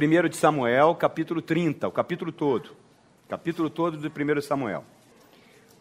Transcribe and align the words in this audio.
1 0.00 0.28
de 0.28 0.36
Samuel, 0.36 0.94
capítulo 0.94 1.42
30, 1.42 1.88
o 1.88 1.90
capítulo 1.90 2.30
todo. 2.30 2.70
Capítulo 3.28 3.68
todo 3.68 3.98
de 3.98 4.06
1 4.06 4.40
Samuel. 4.42 4.84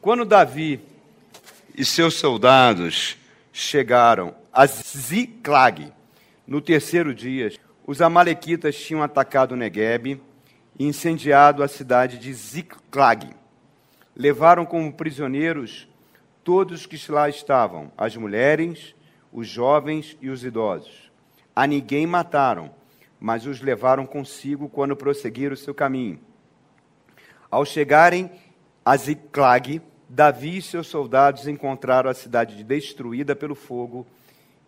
Quando 0.01 0.25
Davi 0.25 0.79
e 1.75 1.85
seus 1.85 2.15
soldados 2.15 3.15
chegaram 3.53 4.33
a 4.51 4.65
Ziclag, 4.65 5.93
no 6.47 6.61
terceiro 6.61 7.13
dia, 7.13 7.53
os 7.85 8.01
amalequitas 8.01 8.75
tinham 8.75 9.03
atacado 9.03 9.55
Negueb 9.55 10.19
e 10.79 10.83
incendiado 10.83 11.61
a 11.61 11.67
cidade 11.67 12.17
de 12.17 12.33
Ziclag. 12.33 13.29
Levaram 14.15 14.65
como 14.65 14.91
prisioneiros 14.93 15.87
todos 16.43 16.87
que 16.87 16.99
lá 17.11 17.29
estavam, 17.29 17.91
as 17.95 18.15
mulheres, 18.15 18.95
os 19.31 19.47
jovens 19.47 20.17
e 20.19 20.29
os 20.31 20.43
idosos. 20.43 21.11
A 21.55 21.67
ninguém 21.67 22.07
mataram, 22.07 22.71
mas 23.19 23.45
os 23.45 23.61
levaram 23.61 24.05
consigo 24.05 24.69
quando 24.69 24.95
prosseguiram 24.95 25.53
o 25.53 25.57
seu 25.57 25.73
caminho. 25.73 26.19
Ao 27.49 27.65
chegarem 27.65 28.29
a 28.85 28.95
Ziclag, 28.95 29.81
Davi 30.09 30.57
e 30.57 30.61
seus 30.61 30.87
soldados 30.87 31.47
encontraram 31.47 32.09
a 32.09 32.13
cidade 32.13 32.63
destruída 32.63 33.35
pelo 33.35 33.55
fogo 33.55 34.05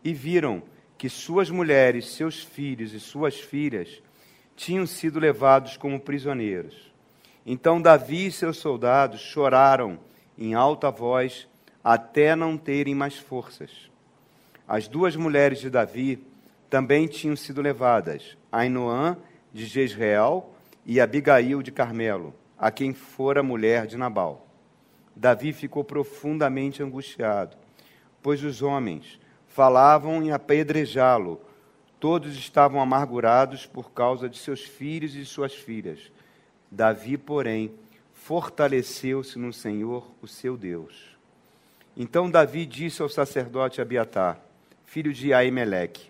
e 0.04 0.14
viram 0.14 0.62
que 0.98 1.10
suas 1.10 1.50
mulheres, 1.50 2.10
seus 2.12 2.44
filhos 2.44 2.94
e 2.94 3.00
suas 3.00 3.40
filhas 3.40 4.02
tinham 4.56 4.86
sido 4.86 5.20
levados 5.20 5.78
como 5.78 6.00
prisioneiros. 6.00 6.92
Então 7.46 7.82
Davi 7.82 8.28
e 8.28 8.32
seus 8.32 8.58
soldados 8.58 9.22
choraram 9.22 9.98
em 10.38 10.54
alta 10.54 10.92
voz 10.92 11.48
até 11.84 12.36
não 12.36 12.58
terem 12.58 12.94
mais 12.94 13.16
forças. 13.16 13.90
As 14.68 14.88
duas 14.88 15.16
mulheres 15.16 15.60
de 15.60 15.70
Davi 15.70 16.22
também 16.70 17.08
tinham 17.08 17.36
sido 17.36 17.62
levadas, 17.62 18.38
Ainoã 18.52 19.18
de 19.52 19.66
Jezreel 19.66 20.54
e 20.86 21.02
Abigail 21.02 21.64
de 21.64 21.72
Carmelo, 21.72 22.34
a 22.58 22.70
quem 22.70 22.94
fora 22.94 23.42
mulher 23.42 23.88
de 23.88 23.98
Nabal. 23.98 24.48
Davi 25.16 25.52
ficou 25.52 25.84
profundamente 25.84 26.84
angustiado, 26.84 27.58
pois 28.22 28.44
os 28.44 28.62
homens 28.62 29.20
falavam 29.48 30.24
em 30.24 30.32
apedrejá-lo. 30.32 31.42
Todos 32.00 32.38
estavam 32.38 32.80
amargurados 32.80 33.66
por 33.66 33.92
causa 33.92 34.30
de 34.30 34.38
seus 34.38 34.62
filhos 34.62 35.16
e 35.16 35.26
suas 35.26 35.54
filhas. 35.54 36.12
Davi, 36.72 37.18
porém, 37.18 37.74
fortaleceu-se 38.14 39.38
no 39.40 39.52
Senhor, 39.52 40.10
o 40.22 40.28
seu 40.28 40.56
Deus. 40.56 41.18
Então 41.98 42.30
Davi 42.30 42.66
disse 42.66 43.02
ao 43.02 43.10
sacerdote 43.10 43.82
Abiatar, 43.82 44.40
filho 44.86 45.12
de 45.12 45.34
Aimeleque: 45.34 46.09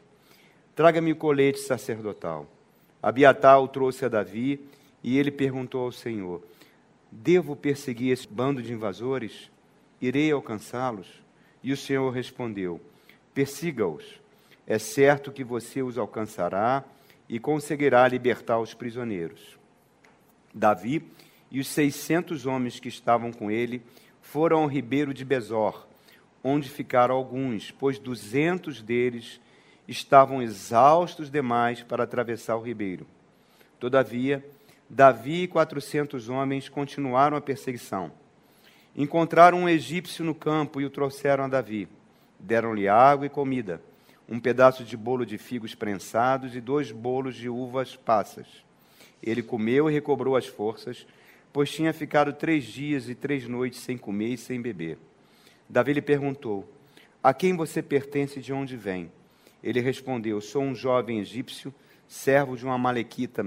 Traga-me 0.80 1.12
o 1.12 1.16
colete 1.18 1.60
sacerdotal. 1.60 2.48
Abiatar 3.04 3.62
o 3.62 3.68
trouxe 3.68 4.06
a 4.06 4.08
Davi 4.08 4.62
e 5.04 5.18
ele 5.18 5.30
perguntou 5.30 5.82
ao 5.82 5.92
Senhor: 5.92 6.42
Devo 7.12 7.54
perseguir 7.54 8.14
esse 8.14 8.26
bando 8.26 8.64
de 8.64 8.72
invasores? 8.72 9.52
Irei 10.00 10.32
alcançá-los? 10.32 11.22
E 11.62 11.74
o 11.74 11.76
Senhor 11.76 12.10
respondeu: 12.12 12.80
Persiga-os. 13.34 14.22
É 14.66 14.80
certo 14.80 15.34
que 15.34 15.44
você 15.44 15.84
os 15.84 15.98
alcançará 15.98 16.86
e 17.28 17.42
conseguirá 17.42 18.08
libertar 18.08 18.58
os 18.58 18.74
prisioneiros. 18.74 19.60
Davi 20.54 21.04
e 21.52 21.60
os 21.60 21.68
seiscentos 21.68 22.46
homens 22.46 22.80
que 22.80 22.88
estavam 22.88 23.34
com 23.34 23.52
ele 23.52 23.82
foram 24.22 24.60
ao 24.60 24.68
ribeiro 24.68 25.14
de 25.14 25.26
Besor, 25.26 25.86
onde 26.42 26.70
ficaram 26.70 27.16
alguns, 27.16 27.70
pois 27.70 28.00
duzentos 28.00 28.82
deles 28.82 29.42
estavam 29.90 30.42
exaustos 30.42 31.32
demais 31.32 31.82
para 31.82 32.04
atravessar 32.04 32.56
o 32.56 32.62
ribeiro. 32.62 33.08
Todavia, 33.80 34.46
Davi 34.88 35.44
e 35.44 35.48
quatrocentos 35.48 36.30
homens 36.30 36.70
continuaram 36.70 37.36
a 37.36 37.42
perseguição. 37.42 38.12
Encontraram 38.96 39.60
um 39.60 39.70
egípcio 39.70 40.24
no 40.24 40.36
campo 40.36 40.80
e 40.80 40.86
o 40.86 40.90
trouxeram 40.90 41.46
a 41.46 41.48
Davi. 41.48 41.88
Deram-lhe 42.40 42.88
água 42.88 43.26
e 43.26 43.30
comida, 43.30 43.82
um 44.28 44.40
pedaço 44.40 44.84
de 44.84 44.96
bolo 44.96 45.26
de 45.26 45.38
figos 45.38 45.74
prensados 45.74 46.56
e 46.56 46.62
dois 46.62 46.92
bolos 46.92 47.36
de 47.36 47.50
uvas 47.50 47.96
passas. 47.96 48.48
Ele 49.22 49.42
comeu 49.42 49.90
e 49.90 49.94
recobrou 49.94 50.36
as 50.36 50.46
forças, 50.46 51.06
pois 51.52 51.72
tinha 51.72 51.94
ficado 51.94 52.32
três 52.32 52.64
dias 52.64 53.10
e 53.10 53.16
três 53.16 53.48
noites 53.48 53.80
sem 53.80 53.98
comer 53.98 54.34
e 54.34 54.38
sem 54.38 54.62
beber. 54.62 54.98
Davi 55.68 55.94
lhe 55.94 56.02
perguntou: 56.02 56.72
A 57.24 57.34
quem 57.34 57.56
você 57.56 57.82
pertence 57.82 58.40
e 58.40 58.42
de 58.42 58.54
onde 58.54 58.78
vem? 58.78 59.12
Ele 59.64 59.80
respondeu: 59.80 60.40
Sou 60.42 60.62
um 60.62 60.74
jovem 60.74 61.20
egípcio, 61.20 61.74
servo 62.08 62.56
de 62.56 62.66
uma 62.66 62.78
malequita. 62.78 63.46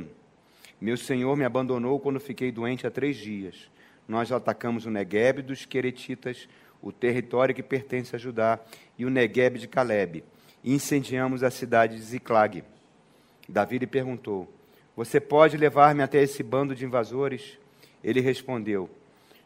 Meu 0.80 0.96
senhor 0.96 1.36
me 1.36 1.44
abandonou 1.44 1.98
quando 2.00 2.18
fiquei 2.20 2.50
doente 2.50 2.86
há 2.86 2.90
três 2.90 3.16
dias. 3.16 3.70
Nós 4.06 4.32
atacamos 4.32 4.84
o 4.84 4.90
Negueb 4.90 5.42
dos 5.42 5.64
Queretitas, 5.64 6.48
o 6.82 6.90
território 6.90 7.54
que 7.54 7.62
pertence 7.62 8.14
a 8.16 8.18
Judá, 8.18 8.58
e 8.98 9.04
o 9.04 9.10
Negueb 9.10 9.58
de 9.58 9.68
Caleb, 9.68 10.24
e 10.62 10.74
incendiamos 10.74 11.42
a 11.42 11.50
cidade 11.50 11.96
de 11.96 12.02
Ziclag. 12.02 12.64
Davi 13.48 13.78
lhe 13.78 13.86
perguntou: 13.86 14.52
Você 14.96 15.20
pode 15.20 15.56
levar-me 15.56 16.02
até 16.02 16.22
esse 16.22 16.42
bando 16.42 16.74
de 16.74 16.84
invasores? 16.84 17.58
Ele 18.02 18.20
respondeu: 18.20 18.90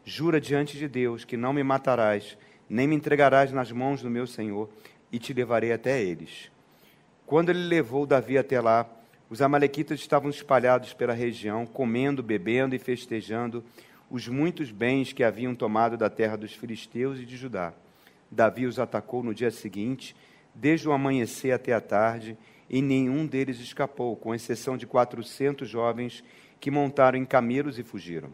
Jura 0.04 0.40
diante 0.40 0.78
de 0.78 0.88
Deus 0.88 1.24
que 1.24 1.36
não 1.36 1.52
me 1.52 1.62
matarás, 1.62 2.36
nem 2.68 2.86
me 2.86 2.96
entregarás 2.96 3.52
nas 3.52 3.70
mãos 3.70 4.02
do 4.02 4.10
meu 4.10 4.26
senhor, 4.26 4.68
e 5.12 5.18
te 5.18 5.32
levarei 5.32 5.72
até 5.72 6.02
eles. 6.02 6.50
Quando 7.26 7.50
ele 7.50 7.58
levou 7.58 8.06
Davi 8.06 8.38
até 8.38 8.60
lá, 8.60 8.88
os 9.28 9.42
amalequitas 9.42 9.98
estavam 9.98 10.30
espalhados 10.30 10.94
pela 10.94 11.12
região, 11.12 11.66
comendo, 11.66 12.22
bebendo 12.22 12.76
e 12.76 12.78
festejando 12.78 13.64
os 14.08 14.28
muitos 14.28 14.70
bens 14.70 15.12
que 15.12 15.24
haviam 15.24 15.52
tomado 15.52 15.96
da 15.96 16.08
terra 16.08 16.36
dos 16.36 16.52
filisteus 16.52 17.18
e 17.18 17.24
de 17.24 17.36
Judá. 17.36 17.74
Davi 18.30 18.64
os 18.64 18.78
atacou 18.78 19.24
no 19.24 19.34
dia 19.34 19.50
seguinte, 19.50 20.14
desde 20.54 20.88
o 20.88 20.92
amanhecer 20.92 21.50
até 21.50 21.72
a 21.72 21.80
tarde, 21.80 22.38
e 22.70 22.80
nenhum 22.80 23.26
deles 23.26 23.58
escapou, 23.58 24.14
com 24.14 24.32
exceção 24.32 24.76
de 24.76 24.86
quatrocentos 24.86 25.68
jovens 25.68 26.22
que 26.60 26.70
montaram 26.70 27.18
em 27.18 27.24
camelos 27.24 27.76
e 27.76 27.82
fugiram. 27.82 28.30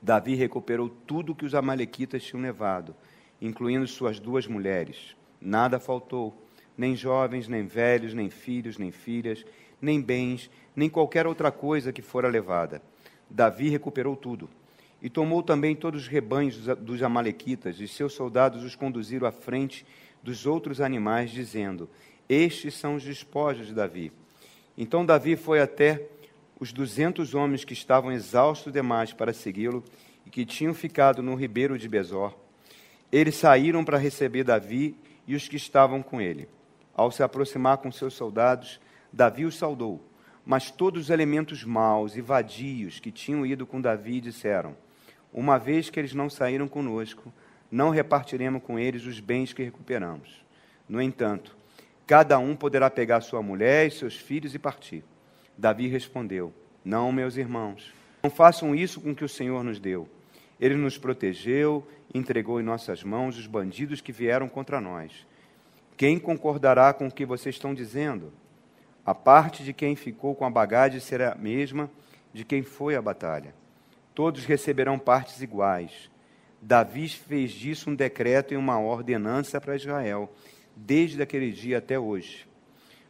Davi 0.00 0.36
recuperou 0.36 0.88
tudo 0.88 1.34
que 1.34 1.44
os 1.44 1.56
amalequitas 1.56 2.22
tinham 2.22 2.42
levado, 2.42 2.94
incluindo 3.40 3.86
suas 3.88 4.20
duas 4.20 4.46
mulheres. 4.46 5.16
Nada 5.40 5.80
faltou 5.80 6.43
nem 6.76 6.96
jovens, 6.96 7.48
nem 7.48 7.66
velhos, 7.66 8.14
nem 8.14 8.30
filhos, 8.30 8.78
nem 8.78 8.90
filhas, 8.90 9.44
nem 9.80 10.00
bens, 10.00 10.50
nem 10.74 10.88
qualquer 10.88 11.26
outra 11.26 11.50
coisa 11.50 11.92
que 11.92 12.02
fora 12.02 12.28
levada. 12.28 12.82
Davi 13.28 13.68
recuperou 13.68 14.16
tudo. 14.16 14.48
E 15.02 15.10
tomou 15.10 15.42
também 15.42 15.76
todos 15.76 16.02
os 16.02 16.08
rebanhos 16.08 16.56
dos 16.78 17.02
Amalequitas, 17.02 17.78
e 17.78 17.86
seus 17.86 18.14
soldados 18.14 18.64
os 18.64 18.74
conduziram 18.74 19.26
à 19.26 19.32
frente 19.32 19.84
dos 20.22 20.46
outros 20.46 20.80
animais, 20.80 21.30
dizendo: 21.30 21.90
Estes 22.28 22.74
são 22.74 22.94
os 22.94 23.02
despojos 23.02 23.66
de 23.66 23.74
Davi. 23.74 24.10
Então 24.76 25.04
Davi 25.04 25.36
foi 25.36 25.60
até 25.60 26.08
os 26.58 26.72
duzentos 26.72 27.34
homens 27.34 27.64
que 27.64 27.74
estavam 27.74 28.10
exaustos 28.10 28.72
demais 28.72 29.12
para 29.12 29.32
segui-lo 29.32 29.84
e 30.24 30.30
que 30.30 30.46
tinham 30.46 30.72
ficado 30.72 31.22
no 31.22 31.34
ribeiro 31.34 31.78
de 31.78 31.88
Besor. 31.88 32.34
Eles 33.12 33.34
saíram 33.36 33.84
para 33.84 33.98
receber 33.98 34.44
Davi 34.44 34.96
e 35.26 35.34
os 35.34 35.46
que 35.46 35.56
estavam 35.56 36.02
com 36.02 36.20
ele. 36.20 36.48
Ao 36.96 37.10
se 37.10 37.22
aproximar 37.22 37.78
com 37.78 37.90
seus 37.90 38.14
soldados, 38.14 38.80
Davi 39.12 39.44
os 39.44 39.56
saudou. 39.56 40.00
Mas 40.46 40.70
todos 40.70 41.04
os 41.04 41.10
elementos 41.10 41.64
maus 41.64 42.16
e 42.16 42.20
vadios 42.20 43.00
que 43.00 43.10
tinham 43.10 43.44
ido 43.46 43.66
com 43.66 43.80
Davi 43.80 44.20
disseram: 44.20 44.76
Uma 45.32 45.58
vez 45.58 45.90
que 45.90 45.98
eles 45.98 46.14
não 46.14 46.28
saíram 46.28 46.68
conosco, 46.68 47.32
não 47.70 47.90
repartiremos 47.90 48.62
com 48.62 48.78
eles 48.78 49.06
os 49.06 49.18
bens 49.20 49.52
que 49.52 49.62
recuperamos. 49.62 50.44
No 50.88 51.00
entanto, 51.00 51.56
cada 52.06 52.38
um 52.38 52.54
poderá 52.54 52.90
pegar 52.90 53.22
sua 53.22 53.42
mulher 53.42 53.86
e 53.86 53.90
seus 53.90 54.16
filhos 54.16 54.54
e 54.54 54.58
partir. 54.58 55.02
Davi 55.56 55.88
respondeu: 55.88 56.52
Não, 56.84 57.10
meus 57.10 57.36
irmãos, 57.36 57.92
não 58.22 58.30
façam 58.30 58.74
isso 58.74 59.00
com 59.00 59.14
que 59.14 59.24
o 59.24 59.28
Senhor 59.28 59.64
nos 59.64 59.80
deu. 59.80 60.08
Ele 60.60 60.76
nos 60.76 60.98
protegeu, 60.98 61.86
entregou 62.14 62.60
em 62.60 62.64
nossas 62.64 63.02
mãos 63.02 63.38
os 63.38 63.46
bandidos 63.46 64.00
que 64.00 64.12
vieram 64.12 64.48
contra 64.48 64.80
nós. 64.80 65.26
Quem 65.96 66.18
concordará 66.18 66.92
com 66.92 67.06
o 67.06 67.10
que 67.10 67.24
vocês 67.24 67.54
estão 67.54 67.72
dizendo? 67.72 68.32
A 69.06 69.14
parte 69.14 69.62
de 69.62 69.72
quem 69.72 69.94
ficou 69.94 70.34
com 70.34 70.44
a 70.44 70.50
bagagem 70.50 70.98
será 70.98 71.32
a 71.32 71.36
mesma 71.36 71.90
de 72.32 72.44
quem 72.44 72.62
foi 72.62 72.96
à 72.96 73.02
batalha. 73.02 73.54
Todos 74.14 74.44
receberão 74.44 74.98
partes 74.98 75.40
iguais. 75.40 76.10
Davi 76.60 77.08
fez 77.08 77.52
disso 77.52 77.90
um 77.90 77.94
decreto 77.94 78.54
e 78.54 78.56
uma 78.56 78.80
ordenança 78.80 79.60
para 79.60 79.76
Israel, 79.76 80.32
desde 80.74 81.22
aquele 81.22 81.52
dia 81.52 81.78
até 81.78 81.98
hoje. 81.98 82.48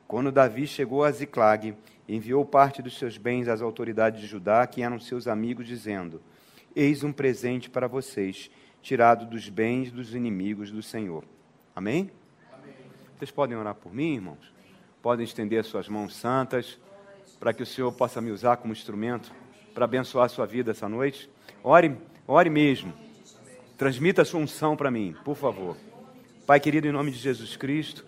Quando 0.06 0.32
Davi 0.32 0.66
chegou 0.66 1.04
a 1.04 1.10
Ziclag, 1.10 1.74
enviou 2.08 2.44
parte 2.44 2.82
dos 2.82 2.98
seus 2.98 3.16
bens 3.16 3.48
às 3.48 3.62
autoridades 3.62 4.20
de 4.20 4.26
Judá, 4.26 4.66
que 4.66 4.82
eram 4.82 4.98
seus 4.98 5.26
amigos, 5.26 5.66
dizendo: 5.66 6.20
Eis 6.76 7.02
um 7.02 7.12
presente 7.12 7.70
para 7.70 7.86
vocês, 7.86 8.50
tirado 8.82 9.24
dos 9.24 9.48
bens 9.48 9.90
dos 9.90 10.14
inimigos 10.14 10.70
do 10.70 10.82
Senhor. 10.82 11.24
Amém? 11.74 12.10
Vocês 13.24 13.32
podem 13.32 13.56
orar 13.56 13.74
por 13.74 13.90
mim, 13.90 14.16
irmãos? 14.16 14.52
Podem 15.00 15.24
estender 15.24 15.58
as 15.58 15.66
suas 15.66 15.88
mãos 15.88 16.14
santas. 16.14 16.78
para 17.40 17.54
que 17.54 17.62
o 17.62 17.66
Senhor 17.66 17.90
possa 17.90 18.20
me 18.20 18.30
usar 18.30 18.58
como 18.58 18.70
instrumento 18.70 19.32
para 19.72 19.86
abençoar 19.86 20.26
a 20.26 20.28
sua 20.28 20.44
vida 20.44 20.72
essa 20.72 20.86
noite. 20.90 21.30
Ore, 21.62 21.96
ore 22.28 22.50
mesmo. 22.50 22.92
Transmita 23.78 24.20
a 24.20 24.24
sua 24.26 24.40
unção 24.40 24.76
para 24.76 24.90
mim, 24.90 25.16
por 25.24 25.36
favor. 25.36 25.74
Pai 26.46 26.60
querido, 26.60 26.86
em 26.86 26.92
nome 26.92 27.10
de 27.10 27.16
Jesus 27.16 27.56
Cristo, 27.56 28.04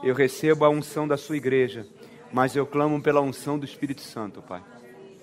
eu 0.00 0.14
recebo 0.14 0.64
a 0.64 0.70
unção 0.70 1.08
da 1.08 1.16
sua 1.16 1.36
igreja, 1.36 1.84
mas 2.32 2.54
eu 2.54 2.64
clamo 2.64 3.02
pela 3.02 3.20
unção 3.20 3.58
do 3.58 3.64
Espírito 3.64 4.02
Santo, 4.02 4.42
Pai. 4.42 4.62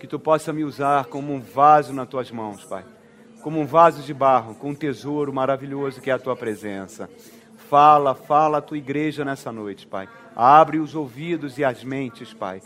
Que 0.02 0.06
tu 0.06 0.20
possa 0.20 0.52
me 0.52 0.66
usar 0.66 1.06
como 1.06 1.34
um 1.34 1.40
vaso 1.40 1.94
nas 1.94 2.10
tuas 2.10 2.30
mãos, 2.30 2.66
Pai. 2.66 2.84
Como 3.42 3.58
um 3.58 3.66
vaso 3.66 4.02
de 4.02 4.14
barro, 4.14 4.56
com 4.56 4.72
um 4.72 4.76
tesouro 4.76 5.32
maravilhoso 5.32 6.02
que 6.02 6.12
é 6.12 6.14
a 6.14 6.20
tua 6.20 6.36
presença. 6.36 7.10
Fala, 7.70 8.16
fala 8.16 8.58
a 8.58 8.62
tua 8.62 8.80
igreja 8.80 9.24
nessa 9.24 9.52
noite, 9.52 9.86
Pai. 9.86 10.10
Abre 10.36 10.80
os 10.80 10.96
ouvidos 10.96 11.60
e 11.60 11.64
as 11.64 11.84
mentes, 11.84 12.34
Pai. 12.34 12.64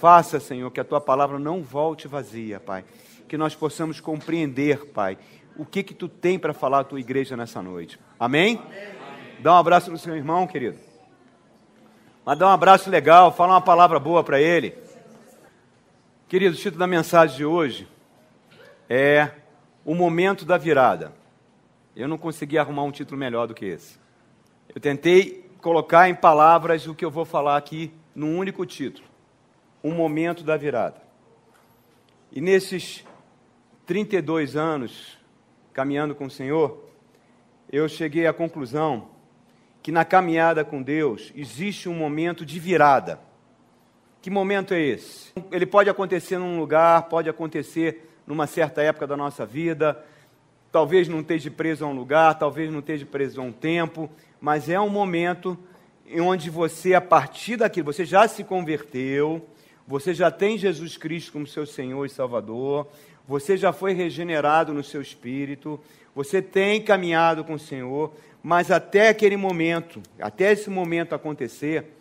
Faça, 0.00 0.40
Senhor, 0.40 0.70
que 0.70 0.80
a 0.80 0.84
tua 0.84 0.98
palavra 0.98 1.38
não 1.38 1.62
volte 1.62 2.08
vazia, 2.08 2.58
Pai. 2.58 2.82
Que 3.28 3.36
nós 3.36 3.54
possamos 3.54 4.00
compreender, 4.00 4.86
Pai, 4.86 5.18
o 5.58 5.66
que 5.66 5.82
que 5.82 5.92
tu 5.92 6.08
tem 6.08 6.38
para 6.38 6.54
falar 6.54 6.80
à 6.80 6.84
tua 6.84 6.98
igreja 6.98 7.36
nessa 7.36 7.60
noite. 7.60 8.00
Amém? 8.18 8.56
Amém? 8.56 9.40
Dá 9.40 9.52
um 9.52 9.58
abraço 9.58 9.90
no 9.90 9.98
seu 9.98 10.16
irmão, 10.16 10.46
querido. 10.46 10.78
Mas 12.24 12.38
dá 12.38 12.46
um 12.46 12.52
abraço 12.52 12.88
legal, 12.88 13.30
fala 13.30 13.52
uma 13.52 13.60
palavra 13.60 14.00
boa 14.00 14.24
para 14.24 14.40
ele. 14.40 14.74
Querido, 16.28 16.54
o 16.54 16.58
título 16.58 16.78
da 16.78 16.86
mensagem 16.86 17.36
de 17.36 17.44
hoje 17.44 17.86
é 18.88 19.32
O 19.84 19.94
Momento 19.94 20.46
da 20.46 20.56
Virada. 20.56 21.12
Eu 21.94 22.08
não 22.08 22.16
consegui 22.16 22.56
arrumar 22.56 22.84
um 22.84 22.90
título 22.90 23.20
melhor 23.20 23.46
do 23.46 23.52
que 23.52 23.66
esse. 23.66 24.05
Eu 24.74 24.80
tentei 24.80 25.48
colocar 25.60 26.08
em 26.08 26.14
palavras 26.14 26.86
o 26.86 26.94
que 26.94 27.04
eu 27.04 27.10
vou 27.10 27.24
falar 27.24 27.56
aqui 27.56 27.92
num 28.14 28.38
único 28.38 28.64
título: 28.66 29.06
O 29.82 29.90
Momento 29.90 30.42
da 30.42 30.56
Virada. 30.56 31.00
E 32.32 32.40
nesses 32.40 33.04
32 33.86 34.56
anos 34.56 35.16
caminhando 35.72 36.14
com 36.14 36.26
o 36.26 36.30
Senhor, 36.30 36.84
eu 37.70 37.88
cheguei 37.88 38.26
à 38.26 38.32
conclusão 38.32 39.08
que 39.82 39.92
na 39.92 40.04
caminhada 40.04 40.64
com 40.64 40.82
Deus 40.82 41.32
existe 41.36 41.88
um 41.88 41.94
momento 41.94 42.44
de 42.44 42.58
virada. 42.58 43.20
Que 44.20 44.30
momento 44.30 44.74
é 44.74 44.80
esse? 44.80 45.32
Ele 45.52 45.66
pode 45.66 45.88
acontecer 45.88 46.38
num 46.38 46.58
lugar, 46.58 47.02
pode 47.04 47.28
acontecer 47.28 48.10
numa 48.26 48.46
certa 48.46 48.82
época 48.82 49.06
da 49.06 49.16
nossa 49.16 49.46
vida, 49.46 50.04
talvez 50.72 51.06
não 51.08 51.20
esteja 51.20 51.50
preso 51.50 51.84
a 51.84 51.88
um 51.88 51.94
lugar, 51.94 52.38
talvez 52.38 52.70
não 52.72 52.80
esteja 52.80 53.06
preso 53.06 53.40
a 53.40 53.44
um 53.44 53.52
tempo, 53.52 54.10
mas 54.40 54.68
é 54.68 54.80
um 54.80 54.88
momento 54.88 55.58
em 56.06 56.20
onde 56.20 56.50
você, 56.50 56.94
a 56.94 57.00
partir 57.00 57.56
daquilo, 57.56 57.92
você 57.92 58.04
já 58.04 58.28
se 58.28 58.44
converteu, 58.44 59.46
você 59.86 60.14
já 60.14 60.30
tem 60.30 60.58
Jesus 60.58 60.96
Cristo 60.96 61.32
como 61.32 61.46
seu 61.46 61.66
Senhor 61.66 62.04
e 62.04 62.10
Salvador, 62.10 62.88
você 63.26 63.56
já 63.56 63.72
foi 63.72 63.92
regenerado 63.92 64.72
no 64.72 64.84
seu 64.84 65.02
espírito, 65.02 65.80
você 66.14 66.40
tem 66.40 66.80
caminhado 66.80 67.44
com 67.44 67.54
o 67.54 67.58
Senhor, 67.58 68.12
mas 68.42 68.70
até 68.70 69.08
aquele 69.08 69.36
momento, 69.36 70.00
até 70.20 70.52
esse 70.52 70.70
momento 70.70 71.14
acontecer, 71.14 71.92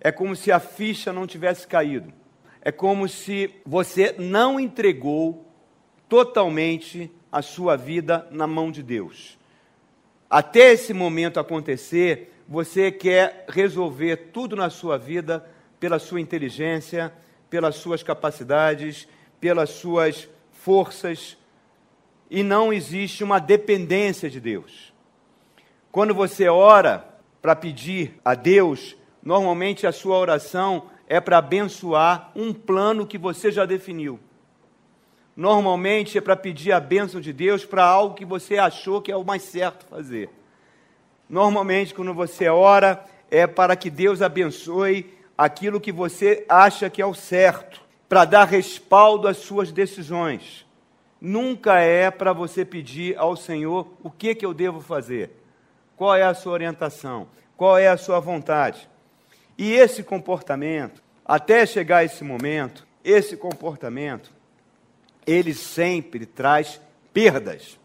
é 0.00 0.12
como 0.12 0.36
se 0.36 0.52
a 0.52 0.60
ficha 0.60 1.12
não 1.12 1.26
tivesse 1.26 1.66
caído. 1.66 2.12
É 2.60 2.70
como 2.70 3.08
se 3.08 3.50
você 3.64 4.14
não 4.18 4.60
entregou 4.60 5.46
totalmente 6.08 7.10
a 7.32 7.40
sua 7.42 7.76
vida 7.76 8.28
na 8.30 8.46
mão 8.46 8.70
de 8.70 8.82
Deus. 8.82 9.38
Até 10.34 10.72
esse 10.72 10.92
momento 10.92 11.38
acontecer, 11.38 12.34
você 12.48 12.90
quer 12.90 13.44
resolver 13.48 14.30
tudo 14.32 14.56
na 14.56 14.68
sua 14.68 14.98
vida 14.98 15.48
pela 15.78 16.00
sua 16.00 16.20
inteligência, 16.20 17.12
pelas 17.48 17.76
suas 17.76 18.02
capacidades, 18.02 19.06
pelas 19.40 19.70
suas 19.70 20.28
forças, 20.50 21.36
e 22.28 22.42
não 22.42 22.72
existe 22.72 23.22
uma 23.22 23.38
dependência 23.38 24.28
de 24.28 24.40
Deus. 24.40 24.92
Quando 25.92 26.12
você 26.12 26.48
ora 26.48 27.06
para 27.40 27.54
pedir 27.54 28.18
a 28.24 28.34
Deus, 28.34 28.96
normalmente 29.22 29.86
a 29.86 29.92
sua 29.92 30.18
oração 30.18 30.90
é 31.06 31.20
para 31.20 31.38
abençoar 31.38 32.32
um 32.34 32.52
plano 32.52 33.06
que 33.06 33.18
você 33.18 33.52
já 33.52 33.64
definiu. 33.64 34.18
Normalmente 35.36 36.16
é 36.16 36.20
para 36.20 36.36
pedir 36.36 36.72
a 36.72 36.78
bênção 36.78 37.20
de 37.20 37.32
Deus 37.32 37.64
para 37.64 37.84
algo 37.84 38.14
que 38.14 38.24
você 38.24 38.56
achou 38.56 39.02
que 39.02 39.10
é 39.10 39.16
o 39.16 39.24
mais 39.24 39.42
certo 39.42 39.84
fazer. 39.86 40.30
Normalmente, 41.28 41.92
quando 41.94 42.14
você 42.14 42.48
ora, 42.48 43.04
é 43.30 43.46
para 43.46 43.74
que 43.74 43.90
Deus 43.90 44.22
abençoe 44.22 45.12
aquilo 45.36 45.80
que 45.80 45.90
você 45.90 46.44
acha 46.48 46.88
que 46.88 47.02
é 47.02 47.06
o 47.06 47.14
certo, 47.14 47.82
para 48.08 48.24
dar 48.24 48.44
respaldo 48.44 49.26
às 49.26 49.38
suas 49.38 49.72
decisões. 49.72 50.64
Nunca 51.20 51.80
é 51.80 52.10
para 52.10 52.32
você 52.32 52.64
pedir 52.64 53.16
ao 53.18 53.34
Senhor 53.34 53.88
o 54.02 54.10
que, 54.10 54.34
que 54.34 54.44
eu 54.44 54.54
devo 54.54 54.80
fazer, 54.80 55.30
qual 55.96 56.14
é 56.14 56.22
a 56.22 56.34
sua 56.34 56.52
orientação, 56.52 57.26
qual 57.56 57.78
é 57.78 57.88
a 57.88 57.96
sua 57.96 58.20
vontade. 58.20 58.88
E 59.56 59.72
esse 59.72 60.02
comportamento, 60.02 61.02
até 61.24 61.64
chegar 61.64 62.04
esse 62.04 62.22
momento, 62.22 62.86
esse 63.02 63.36
comportamento, 63.36 64.33
ele 65.26 65.54
sempre 65.54 66.26
traz 66.26 66.80
perdas. 67.12 67.78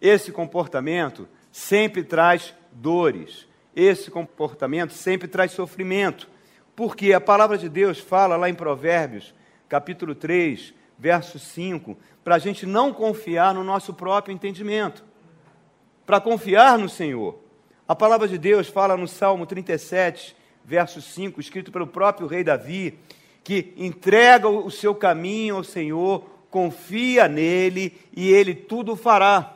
Esse 0.00 0.30
comportamento 0.30 1.28
sempre 1.50 2.02
traz 2.04 2.54
dores. 2.72 3.46
Esse 3.74 4.10
comportamento 4.10 4.92
sempre 4.92 5.28
traz 5.28 5.52
sofrimento. 5.52 6.28
Porque 6.74 7.12
a 7.12 7.20
palavra 7.20 7.56
de 7.56 7.68
Deus 7.68 7.98
fala 7.98 8.36
lá 8.36 8.48
em 8.48 8.54
Provérbios, 8.54 9.34
capítulo 9.68 10.14
3, 10.14 10.74
verso 10.98 11.38
5, 11.38 11.96
para 12.22 12.34
a 12.34 12.38
gente 12.38 12.66
não 12.66 12.92
confiar 12.92 13.54
no 13.54 13.64
nosso 13.64 13.94
próprio 13.94 14.34
entendimento, 14.34 15.04
para 16.04 16.20
confiar 16.20 16.78
no 16.78 16.88
Senhor. 16.88 17.38
A 17.88 17.94
palavra 17.94 18.26
de 18.28 18.36
Deus 18.36 18.68
fala 18.68 18.96
no 18.96 19.08
Salmo 19.08 19.46
37, 19.46 20.36
verso 20.64 21.00
5, 21.00 21.40
escrito 21.40 21.70
pelo 21.70 21.86
próprio 21.86 22.26
rei 22.26 22.42
Davi, 22.42 22.98
que 23.46 23.72
entrega 23.76 24.48
o 24.48 24.68
seu 24.72 24.92
caminho 24.92 25.54
ao 25.54 25.62
Senhor, 25.62 26.28
confia 26.50 27.28
nele 27.28 27.96
e 28.12 28.28
ele 28.28 28.52
tudo 28.52 28.96
fará. 28.96 29.54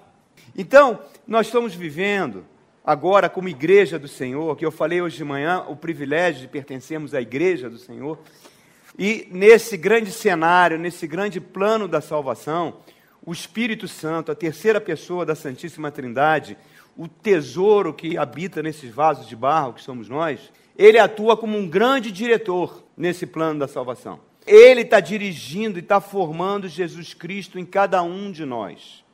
Então, 0.56 1.00
nós 1.26 1.46
estamos 1.46 1.74
vivendo 1.74 2.46
agora 2.84 3.28
como 3.28 3.48
igreja 3.48 3.98
do 3.98 4.06
Senhor, 4.06 4.54
que 4.54 4.64
eu 4.64 4.70
falei 4.70 5.02
hoje 5.02 5.16
de 5.16 5.24
manhã, 5.24 5.64
o 5.66 5.74
privilégio 5.74 6.42
de 6.42 6.46
pertencermos 6.46 7.14
à 7.14 7.20
igreja 7.20 7.68
do 7.68 7.78
Senhor. 7.78 8.16
E 8.96 9.26
nesse 9.32 9.76
grande 9.76 10.12
cenário, 10.12 10.78
nesse 10.78 11.08
grande 11.08 11.40
plano 11.40 11.88
da 11.88 12.00
salvação, 12.00 12.76
o 13.26 13.32
Espírito 13.32 13.88
Santo, 13.88 14.30
a 14.30 14.36
terceira 14.36 14.80
pessoa 14.80 15.26
da 15.26 15.34
Santíssima 15.34 15.90
Trindade, 15.90 16.56
o 16.96 17.08
tesouro 17.08 17.94
que 17.94 18.18
habita 18.18 18.62
nesses 18.62 18.92
vasos 18.92 19.26
de 19.26 19.36
barro 19.36 19.72
que 19.72 19.82
somos 19.82 20.08
nós, 20.08 20.52
ele 20.76 20.98
atua 20.98 21.36
como 21.36 21.56
um 21.56 21.68
grande 21.68 22.10
diretor 22.10 22.84
nesse 22.96 23.26
plano 23.26 23.60
da 23.60 23.68
salvação. 23.68 24.20
Ele 24.46 24.82
está 24.82 25.00
dirigindo 25.00 25.78
e 25.78 25.82
está 25.82 26.00
formando 26.00 26.68
Jesus 26.68 27.14
Cristo 27.14 27.58
em 27.58 27.64
cada 27.64 28.02
um 28.02 28.32
de 28.32 28.44
nós, 28.44 29.04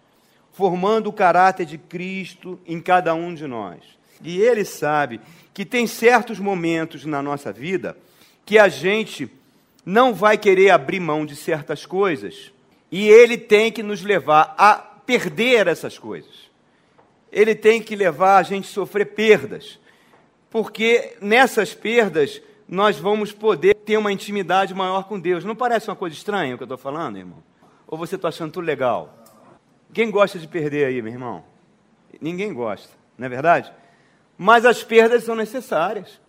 formando 0.53 1.09
o 1.09 1.13
caráter 1.13 1.67
de 1.67 1.77
Cristo 1.77 2.59
em 2.67 2.81
cada 2.81 3.15
um 3.15 3.35
de 3.35 3.47
nós. 3.47 3.83
E 4.23 4.41
ele 4.41 4.65
sabe 4.65 5.21
que 5.53 5.65
tem 5.65 5.87
certos 5.87 6.39
momentos 6.39 7.05
na 7.05 7.23
nossa 7.23 7.53
vida 7.53 7.97
que 8.45 8.59
a 8.59 8.69
gente 8.69 9.31
não 9.85 10.15
vai 10.15 10.39
querer 10.39 10.71
abrir 10.71 11.01
mão 11.01 11.27
de 11.27 11.37
certas 11.37 11.85
coisas, 11.85 12.53
e 12.91 13.09
ele 13.09 13.37
tem 13.37 13.71
que 13.71 13.83
nos 13.83 14.03
levar 14.03 14.55
a 14.57 14.75
perder 14.75 15.67
essas 15.67 15.99
coisas 15.99 16.46
ele 17.31 17.55
tem 17.55 17.83
que 17.83 17.97
levar 17.97 18.39
a 18.39 18.43
gente 18.43 18.69
a 18.69 18.73
sofrer 18.73 19.07
perdas, 19.07 19.79
porque 20.51 21.17
nessas 21.21 21.75
perdas 21.75 22.41
nós 22.69 22.99
vamos 22.99 23.33
poder 23.33 23.75
ter 23.75 23.97
uma 23.97 24.13
intimidade 24.13 24.75
maior 24.75 25.05
com 25.05 25.19
Deus. 25.21 25.45
Não 25.45 25.55
parece 25.55 25.89
uma 25.89 25.97
coisa 25.97 26.17
estranha 26.17 26.55
o 26.55 26.59
que 26.59 26.63
eu 26.63 26.67
estou 26.67 26.79
falando, 26.79 27.19
irmão? 27.19 27.43
Ou 27.87 27.97
você 27.97 28.17
está 28.17 28.29
achando 28.29 28.53
tudo 28.53 28.65
legal? 28.65 29.25
Quem 29.93 30.11
gosta 30.11 30.39
de 30.39 30.49
perder 30.49 30.87
aí, 30.87 31.01
meu 31.01 31.13
irmão? 31.13 31.45
Ninguém 32.21 32.53
gosta, 32.53 32.93
não 33.17 33.27
é 33.27 33.29
verdade? 33.29 33.73
Mas 34.37 34.65
as 34.65 34.83
perdas 34.83 35.25
são 35.25 35.35
necessárias. 35.35 36.21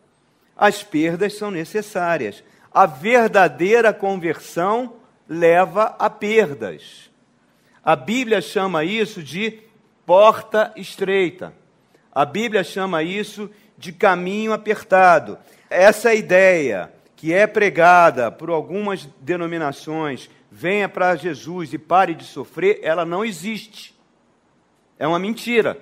As 0.56 0.84
perdas 0.84 1.38
são 1.38 1.52
necessárias. 1.52 2.44
A 2.72 2.86
verdadeira 2.86 3.94
conversão 3.94 4.94
leva 5.28 5.96
a 6.00 6.10
perdas. 6.10 7.10
A 7.84 7.96
Bíblia 7.96 8.42
chama 8.42 8.84
isso 8.84 9.24
de 9.24 9.62
porta 10.08 10.72
estreita. 10.78 11.54
A 12.14 12.24
Bíblia 12.24 12.64
chama 12.64 13.04
isso 13.04 13.50
de 13.78 13.92
caminho 13.92 14.54
apertado. 14.54 15.38
Essa 15.70 16.14
ideia 16.16 16.94
que 17.18 17.34
é 17.34 17.46
pregada 17.46 18.32
por 18.32 18.50
algumas 18.50 19.06
denominações, 19.20 20.30
venha 20.50 20.88
para 20.88 21.18
Jesus 21.18 21.74
e 21.74 21.78
pare 21.78 22.16
de 22.16 22.24
sofrer, 22.24 22.80
ela 22.82 23.04
não 23.04 23.26
existe. 23.26 23.94
É 24.98 25.06
uma 25.06 25.20
mentira. 25.20 25.78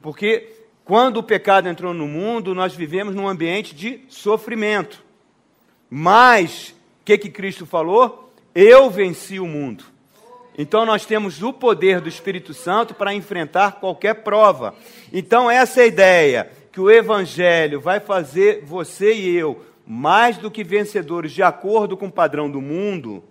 Porque 0.00 0.54
quando 0.82 1.18
o 1.18 1.22
pecado 1.22 1.68
entrou 1.68 1.92
no 1.92 2.08
mundo, 2.08 2.54
nós 2.54 2.74
vivemos 2.74 3.14
num 3.14 3.28
ambiente 3.28 3.74
de 3.74 4.00
sofrimento. 4.08 5.04
Mas, 5.90 6.70
o 6.70 7.04
que, 7.04 7.18
que 7.18 7.28
Cristo 7.28 7.66
falou? 7.66 8.32
Eu 8.54 8.88
venci 8.88 9.38
o 9.38 9.46
mundo. 9.46 9.84
Então 10.58 10.86
nós 10.86 11.04
temos 11.04 11.42
o 11.42 11.52
poder 11.52 12.00
do 12.00 12.08
Espírito 12.08 12.54
Santo 12.54 12.94
para 12.94 13.12
enfrentar 13.12 13.72
qualquer 13.72 14.14
prova. 14.14 14.74
Então 15.12 15.50
essa 15.50 15.80
é 15.80 15.84
a 15.84 15.86
ideia, 15.86 16.50
que 16.72 16.80
o 16.80 16.90
Evangelho 16.90 17.80
vai 17.80 18.00
fazer 18.00 18.62
você 18.64 19.12
e 19.12 19.36
eu 19.36 19.62
mais 19.86 20.38
do 20.38 20.50
que 20.50 20.64
vencedores 20.64 21.32
de 21.32 21.42
acordo 21.42 21.96
com 21.96 22.06
o 22.06 22.12
padrão 22.12 22.50
do 22.50 22.60
mundo. 22.60 23.22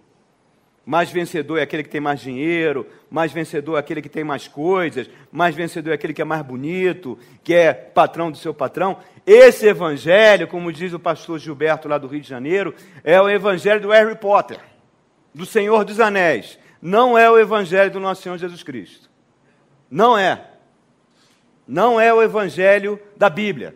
Mais 0.85 1.09
vencedor 1.09 1.57
é 1.57 1.63
aquele 1.63 1.81
que 1.81 1.89
tem 1.89 1.99
mais 1.99 2.19
dinheiro, 2.19 2.85
mais 3.09 3.31
vencedor 3.31 3.75
é 3.75 3.79
aquele 3.79 4.03
que 4.03 4.09
tem 4.09 4.23
mais 4.23 4.47
coisas, 4.47 5.09
mais 5.31 5.55
vencedor 5.55 5.89
é 5.91 5.95
aquele 5.95 6.13
que 6.13 6.21
é 6.21 6.25
mais 6.25 6.43
bonito, 6.43 7.17
que 7.43 7.55
é 7.55 7.73
patrão 7.73 8.29
do 8.29 8.37
seu 8.37 8.53
patrão. 8.53 8.97
Esse 9.25 9.65
evangelho, 9.65 10.47
como 10.47 10.71
diz 10.71 10.93
o 10.93 10.99
pastor 10.99 11.39
Gilberto 11.39 11.87
lá 11.87 11.97
do 11.97 12.07
Rio 12.07 12.21
de 12.21 12.29
Janeiro, 12.29 12.75
é 13.03 13.19
o 13.19 13.27
evangelho 13.27 13.81
do 13.81 13.89
Harry 13.89 14.15
Potter, 14.15 14.59
do 15.33 15.43
Senhor 15.43 15.83
dos 15.83 15.99
Anéis 15.99 16.59
não 16.81 17.17
é 17.17 17.29
o 17.29 17.39
Evangelho 17.39 17.91
do 17.91 17.99
nosso 17.99 18.21
Senhor 18.21 18.37
Jesus 18.37 18.63
Cristo. 18.63 19.09
Não 19.89 20.17
é. 20.17 20.49
Não 21.67 21.99
é 21.99 22.13
o 22.13 22.21
Evangelho 22.21 22.99
da 23.17 23.29
Bíblia. 23.29 23.75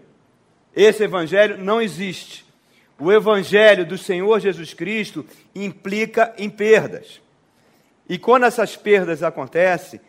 Esse 0.75 1.03
Evangelho 1.03 1.57
não 1.57 1.81
existe. 1.81 2.45
O 2.99 3.11
Evangelho 3.11 3.85
do 3.85 3.97
Senhor 3.97 4.39
Jesus 4.39 4.73
Cristo 4.73 5.25
implica 5.55 6.33
em 6.37 6.49
perdas. 6.49 7.21
E 8.07 8.17
quando 8.17 8.45
essas 8.45 8.75
perdas 8.75 9.23
acontecem, 9.23 10.01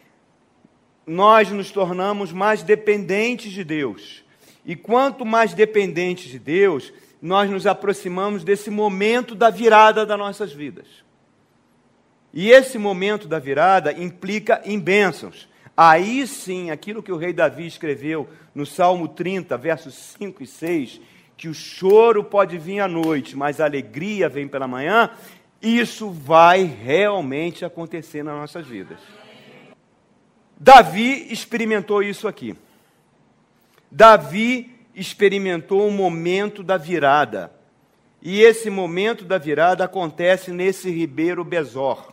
nós 1.06 1.50
nos 1.50 1.70
tornamos 1.70 2.32
mais 2.32 2.62
dependentes 2.62 3.52
de 3.52 3.64
Deus. 3.64 4.24
E 4.64 4.76
quanto 4.76 5.24
mais 5.24 5.54
dependentes 5.54 6.30
de 6.30 6.38
Deus, 6.38 6.92
nós 7.20 7.50
nos 7.50 7.66
aproximamos 7.66 8.44
desse 8.44 8.70
momento 8.70 9.34
da 9.34 9.50
virada 9.50 10.06
das 10.06 10.18
nossas 10.18 10.52
vidas. 10.52 10.86
E 12.32 12.50
esse 12.50 12.78
momento 12.78 13.26
da 13.26 13.38
virada 13.38 13.92
implica 13.92 14.60
em 14.64 14.78
bênçãos. 14.78 15.48
Aí 15.76 16.26
sim, 16.26 16.70
aquilo 16.70 17.02
que 17.02 17.12
o 17.12 17.16
rei 17.16 17.32
Davi 17.32 17.66
escreveu 17.66 18.28
no 18.54 18.66
Salmo 18.66 19.08
30, 19.08 19.56
versos 19.56 19.94
5 19.94 20.42
e 20.42 20.46
6, 20.46 21.00
que 21.36 21.48
o 21.48 21.54
choro 21.54 22.22
pode 22.22 22.58
vir 22.58 22.80
à 22.80 22.88
noite, 22.88 23.36
mas 23.36 23.60
a 23.60 23.64
alegria 23.64 24.28
vem 24.28 24.46
pela 24.46 24.68
manhã, 24.68 25.10
isso 25.62 26.10
vai 26.10 26.64
realmente 26.64 27.64
acontecer 27.64 28.22
nas 28.22 28.34
nossas 28.34 28.66
vidas. 28.66 28.98
Davi 30.58 31.32
experimentou 31.32 32.02
isso 32.02 32.28
aqui. 32.28 32.54
Davi 33.90 34.78
experimentou 34.94 35.88
o 35.88 35.90
momento 35.90 36.62
da 36.62 36.76
virada. 36.76 37.50
E 38.20 38.42
esse 38.42 38.68
momento 38.68 39.24
da 39.24 39.38
virada 39.38 39.84
acontece 39.84 40.50
nesse 40.50 40.90
ribeiro 40.90 41.42
Besor. 41.42 42.12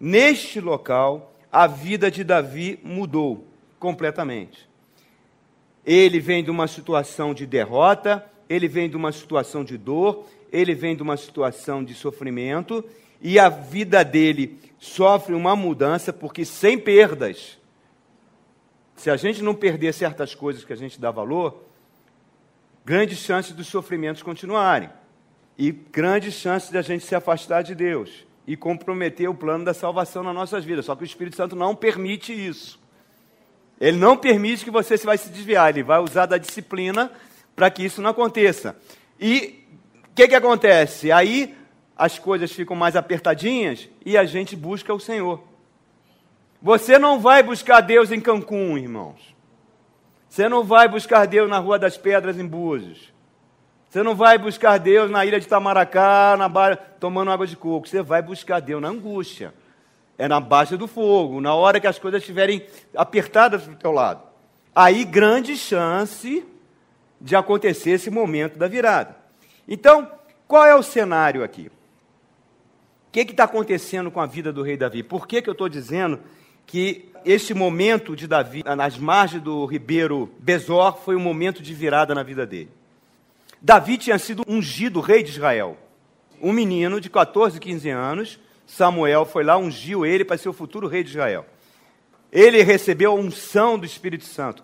Neste 0.00 0.60
local, 0.60 1.34
a 1.50 1.66
vida 1.66 2.10
de 2.10 2.22
Davi 2.22 2.78
mudou 2.84 3.46
completamente. 3.78 4.68
Ele 5.84 6.20
vem 6.20 6.44
de 6.44 6.50
uma 6.50 6.68
situação 6.68 7.34
de 7.34 7.46
derrota, 7.46 8.24
ele 8.48 8.68
vem 8.68 8.88
de 8.88 8.96
uma 8.96 9.10
situação 9.10 9.64
de 9.64 9.76
dor, 9.76 10.26
ele 10.52 10.74
vem 10.74 10.94
de 10.94 11.02
uma 11.02 11.16
situação 11.16 11.82
de 11.82 11.94
sofrimento, 11.94 12.84
e 13.20 13.38
a 13.38 13.48
vida 13.48 14.04
dele 14.04 14.58
sofre 14.78 15.34
uma 15.34 15.56
mudança, 15.56 16.12
porque 16.12 16.44
sem 16.44 16.78
perdas, 16.78 17.58
se 18.94 19.10
a 19.10 19.16
gente 19.16 19.42
não 19.42 19.54
perder 19.54 19.92
certas 19.92 20.34
coisas 20.34 20.64
que 20.64 20.72
a 20.72 20.76
gente 20.76 21.00
dá 21.00 21.10
valor, 21.10 21.64
grandes 22.84 23.18
chances 23.18 23.52
dos 23.52 23.66
sofrimentos 23.66 24.22
continuarem, 24.22 24.90
e 25.56 25.72
grandes 25.72 26.34
chances 26.34 26.70
de 26.70 26.78
a 26.78 26.82
gente 26.82 27.04
se 27.04 27.16
afastar 27.16 27.62
de 27.62 27.74
Deus 27.74 28.27
e 28.48 28.56
comprometer 28.56 29.28
o 29.28 29.34
plano 29.34 29.62
da 29.62 29.74
salvação 29.74 30.22
nas 30.22 30.34
nossas 30.34 30.64
vidas. 30.64 30.86
Só 30.86 30.96
que 30.96 31.02
o 31.02 31.04
Espírito 31.04 31.36
Santo 31.36 31.54
não 31.54 31.76
permite 31.76 32.32
isso. 32.32 32.80
Ele 33.78 33.98
não 33.98 34.16
permite 34.16 34.64
que 34.64 34.70
você 34.70 34.96
se 34.96 35.04
vai 35.04 35.18
se 35.18 35.28
desviar, 35.28 35.68
ele 35.68 35.82
vai 35.82 35.98
usar 35.98 36.24
da 36.24 36.38
disciplina 36.38 37.12
para 37.54 37.70
que 37.70 37.84
isso 37.84 38.00
não 38.00 38.08
aconteça. 38.08 38.74
E 39.20 39.66
o 40.02 40.14
que, 40.14 40.28
que 40.28 40.34
acontece? 40.34 41.12
Aí 41.12 41.54
as 41.94 42.18
coisas 42.18 42.50
ficam 42.50 42.74
mais 42.74 42.96
apertadinhas 42.96 43.86
e 44.02 44.16
a 44.16 44.24
gente 44.24 44.56
busca 44.56 44.94
o 44.94 44.98
Senhor. 44.98 45.44
Você 46.62 46.98
não 46.98 47.20
vai 47.20 47.42
buscar 47.42 47.82
Deus 47.82 48.10
em 48.10 48.18
Cancún, 48.18 48.78
irmãos. 48.78 49.36
Você 50.26 50.48
não 50.48 50.64
vai 50.64 50.88
buscar 50.88 51.26
Deus 51.26 51.50
na 51.50 51.58
Rua 51.58 51.78
das 51.78 51.98
Pedras 51.98 52.38
em 52.38 52.46
Búzios. 52.46 53.12
Você 53.88 54.02
não 54.02 54.14
vai 54.14 54.36
buscar 54.36 54.76
Deus 54.78 55.10
na 55.10 55.24
ilha 55.24 55.40
de 55.40 55.48
Tamaracá, 55.48 56.36
na 56.36 56.48
barra, 56.48 56.76
tomando 56.76 57.30
água 57.30 57.46
de 57.46 57.56
coco. 57.56 57.88
Você 57.88 58.02
vai 58.02 58.20
buscar 58.20 58.60
Deus 58.60 58.82
na 58.82 58.88
angústia. 58.88 59.54
É 60.18 60.28
na 60.28 60.40
base 60.40 60.76
do 60.76 60.86
fogo, 60.86 61.40
na 61.40 61.54
hora 61.54 61.80
que 61.80 61.86
as 61.86 61.98
coisas 61.98 62.20
estiverem 62.20 62.66
apertadas 62.94 63.66
do 63.66 63.76
teu 63.76 63.92
lado. 63.92 64.22
Aí, 64.74 65.04
grande 65.04 65.56
chance 65.56 66.44
de 67.20 67.34
acontecer 67.34 67.90
esse 67.90 68.10
momento 68.10 68.58
da 68.58 68.68
virada. 68.68 69.16
Então, 69.66 70.10
qual 70.46 70.66
é 70.66 70.74
o 70.74 70.82
cenário 70.82 71.42
aqui? 71.42 71.70
O 73.08 73.10
que 73.10 73.20
está 73.20 73.44
acontecendo 73.44 74.10
com 74.10 74.20
a 74.20 74.26
vida 74.26 74.52
do 74.52 74.62
rei 74.62 74.76
Davi? 74.76 75.02
Por 75.02 75.26
que, 75.26 75.40
que 75.40 75.48
eu 75.48 75.52
estou 75.52 75.68
dizendo 75.68 76.20
que 76.66 77.10
este 77.24 77.54
momento 77.54 78.14
de 78.14 78.26
Davi, 78.26 78.62
nas 78.64 78.98
margens 78.98 79.42
do 79.42 79.64
ribeiro 79.64 80.30
Besor, 80.38 80.98
foi 80.98 81.16
um 81.16 81.20
momento 81.20 81.62
de 81.62 81.72
virada 81.72 82.14
na 82.14 82.22
vida 82.22 82.46
dele? 82.46 82.77
Davi 83.60 83.98
tinha 83.98 84.18
sido 84.18 84.42
ungido 84.46 85.00
rei 85.00 85.22
de 85.22 85.30
Israel. 85.30 85.76
Um 86.40 86.52
menino 86.52 87.00
de 87.00 87.10
14, 87.10 87.58
15 87.58 87.90
anos, 87.90 88.40
Samuel 88.66 89.24
foi 89.24 89.42
lá, 89.42 89.56
ungiu 89.58 90.06
ele 90.06 90.24
para 90.24 90.38
ser 90.38 90.48
o 90.48 90.52
futuro 90.52 90.86
rei 90.86 91.02
de 91.02 91.10
Israel. 91.10 91.44
Ele 92.30 92.62
recebeu 92.62 93.12
a 93.12 93.14
unção 93.14 93.78
do 93.78 93.86
Espírito 93.86 94.24
Santo. 94.24 94.62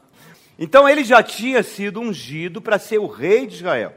Então 0.59 0.89
ele 0.89 1.03
já 1.03 1.23
tinha 1.23 1.63
sido 1.63 2.01
ungido 2.01 2.61
para 2.61 2.79
ser 2.79 2.99
o 2.99 3.07
rei 3.07 3.47
de 3.47 3.57
Israel. 3.57 3.93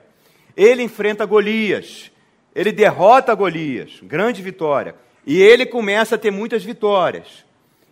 Ele 0.55 0.81
enfrenta 0.81 1.25
Golias, 1.25 2.11
ele 2.55 2.71
derrota 2.71 3.35
Golias, 3.35 3.99
grande 4.01 4.41
vitória. 4.41 4.95
E 5.25 5.39
ele 5.39 5.65
começa 5.65 6.15
a 6.15 6.17
ter 6.17 6.31
muitas 6.31 6.63
vitórias. 6.63 7.45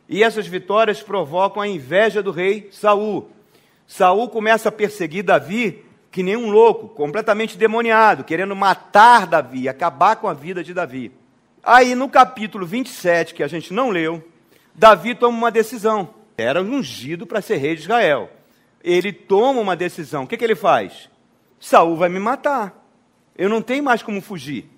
E 0.09 0.23
essas 0.23 0.47
vitórias 0.47 1.03
provocam 1.03 1.61
a 1.61 1.67
inveja 1.67 2.23
do 2.23 2.31
rei 2.31 2.69
Saul. 2.71 3.29
Saul 3.85 4.29
começa 4.29 4.69
a 4.69 4.71
perseguir 4.71 5.23
Davi 5.23 5.84
que 6.15 6.23
nem 6.23 6.37
um 6.37 6.49
louco, 6.49 6.87
completamente 6.87 7.57
demoniado, 7.57 8.23
querendo 8.23 8.55
matar 8.55 9.27
Davi, 9.27 9.67
acabar 9.67 10.15
com 10.15 10.29
a 10.29 10.33
vida 10.33 10.63
de 10.63 10.73
Davi. 10.73 11.11
Aí 11.61 11.93
no 11.93 12.07
capítulo 12.07 12.65
27, 12.65 13.33
que 13.33 13.43
a 13.43 13.49
gente 13.49 13.73
não 13.73 13.89
leu, 13.89 14.23
Davi 14.73 15.13
toma 15.13 15.37
uma 15.37 15.51
decisão. 15.51 16.11
Era 16.37 16.61
ungido 16.61 17.27
para 17.27 17.41
ser 17.41 17.57
rei 17.57 17.75
de 17.75 17.81
Israel. 17.81 18.31
Ele 18.81 19.11
toma 19.11 19.59
uma 19.59 19.75
decisão. 19.75 20.23
O 20.23 20.27
que, 20.27 20.37
que 20.37 20.45
ele 20.45 20.55
faz? 20.55 21.09
Saul 21.59 21.97
vai 21.97 22.07
me 22.07 22.17
matar. 22.17 22.73
Eu 23.37 23.49
não 23.49 23.61
tenho 23.61 23.83
mais 23.83 24.01
como 24.01 24.21
fugir. 24.21 24.69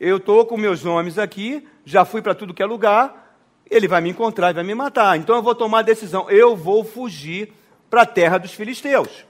Eu 0.00 0.16
estou 0.16 0.46
com 0.46 0.56
meus 0.56 0.86
homens 0.86 1.18
aqui, 1.18 1.68
já 1.84 2.06
fui 2.06 2.22
para 2.22 2.34
tudo 2.34 2.54
que 2.54 2.62
é 2.62 2.66
lugar, 2.66 3.36
ele 3.70 3.86
vai 3.86 4.00
me 4.00 4.08
encontrar 4.08 4.52
e 4.52 4.54
vai 4.54 4.64
me 4.64 4.74
matar. 4.74 5.18
Então 5.18 5.36
eu 5.36 5.42
vou 5.42 5.54
tomar 5.54 5.80
a 5.80 5.82
decisão. 5.82 6.30
Eu 6.30 6.56
vou 6.56 6.82
fugir 6.82 7.52
para 7.90 8.02
a 8.02 8.06
terra 8.06 8.38
dos 8.38 8.54
filisteus 8.54 9.26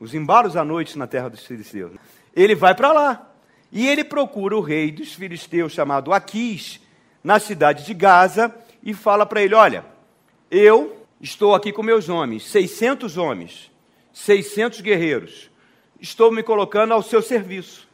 os 0.00 0.14
embalos 0.14 0.56
à 0.56 0.64
noite 0.64 0.96
na 0.98 1.06
terra 1.06 1.28
dos 1.28 1.44
filisteus. 1.44 1.92
Ele 2.34 2.54
vai 2.54 2.74
para 2.74 2.92
lá. 2.92 3.30
E 3.70 3.86
ele 3.86 4.02
procura 4.02 4.56
o 4.56 4.60
rei 4.60 4.90
dos 4.90 5.12
filisteus 5.12 5.72
chamado 5.72 6.12
Aquis, 6.12 6.80
na 7.22 7.38
cidade 7.38 7.84
de 7.84 7.92
Gaza, 7.92 8.54
e 8.82 8.94
fala 8.94 9.26
para 9.26 9.42
ele: 9.42 9.54
Olha, 9.54 9.84
eu 10.50 11.04
estou 11.20 11.54
aqui 11.54 11.72
com 11.72 11.82
meus 11.82 12.08
homens, 12.08 12.48
600 12.48 13.18
homens, 13.18 13.70
600 14.12 14.80
guerreiros, 14.80 15.50
estou 16.00 16.32
me 16.32 16.42
colocando 16.42 16.94
ao 16.94 17.02
seu 17.02 17.20
serviço. 17.20 17.86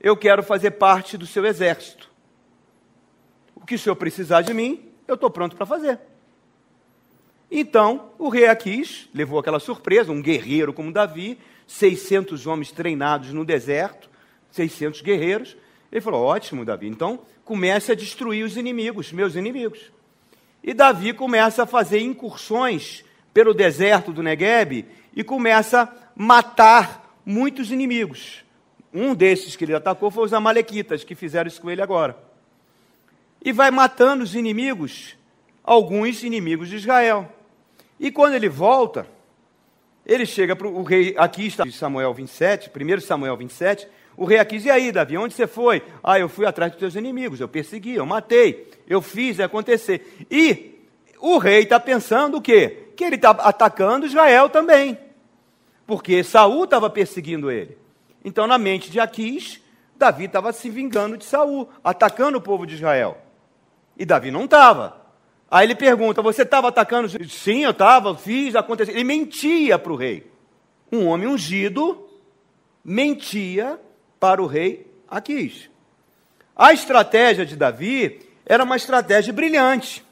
Eu 0.00 0.16
quero 0.16 0.42
fazer 0.42 0.72
parte 0.72 1.16
do 1.16 1.26
seu 1.26 1.46
exército. 1.46 2.10
O 3.54 3.64
que 3.64 3.76
o 3.76 3.78
senhor 3.78 3.96
precisar 3.96 4.42
de 4.42 4.52
mim, 4.52 4.92
eu 5.08 5.14
estou 5.14 5.30
pronto 5.30 5.56
para 5.56 5.64
fazer. 5.64 5.98
Então, 7.56 8.10
o 8.18 8.28
rei 8.28 8.48
Aquis 8.48 9.08
levou 9.14 9.38
aquela 9.38 9.60
surpresa, 9.60 10.10
um 10.10 10.20
guerreiro 10.20 10.72
como 10.72 10.90
Davi, 10.90 11.38
600 11.68 12.48
homens 12.48 12.72
treinados 12.72 13.32
no 13.32 13.44
deserto, 13.44 14.10
600 14.50 15.00
guerreiros. 15.02 15.56
Ele 15.92 16.00
falou: 16.00 16.24
ótimo, 16.24 16.64
Davi, 16.64 16.88
então 16.88 17.20
comece 17.44 17.92
a 17.92 17.94
destruir 17.94 18.44
os 18.44 18.56
inimigos, 18.56 19.12
meus 19.12 19.36
inimigos. 19.36 19.92
E 20.64 20.74
Davi 20.74 21.12
começa 21.12 21.62
a 21.62 21.66
fazer 21.66 22.00
incursões 22.00 23.04
pelo 23.32 23.54
deserto 23.54 24.12
do 24.12 24.20
Negueb 24.20 24.84
e 25.14 25.22
começa 25.22 25.82
a 25.82 25.92
matar 26.16 27.20
muitos 27.24 27.70
inimigos. 27.70 28.44
Um 28.92 29.14
desses 29.14 29.54
que 29.54 29.64
ele 29.64 29.76
atacou 29.76 30.10
foi 30.10 30.24
os 30.24 30.34
Amalequitas, 30.34 31.04
que 31.04 31.14
fizeram 31.14 31.46
isso 31.46 31.62
com 31.62 31.70
ele 31.70 31.82
agora. 31.82 32.18
E 33.40 33.52
vai 33.52 33.70
matando 33.70 34.24
os 34.24 34.34
inimigos 34.34 35.16
alguns 35.64 36.22
inimigos 36.22 36.68
de 36.68 36.76
Israel. 36.76 37.32
E 37.98 38.10
quando 38.10 38.34
ele 38.34 38.48
volta, 38.48 39.06
ele 40.04 40.26
chega 40.26 40.54
para 40.54 40.68
o 40.68 40.82
rei, 40.82 41.14
aqui 41.16 41.46
está 41.46 41.64
Samuel 41.70 42.12
27, 42.12 42.70
1 42.70 43.00
Samuel 43.00 43.36
27, 43.36 43.88
O 44.16 44.24
rei 44.24 44.38
Aquis, 44.38 44.64
e 44.64 44.70
aí, 44.70 44.92
Davi, 44.92 45.16
onde 45.16 45.34
você 45.34 45.46
foi? 45.46 45.82
Ah, 46.02 46.18
eu 46.18 46.28
fui 46.28 46.46
atrás 46.46 46.72
dos 46.72 46.78
teus 46.78 46.94
inimigos, 46.94 47.40
eu 47.40 47.48
persegui, 47.48 47.94
eu 47.94 48.06
matei, 48.06 48.70
eu 48.86 49.00
fiz 49.00 49.40
acontecer. 49.40 50.26
E 50.30 50.78
o 51.18 51.38
rei 51.38 51.62
está 51.62 51.80
pensando 51.80 52.36
o 52.36 52.42
quê? 52.42 52.90
Que 52.96 53.04
ele 53.04 53.16
está 53.16 53.30
atacando 53.30 54.06
Israel 54.06 54.48
também. 54.48 54.98
Porque 55.86 56.22
Saul 56.22 56.64
estava 56.64 56.88
perseguindo 56.88 57.50
ele. 57.50 57.76
Então, 58.24 58.46
na 58.46 58.56
mente 58.56 58.90
de 58.90 59.00
Aquis, 59.00 59.60
Davi 59.96 60.24
estava 60.24 60.52
se 60.52 60.70
vingando 60.70 61.16
de 61.16 61.24
Saul, 61.24 61.68
atacando 61.82 62.38
o 62.38 62.40
povo 62.40 62.66
de 62.66 62.74
Israel. 62.74 63.18
E 63.96 64.04
Davi 64.04 64.30
não 64.30 64.44
estava. 64.44 65.03
Aí 65.54 65.68
ele 65.68 65.76
pergunta: 65.76 66.20
Você 66.20 66.42
estava 66.42 66.66
atacando? 66.66 67.08
Sim, 67.28 67.62
eu 67.62 67.70
estava, 67.70 68.16
fiz, 68.16 68.56
aconteceu. 68.56 68.92
Ele 68.92 69.04
mentia 69.04 69.78
para 69.78 69.92
o 69.92 69.94
rei. 69.94 70.28
Um 70.90 71.06
homem 71.06 71.28
ungido 71.28 72.08
mentia 72.84 73.78
para 74.18 74.42
o 74.42 74.46
rei 74.46 74.84
Aquis. 75.08 75.70
A 76.56 76.72
estratégia 76.72 77.46
de 77.46 77.54
Davi 77.54 78.28
era 78.44 78.64
uma 78.64 78.74
estratégia 78.74 79.32
brilhante. 79.32 80.04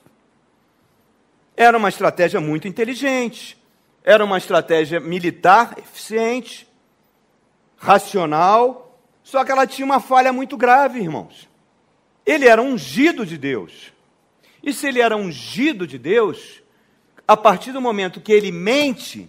Era 1.57 1.77
uma 1.77 1.89
estratégia 1.89 2.41
muito 2.41 2.69
inteligente. 2.69 3.61
Era 4.05 4.25
uma 4.25 4.39
estratégia 4.39 5.01
militar 5.01 5.75
eficiente, 5.77 6.69
racional. 7.77 8.97
Só 9.25 9.45
que 9.45 9.51
ela 9.51 9.67
tinha 9.67 9.85
uma 9.85 9.99
falha 9.99 10.33
muito 10.33 10.57
grave, 10.57 11.01
irmãos. 11.01 11.49
Ele 12.25 12.47
era 12.47 12.63
ungido 12.63 13.27
de 13.27 13.37
Deus. 13.37 13.93
E 14.63 14.73
se 14.73 14.87
ele 14.87 15.01
era 15.01 15.17
ungido 15.17 15.87
de 15.87 15.99
Deus, 15.99 16.63
a 17.27 17.37
partir 17.37 17.73
do 17.73 17.81
momento 17.81 18.21
que 18.21 18.33
ele 18.33 18.53
mente, 18.53 19.29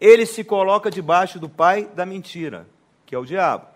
ele 0.00 0.26
se 0.26 0.42
coloca 0.42 0.90
debaixo 0.90 1.38
do 1.38 1.48
pai 1.48 1.86
da 1.94 2.04
mentira, 2.04 2.66
que 3.06 3.14
é 3.14 3.18
o 3.18 3.24
diabo. 3.24 3.66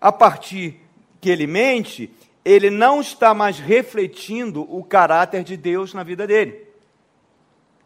A 0.00 0.10
partir 0.10 0.80
que 1.20 1.30
ele 1.30 1.46
mente, 1.46 2.10
ele 2.44 2.70
não 2.70 3.00
está 3.00 3.34
mais 3.34 3.58
refletindo 3.58 4.62
o 4.62 4.82
caráter 4.82 5.44
de 5.44 5.56
Deus 5.56 5.92
na 5.92 6.02
vida 6.02 6.26
dele. 6.26 6.66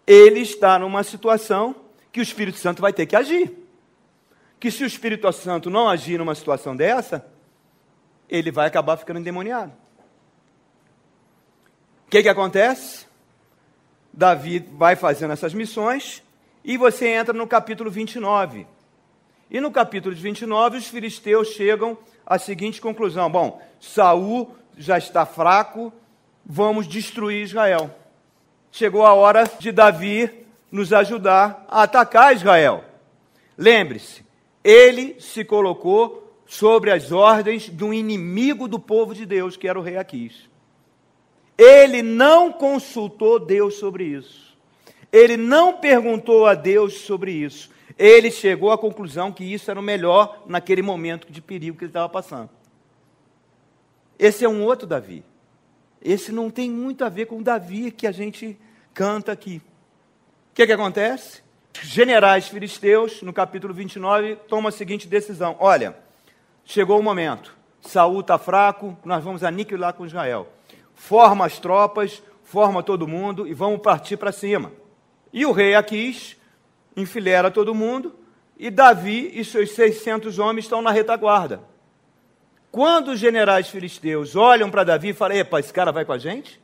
Ele 0.07 0.41
está 0.41 0.79
numa 0.79 1.03
situação 1.03 1.75
que 2.13 2.21
o 2.21 2.23
Espírito 2.23 2.59
Santo 2.59 2.81
vai 2.81 2.93
ter 2.93 3.07
que 3.07 3.17
agir. 3.17 3.53
Que 4.61 4.71
se 4.71 4.85
o 4.85 4.87
Espírito 4.87 5.31
Santo 5.33 5.69
não 5.69 5.89
agir 5.89 6.19
numa 6.19 6.35
situação 6.35 6.77
dessa, 6.77 7.27
ele 8.29 8.51
vai 8.51 8.67
acabar 8.67 8.97
ficando 8.97 9.19
endemoniado. 9.19 9.73
O 12.07 12.11
que, 12.11 12.23
que 12.23 12.29
acontece? 12.29 13.07
Davi 14.13 14.61
vai 14.73 14.95
fazendo 14.95 15.33
essas 15.33 15.53
missões 15.53 16.23
e 16.65 16.77
você 16.77 17.09
entra 17.09 17.33
no 17.33 17.47
capítulo 17.47 17.91
29. 17.91 18.67
E 19.51 19.61
no 19.61 19.71
capítulo 19.71 20.15
29, 20.15 20.79
os 20.79 20.87
filisteus 20.89 21.49
chegam 21.49 21.99
à 22.25 22.39
seguinte 22.39 22.81
conclusão: 22.81 23.31
bom, 23.31 23.61
Saul 23.81 24.55
já 24.77 24.99
está 24.99 25.27
fraco, 25.27 25.93
vamos 26.45 26.87
destruir 26.87 27.43
Israel. 27.43 27.91
Chegou 28.71 29.05
a 29.05 29.15
hora 29.15 29.45
de 29.59 29.71
Davi 29.71 30.31
nos 30.71 30.93
ajudar 30.93 31.65
a 31.69 31.83
atacar 31.83 32.35
Israel. 32.35 32.85
Lembre-se, 33.57 34.25
ele 34.63 35.21
se 35.21 35.45
colocou 35.45 36.43
sobre 36.47 36.91
as 36.91 37.13
ordens 37.13 37.71
de 37.71 37.85
um 37.85 37.93
inimigo 37.93 38.67
do 38.67 38.79
povo 38.79 39.15
de 39.15 39.25
Deus, 39.25 39.57
que 39.57 39.69
era 39.69 39.79
o 39.79 39.83
rei 39.83 39.97
Aquis. 39.97 40.49
Ele 41.57 42.03
não 42.03 42.53
consultou 42.53 43.39
Deus 43.39 43.75
sobre 43.75 44.05
isso. 44.05 44.57
Ele 45.13 45.37
não 45.37 45.75
perguntou 45.75 46.47
a 46.47 46.55
Deus 46.55 46.95
sobre 46.95 47.31
isso. 47.31 47.71
Ele 47.97 48.31
chegou 48.31 48.73
à 48.73 48.79
conclusão 48.79 49.31
que 49.31 49.45
isso 49.45 49.71
era 49.71 49.79
o 49.79 49.83
melhor 49.83 50.43
naquele 50.47 50.83
momento 50.83 51.31
de 51.31 51.41
perigo 51.41 51.79
que 51.79 51.85
ele 51.85 51.91
estava 51.91 52.09
passando. 52.09 52.51
Esse 54.19 54.45
é 54.45 54.49
um 54.49 54.65
outro 54.65 54.87
Davi. 54.87 55.25
Esse 56.03 56.33
não 56.33 56.51
tem 56.51 56.71
muito 56.71 57.05
a 57.05 57.09
ver 57.09 57.27
com 57.27 57.39
o 57.39 57.43
Davi 57.43 57.91
que 57.91 58.07
a 58.07 58.13
gente 58.13 58.59
canta 58.93 59.33
aqui. 59.33 59.63
O 60.51 60.55
que, 60.55 60.67
que 60.67 60.73
acontece? 60.73 61.43
Generais 61.83 62.49
filisteus, 62.49 63.23
no 63.23 63.33
capítulo 63.33 63.73
29, 63.73 64.37
tomam 64.49 64.69
a 64.69 64.73
seguinte 64.73 65.09
decisão: 65.09 65.57
olha, 65.59 65.97
chegou 66.65 66.99
o 66.99 67.03
momento. 67.03 67.57
Saul 67.81 68.21
está 68.21 68.39
fraco, 68.39 68.97
nós 69.05 69.23
vamos 69.23 69.45
aniquilar 69.45 69.95
com 69.95 70.07
Israel. 70.07 70.49
Forma 70.95 71.47
as 71.47 71.59
tropas, 71.59 72.23
forma 72.43 72.83
todo 72.83 73.09
mundo 73.09 73.47
e 73.47 73.55
vamos 73.55 73.81
partir 73.81 74.17
para 74.17 74.33
cima. 74.33 74.73
E 75.33 75.45
o 75.45 75.53
rei 75.53 75.75
Aquis 75.75 76.37
enfilera 76.97 77.51
todo 77.51 77.75
mundo 77.75 78.15
e 78.59 78.71
Davi 78.71 79.31
e 79.35 79.45
seus 79.45 79.73
600 79.73 80.39
homens 80.39 80.65
estão 80.65 80.81
na 80.81 80.91
retaguarda. 80.91 81.61
Quando 82.71 83.13
os 83.13 83.21
generais 83.21 83.69
filisteus 83.69 84.37
olham 84.37 84.71
para 84.71 84.85
Davi 84.85 85.11
e 85.11 85.15
falam: 85.15 85.37
Epa, 85.37 85.61
esse 85.61 85.73
cara 85.73 85.93
vai 85.93 86.05
com 86.05 86.13
a 86.13 86.19
gente? 86.19 86.61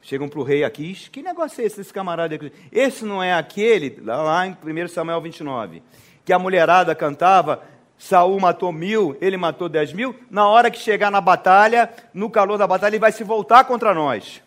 Chegam 0.00 0.28
para 0.28 0.38
o 0.38 0.42
rei 0.42 0.64
Aquis: 0.64 1.08
Que 1.08 1.22
negócio 1.22 1.60
é 1.60 1.64
esse, 1.64 1.80
esse 1.80 1.92
camarada 1.92 2.34
aqui? 2.34 2.52
Esse 2.72 3.04
não 3.04 3.22
é 3.22 3.34
aquele, 3.34 4.00
lá 4.02 4.46
em 4.46 4.52
1 4.52 4.88
Samuel 4.88 5.20
29, 5.20 5.82
que 6.24 6.32
a 6.32 6.38
mulherada 6.38 6.94
cantava: 6.94 7.62
Saul 7.98 8.38
matou 8.38 8.72
mil, 8.72 9.16
ele 9.20 9.36
matou 9.36 9.68
dez 9.68 9.92
mil. 9.92 10.14
Na 10.30 10.46
hora 10.46 10.70
que 10.70 10.78
chegar 10.78 11.10
na 11.10 11.20
batalha, 11.20 11.92
no 12.14 12.30
calor 12.30 12.56
da 12.56 12.66
batalha, 12.66 12.92
ele 12.92 13.00
vai 13.00 13.10
se 13.10 13.24
voltar 13.24 13.64
contra 13.64 13.92
nós. 13.92 14.40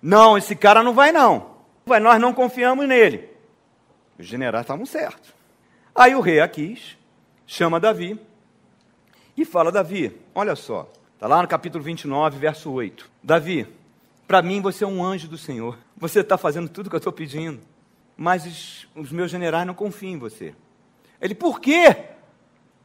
Não, 0.00 0.38
esse 0.38 0.54
cara 0.54 0.82
não 0.82 0.94
vai 0.94 1.10
não. 1.10 1.56
Nós 1.84 2.20
não 2.20 2.32
confiamos 2.32 2.86
nele. 2.86 3.28
Os 4.16 4.26
generais 4.26 4.62
estavam 4.64 4.86
certos. 4.86 5.34
Aí 5.94 6.14
o 6.14 6.20
rei 6.20 6.40
Aquis 6.40 6.96
chama 7.46 7.80
Davi 7.80 8.18
e 9.36 9.44
fala: 9.44 9.72
Davi, 9.72 10.16
olha 10.34 10.54
só, 10.54 10.88
está 11.14 11.26
lá 11.26 11.42
no 11.42 11.48
capítulo 11.48 11.82
29, 11.82 12.38
verso 12.38 12.70
8. 12.70 13.10
Davi, 13.22 13.66
para 14.26 14.40
mim 14.40 14.60
você 14.60 14.84
é 14.84 14.86
um 14.86 15.04
anjo 15.04 15.26
do 15.26 15.36
Senhor. 15.36 15.76
Você 15.96 16.20
está 16.20 16.38
fazendo 16.38 16.68
tudo 16.68 16.88
que 16.88 16.96
eu 16.96 16.98
estou 16.98 17.12
pedindo. 17.12 17.60
Mas 18.16 18.86
os 18.94 19.12
meus 19.12 19.30
generais 19.30 19.66
não 19.66 19.74
confiam 19.74 20.12
em 20.12 20.18
você. 20.18 20.54
Ele, 21.20 21.34
por 21.34 21.60
quê? 21.60 22.15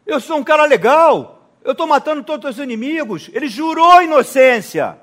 Eu 0.05 0.19
sou 0.19 0.37
um 0.37 0.43
cara 0.43 0.65
legal. 0.65 1.49
Eu 1.63 1.73
estou 1.73 1.87
matando 1.87 2.23
todos 2.23 2.51
os 2.51 2.59
inimigos. 2.59 3.29
Ele 3.33 3.47
jurou 3.47 4.01
inocência. 4.01 4.97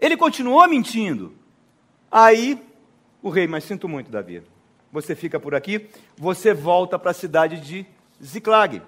Ele 0.00 0.16
continuou 0.16 0.66
mentindo. 0.68 1.34
Aí, 2.10 2.60
o 3.22 3.30
rei, 3.30 3.46
mas 3.46 3.64
sinto 3.64 3.88
muito, 3.88 4.10
Davi. 4.10 4.42
Você 4.90 5.14
fica 5.14 5.40
por 5.40 5.54
aqui, 5.54 5.88
você 6.16 6.52
volta 6.52 6.98
para 6.98 7.12
a 7.12 7.14
cidade 7.14 7.60
de 7.60 7.86
Ziclag, 8.22 8.82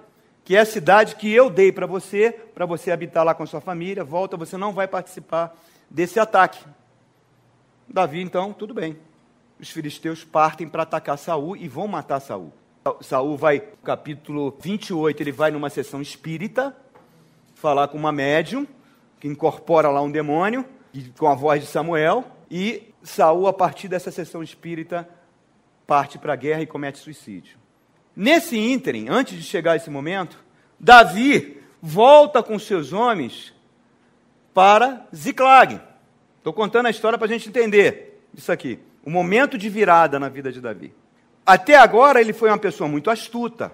que 0.45 0.55
é 0.55 0.61
a 0.61 0.67
cidade 0.67 1.17
que 1.17 1.33
eu 1.33 1.49
dei 1.49 1.73
para 1.73 1.87
você, 1.87 2.31
para 2.55 2.67
você 2.67 2.91
habitar 2.91 3.25
lá 3.25 3.35
com 3.35 3.47
sua 3.47 3.61
família. 3.61 4.05
Volta, 4.05 4.37
você 4.37 4.57
não 4.59 4.73
vai 4.73 4.87
participar 4.87 5.57
desse 5.89 6.21
ataque. 6.21 6.63
Davi, 7.89 8.21
então, 8.21 8.53
tudo 8.53 8.75
bem. 8.75 8.99
Os 9.59 9.71
filisteus 9.71 10.25
partem 10.25 10.69
para 10.69 10.83
atacar 10.83 11.17
Saul 11.17 11.57
e 11.57 11.69
vão 11.69 11.87
matar 11.89 12.21
Saul. 12.21 12.53
Saul 13.01 13.37
vai, 13.37 13.61
capítulo 13.83 14.55
28, 14.61 15.23
ele 15.23 15.33
vai 15.33 15.51
numa 15.51 15.71
sessão 15.71 16.03
espírita, 16.03 16.77
falar 17.55 17.89
com 17.89 17.97
uma 17.97 18.13
médium, 18.13 18.67
que 19.19 19.27
incorpora 19.27 19.89
lá 19.89 20.03
um 20.03 20.11
demônio, 20.11 20.67
com 21.17 21.27
a 21.27 21.35
voz 21.35 21.63
de 21.63 21.67
Samuel, 21.67 22.25
e 22.51 22.93
Saul, 23.03 23.47
a 23.47 23.53
partir 23.55 23.89
dessa 23.89 24.11
sessão 24.11 24.43
espírita, 24.43 25.09
parte 25.87 26.19
para 26.19 26.35
a 26.35 26.37
guerra 26.37 26.61
e 26.61 26.67
comete 26.67 26.99
suicídio. 26.99 27.59
Nesse 28.15 28.59
ínterim, 28.59 29.09
antes 29.09 29.37
de 29.37 29.43
chegar 29.43 29.73
a 29.73 29.77
esse 29.77 29.89
momento, 29.89 30.39
Davi 30.79 31.61
volta 31.81 32.43
com 32.43 32.59
seus 32.59 32.93
homens 32.93 33.55
para 34.53 35.07
Ziclag. 35.15 35.81
Estou 36.37 36.53
contando 36.53 36.87
a 36.87 36.91
história 36.91 37.19
para 37.19 37.27
a 37.27 37.31
gente 37.31 37.49
entender 37.49 38.23
isso 38.37 38.53
aqui. 38.53 38.79
O 39.03 39.11
momento 39.11 39.57
de 39.57 39.71
virada 39.71 40.21
na 40.21 40.29
vida 40.29 40.53
de 40.53 40.61
Davi. 40.61 40.95
Até 41.47 41.77
agora 41.77 42.21
ele 42.21 42.33
foi 42.33 42.49
uma 42.49 42.59
pessoa 42.59 42.89
muito 42.89 43.11
astuta. 43.11 43.73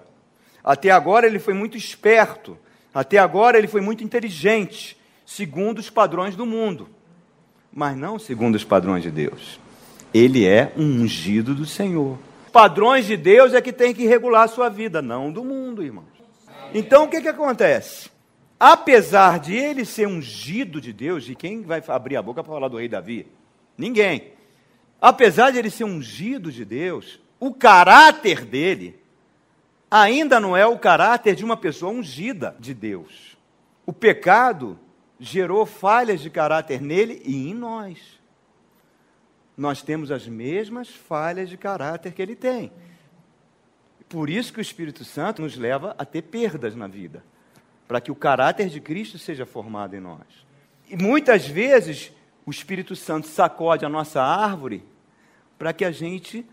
Até 0.63 0.91
agora 0.91 1.25
ele 1.25 1.39
foi 1.39 1.53
muito 1.53 1.77
esperto. 1.77 2.57
Até 2.93 3.17
agora 3.17 3.57
ele 3.57 3.67
foi 3.67 3.81
muito 3.81 4.03
inteligente, 4.03 4.97
segundo 5.25 5.79
os 5.79 5.89
padrões 5.89 6.35
do 6.35 6.45
mundo. 6.45 6.89
Mas 7.71 7.95
não 7.95 8.19
segundo 8.19 8.55
os 8.55 8.63
padrões 8.63 9.01
de 9.01 9.09
Deus. 9.09 9.59
Ele 10.13 10.45
é 10.45 10.73
um 10.75 11.03
ungido 11.03 11.55
do 11.55 11.65
Senhor. 11.65 12.17
Padrões 12.51 13.05
de 13.05 13.15
Deus 13.15 13.53
é 13.53 13.61
que 13.61 13.71
tem 13.71 13.93
que 13.93 14.05
regular 14.05 14.43
a 14.43 14.47
sua 14.49 14.67
vida, 14.67 15.01
não 15.01 15.31
do 15.31 15.43
mundo, 15.43 15.81
irmãos. 15.81 16.11
Então 16.73 17.05
o 17.05 17.07
que, 17.07 17.21
que 17.21 17.29
acontece? 17.29 18.09
Apesar 18.59 19.39
de 19.39 19.55
ele 19.55 19.85
ser 19.85 20.07
ungido 20.07 20.81
de 20.81 20.91
Deus, 20.91 21.27
e 21.29 21.33
quem 21.33 21.61
vai 21.61 21.81
abrir 21.87 22.17
a 22.17 22.21
boca 22.21 22.43
para 22.43 22.53
falar 22.53 22.67
do 22.67 22.77
rei 22.77 22.89
Davi? 22.89 23.25
Ninguém. 23.77 24.33
Apesar 24.99 25.51
de 25.51 25.57
ele 25.57 25.69
ser 25.69 25.85
ungido 25.85 26.51
de 26.51 26.65
Deus, 26.65 27.19
o 27.41 27.51
caráter 27.51 28.45
dele 28.45 29.01
ainda 29.89 30.39
não 30.39 30.55
é 30.55 30.63
o 30.63 30.77
caráter 30.77 31.35
de 31.35 31.43
uma 31.43 31.57
pessoa 31.57 31.91
ungida 31.91 32.55
de 32.59 32.71
Deus. 32.71 33.35
O 33.83 33.91
pecado 33.91 34.79
gerou 35.19 35.65
falhas 35.65 36.21
de 36.21 36.29
caráter 36.29 36.79
nele 36.79 37.19
e 37.25 37.49
em 37.49 37.55
nós. 37.55 37.97
Nós 39.57 39.81
temos 39.81 40.11
as 40.11 40.27
mesmas 40.27 40.89
falhas 40.89 41.49
de 41.49 41.57
caráter 41.57 42.13
que 42.13 42.21
ele 42.21 42.35
tem. 42.35 42.71
Por 44.07 44.29
isso 44.29 44.53
que 44.53 44.59
o 44.59 44.61
Espírito 44.61 45.03
Santo 45.03 45.41
nos 45.41 45.57
leva 45.57 45.95
a 45.97 46.05
ter 46.05 46.21
perdas 46.21 46.75
na 46.75 46.85
vida, 46.85 47.23
para 47.87 47.99
que 47.99 48.11
o 48.11 48.15
caráter 48.15 48.69
de 48.69 48.79
Cristo 48.79 49.17
seja 49.17 49.47
formado 49.47 49.95
em 49.95 49.99
nós. 49.99 50.45
E 50.87 50.95
muitas 50.95 51.47
vezes 51.47 52.11
o 52.45 52.51
Espírito 52.51 52.95
Santo 52.95 53.25
sacode 53.25 53.83
a 53.83 53.89
nossa 53.89 54.21
árvore 54.21 54.85
para 55.57 55.73
que 55.73 55.83
a 55.83 55.91
gente 55.91 56.45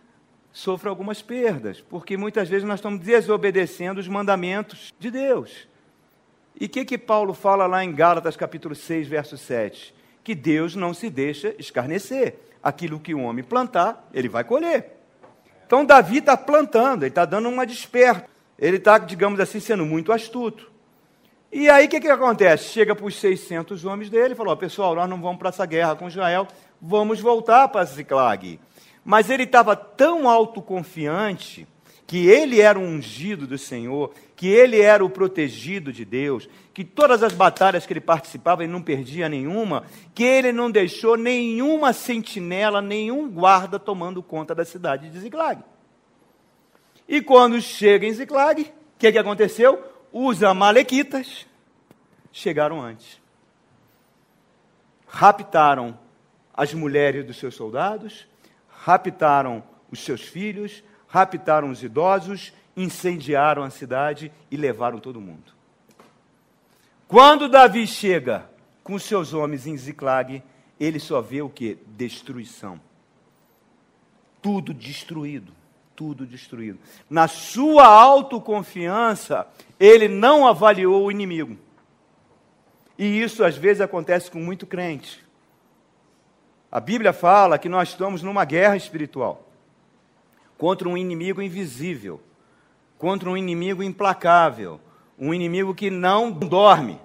sofra 0.59 0.90
algumas 0.90 1.23
perdas, 1.23 1.81
porque 1.81 2.16
muitas 2.16 2.49
vezes 2.49 2.66
nós 2.66 2.81
estamos 2.81 2.99
desobedecendo 2.99 4.01
os 4.01 4.09
mandamentos 4.09 4.92
de 4.99 5.09
Deus. 5.09 5.68
E 6.61 6.64
o 6.64 6.68
que, 6.68 6.85
que 6.85 6.99
Paulo 6.99 7.33
fala 7.33 7.64
lá 7.64 7.85
em 7.85 7.94
Gálatas 7.94 8.37
capítulo 8.37 8.75
6, 8.75 9.07
verso 9.07 9.38
7? 9.38 9.94
Que 10.25 10.35
Deus 10.35 10.75
não 10.75 10.92
se 10.92 11.09
deixa 11.09 11.55
escarnecer. 11.61 12.40
Aquilo 12.61 12.99
que 12.99 13.14
o 13.14 13.21
homem 13.21 13.44
plantar, 13.44 14.09
ele 14.12 14.29
vai 14.29 14.42
colher. 14.42 14.99
Então 15.64 15.85
Davi 15.85 16.18
está 16.18 16.37
plantando, 16.37 17.05
ele 17.05 17.11
está 17.11 17.25
dando 17.25 17.49
uma 17.49 17.64
desperta. 17.64 18.29
Ele 18.59 18.79
está, 18.79 18.99
digamos 18.99 19.38
assim, 19.38 19.61
sendo 19.61 19.87
muito 19.87 20.11
astuto. 20.11 20.73
E 21.53 21.71
aí 21.71 21.87
o 21.87 21.88
que, 21.88 22.01
que 22.01 22.09
acontece? 22.09 22.71
Chega 22.71 22.97
para 22.97 23.07
os 23.07 23.14
600 23.14 23.85
homens 23.85 24.11
dele 24.11 24.35
e 24.35 24.37
falou: 24.37 24.57
pessoal, 24.57 24.97
nós 24.97 25.09
não 25.09 25.23
vamos 25.23 25.38
para 25.38 25.51
essa 25.51 25.64
guerra 25.64 25.94
com 25.94 26.09
Israel, 26.09 26.49
vamos 26.83 27.21
voltar 27.21 27.68
para 27.68 27.85
Ziclag. 27.85 28.59
Mas 29.09 29.31
ele 29.31 29.44
estava 29.44 29.75
tão 29.75 30.29
autoconfiante 30.29 31.66
que 32.07 32.29
ele 32.29 32.61
era 32.61 32.79
o 32.79 32.83
ungido 32.83 33.47
do 33.47 33.57
Senhor, 33.57 34.12
que 34.37 34.49
ele 34.49 34.81
era 34.81 35.03
o 35.03 35.09
protegido 35.09 35.90
de 35.90 36.05
Deus, 36.05 36.47
que 36.75 36.85
todas 36.85 37.23
as 37.23 37.33
batalhas 37.33 37.87
que 37.87 37.92
ele 37.94 38.01
participava 38.01 38.62
ele 38.62 38.73
não 38.73 38.83
perdia 38.83 39.27
nenhuma, 39.27 39.85
que 40.14 40.25
ele 40.25 40.53
não 40.53 40.71
deixou 40.71 41.16
nenhuma 41.16 41.94
sentinela, 41.94 42.83
nenhum 42.83 43.31
guarda 43.31 43.79
tomando 43.79 44.23
conta 44.23 44.55
da 44.55 44.64
cidade 44.64 45.09
de 45.09 45.18
Ziclag. 45.21 45.62
E 47.09 47.23
quando 47.23 47.59
chega 47.62 48.07
em 48.07 48.12
Ziclag, 48.12 48.61
o 48.61 48.66
que, 48.99 49.11
que 49.11 49.18
aconteceu? 49.18 49.83
os 50.12 50.42
amalequitas 50.42 51.47
chegaram 52.33 52.81
antes. 52.81 53.21
Raptaram 55.07 55.99
as 56.53 56.75
mulheres 56.75 57.25
dos 57.25 57.38
seus 57.38 57.55
soldados, 57.55 58.28
raptaram 58.88 59.62
os 59.90 60.03
seus 60.03 60.22
filhos, 60.22 60.83
raptaram 61.09 61.68
os 61.68 61.83
idosos, 61.83 62.55
incendiaram 62.74 63.62
a 63.62 63.68
cidade 63.68 64.33
e 64.51 64.57
levaram 64.57 64.98
todo 64.98 65.20
mundo. 65.20 65.53
Quando 67.07 67.51
Davi 67.51 67.87
chega 67.87 68.48
com 68.83 68.98
seus 68.98 69.35
homens 69.35 69.66
em 69.66 69.77
Ziclag, 69.77 70.42
ele 70.81 70.98
só 70.98 71.20
vê 71.20 71.42
o 71.42 71.51
que? 71.51 71.77
Destruição. 71.88 72.81
Tudo 74.40 74.72
destruído 74.72 75.53
tudo 75.94 76.24
destruído. 76.24 76.79
Na 77.11 77.27
sua 77.27 77.85
autoconfiança, 77.85 79.48
ele 79.81 80.07
não 80.07 80.46
avaliou 80.46 81.05
o 81.05 81.11
inimigo. 81.11 81.59
E 82.96 83.20
isso 83.20 83.42
às 83.42 83.57
vezes 83.57 83.81
acontece 83.81 84.31
com 84.31 84.38
muito 84.38 84.64
crente. 84.64 85.27
A 86.70 86.81
Bíblia 86.81 87.12
fala 87.12 87.59
que 87.59 87.68
nós 87.68 87.90
estamos 87.90 88.22
numa 88.22 88.44
guerra 88.44 88.76
espiritual 88.76 89.48
contra 90.59 90.88
um 90.88 90.96
inimigo 90.96 91.40
invisível, 91.40 92.20
contra 92.98 93.31
um 93.31 93.37
inimigo 93.37 93.83
implacável, 93.83 94.81
um 95.18 95.33
inimigo 95.33 95.74
que 95.74 95.88
não 95.88 96.31
dorme, 96.31 97.00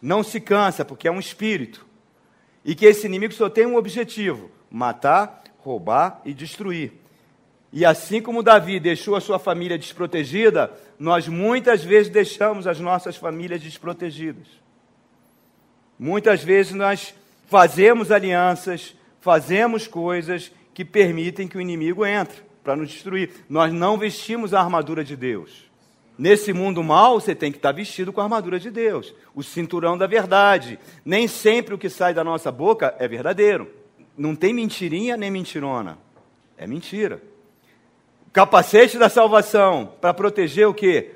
não 0.00 0.22
se 0.22 0.40
cansa, 0.40 0.84
porque 0.84 1.06
é 1.06 1.10
um 1.10 1.20
espírito. 1.20 1.86
E 2.64 2.74
que 2.74 2.86
esse 2.86 3.06
inimigo 3.06 3.32
só 3.32 3.48
tem 3.48 3.66
um 3.66 3.76
objetivo: 3.76 4.50
matar, 4.70 5.42
roubar 5.58 6.20
e 6.24 6.34
destruir. 6.34 6.92
E 7.72 7.84
assim 7.84 8.20
como 8.20 8.42
Davi 8.42 8.80
deixou 8.80 9.14
a 9.14 9.20
sua 9.20 9.38
família 9.38 9.78
desprotegida, 9.78 10.72
nós 10.98 11.28
muitas 11.28 11.84
vezes 11.84 12.10
deixamos 12.10 12.66
as 12.66 12.80
nossas 12.80 13.16
famílias 13.16 13.62
desprotegidas. 13.62 14.48
Muitas 15.96 16.42
vezes 16.42 16.72
nós 16.72 17.14
fazemos 17.50 18.12
alianças, 18.12 18.94
fazemos 19.20 19.88
coisas 19.88 20.52
que 20.72 20.84
permitem 20.84 21.48
que 21.48 21.58
o 21.58 21.60
inimigo 21.60 22.06
entre 22.06 22.40
para 22.62 22.76
nos 22.76 22.90
destruir. 22.90 23.44
Nós 23.48 23.72
não 23.72 23.98
vestimos 23.98 24.54
a 24.54 24.60
armadura 24.60 25.02
de 25.02 25.16
Deus. 25.16 25.68
Nesse 26.16 26.52
mundo 26.52 26.84
mal, 26.84 27.20
você 27.20 27.34
tem 27.34 27.50
que 27.50 27.58
estar 27.58 27.72
vestido 27.72 28.12
com 28.12 28.20
a 28.20 28.24
armadura 28.24 28.60
de 28.60 28.70
Deus, 28.70 29.12
o 29.34 29.42
cinturão 29.42 29.98
da 29.98 30.06
verdade. 30.06 30.78
Nem 31.04 31.26
sempre 31.26 31.74
o 31.74 31.78
que 31.78 31.88
sai 31.88 32.14
da 32.14 32.22
nossa 32.22 32.52
boca 32.52 32.94
é 33.00 33.08
verdadeiro. 33.08 33.68
Não 34.16 34.36
tem 34.36 34.54
mentirinha 34.54 35.16
nem 35.16 35.30
mentirona. 35.30 35.98
É 36.56 36.68
mentira. 36.68 37.20
Capacete 38.32 38.96
da 38.96 39.08
salvação 39.08 39.94
para 40.00 40.14
proteger 40.14 40.68
o 40.68 40.74
que? 40.74 41.10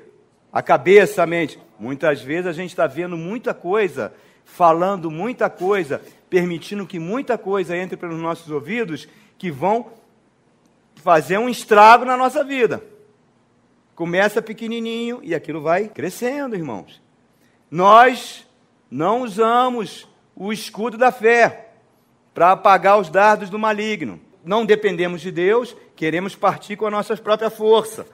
A 0.51 0.61
cabeça, 0.61 1.23
a 1.23 1.25
mente. 1.25 1.57
Muitas 1.79 2.21
vezes 2.21 2.47
a 2.47 2.53
gente 2.53 2.71
está 2.71 2.87
vendo 2.87 3.15
muita 3.15 3.53
coisa, 3.53 4.13
falando 4.43 5.09
muita 5.09 5.49
coisa, 5.49 6.01
permitindo 6.35 6.87
que 6.87 6.99
muita 6.99 7.37
coisa 7.37 7.75
entre 7.75 7.97
pelos 7.97 8.19
nossos 8.19 8.49
ouvidos 8.49 9.07
que 9.37 9.51
vão 9.51 9.91
fazer 10.95 11.37
um 11.37 11.49
estrago 11.49 12.05
na 12.05 12.17
nossa 12.17 12.43
vida. 12.43 12.83
Começa 13.95 14.41
pequenininho 14.41 15.19
e 15.23 15.33
aquilo 15.33 15.61
vai 15.61 15.87
crescendo, 15.87 16.55
irmãos. 16.55 17.01
Nós 17.69 18.47
não 18.89 19.21
usamos 19.21 20.07
o 20.35 20.51
escudo 20.51 20.97
da 20.97 21.11
fé 21.11 21.71
para 22.33 22.51
apagar 22.51 22.99
os 22.99 23.09
dardos 23.09 23.49
do 23.49 23.57
maligno 23.57 24.19
não 24.45 24.63
dependemos 24.63 25.21
de 25.21 25.31
Deus, 25.31 25.75
queremos 25.95 26.35
partir 26.35 26.75
com 26.75 26.85
a 26.85 26.91
nossa 26.91 27.17
própria 27.17 27.49
força. 27.49 28.05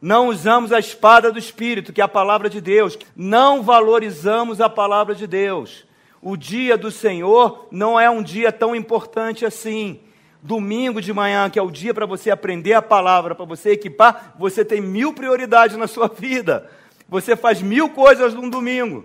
Não 0.00 0.28
usamos 0.28 0.70
a 0.70 0.78
espada 0.78 1.32
do 1.32 1.38
Espírito, 1.38 1.92
que 1.92 2.02
é 2.02 2.04
a 2.04 2.08
palavra 2.08 2.50
de 2.50 2.60
Deus. 2.60 2.98
Não 3.16 3.62
valorizamos 3.62 4.60
a 4.60 4.68
palavra 4.68 5.14
de 5.14 5.26
Deus. 5.26 5.85
O 6.28 6.36
dia 6.36 6.76
do 6.76 6.90
Senhor 6.90 7.68
não 7.70 8.00
é 8.00 8.10
um 8.10 8.20
dia 8.20 8.50
tão 8.50 8.74
importante 8.74 9.46
assim. 9.46 10.00
Domingo 10.42 11.00
de 11.00 11.12
manhã, 11.12 11.48
que 11.48 11.56
é 11.56 11.62
o 11.62 11.70
dia 11.70 11.94
para 11.94 12.04
você 12.04 12.32
aprender 12.32 12.72
a 12.72 12.82
palavra, 12.82 13.32
para 13.32 13.44
você 13.44 13.70
equipar, 13.70 14.34
você 14.36 14.64
tem 14.64 14.80
mil 14.80 15.12
prioridades 15.12 15.76
na 15.76 15.86
sua 15.86 16.08
vida. 16.08 16.68
Você 17.08 17.36
faz 17.36 17.62
mil 17.62 17.90
coisas 17.90 18.34
num 18.34 18.50
domingo. 18.50 19.04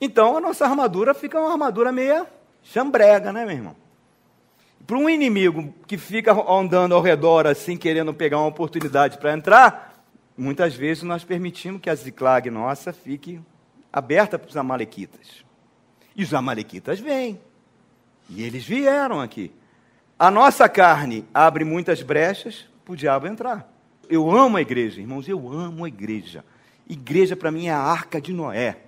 Então 0.00 0.36
a 0.36 0.40
nossa 0.40 0.64
armadura 0.64 1.14
fica 1.14 1.40
uma 1.40 1.50
armadura 1.50 1.90
meia 1.90 2.28
chambrega, 2.62 3.32
né, 3.32 3.44
meu 3.44 3.56
irmão? 3.56 3.76
Para 4.86 4.96
um 4.96 5.10
inimigo 5.10 5.74
que 5.88 5.98
fica 5.98 6.32
andando 6.48 6.94
ao 6.94 7.02
redor 7.02 7.44
assim, 7.44 7.76
querendo 7.76 8.14
pegar 8.14 8.38
uma 8.38 8.46
oportunidade 8.46 9.18
para 9.18 9.32
entrar, 9.32 10.00
muitas 10.38 10.76
vezes 10.76 11.02
nós 11.02 11.24
permitimos 11.24 11.80
que 11.80 11.90
a 11.90 11.94
Ziclag 11.96 12.48
nossa 12.50 12.92
fique 12.92 13.40
aberta 13.92 14.38
para 14.38 14.48
os 14.48 14.56
amalequitas. 14.56 15.42
E 16.16 16.22
os 16.22 16.34
amalequitas 16.34 17.00
vêm. 17.00 17.40
E 18.28 18.42
eles 18.42 18.64
vieram 18.64 19.20
aqui. 19.20 19.52
A 20.18 20.30
nossa 20.30 20.68
carne 20.68 21.24
abre 21.32 21.64
muitas 21.64 22.02
brechas 22.02 22.66
para 22.84 22.92
o 22.92 22.96
diabo 22.96 23.26
entrar. 23.26 23.70
Eu 24.08 24.30
amo 24.30 24.56
a 24.56 24.62
igreja, 24.62 25.00
irmãos, 25.00 25.28
eu 25.28 25.50
amo 25.50 25.84
a 25.84 25.88
igreja. 25.88 26.44
Igreja 26.88 27.36
para 27.36 27.50
mim 27.50 27.66
é 27.66 27.72
a 27.72 27.78
arca 27.78 28.20
de 28.20 28.32
Noé. 28.32 28.78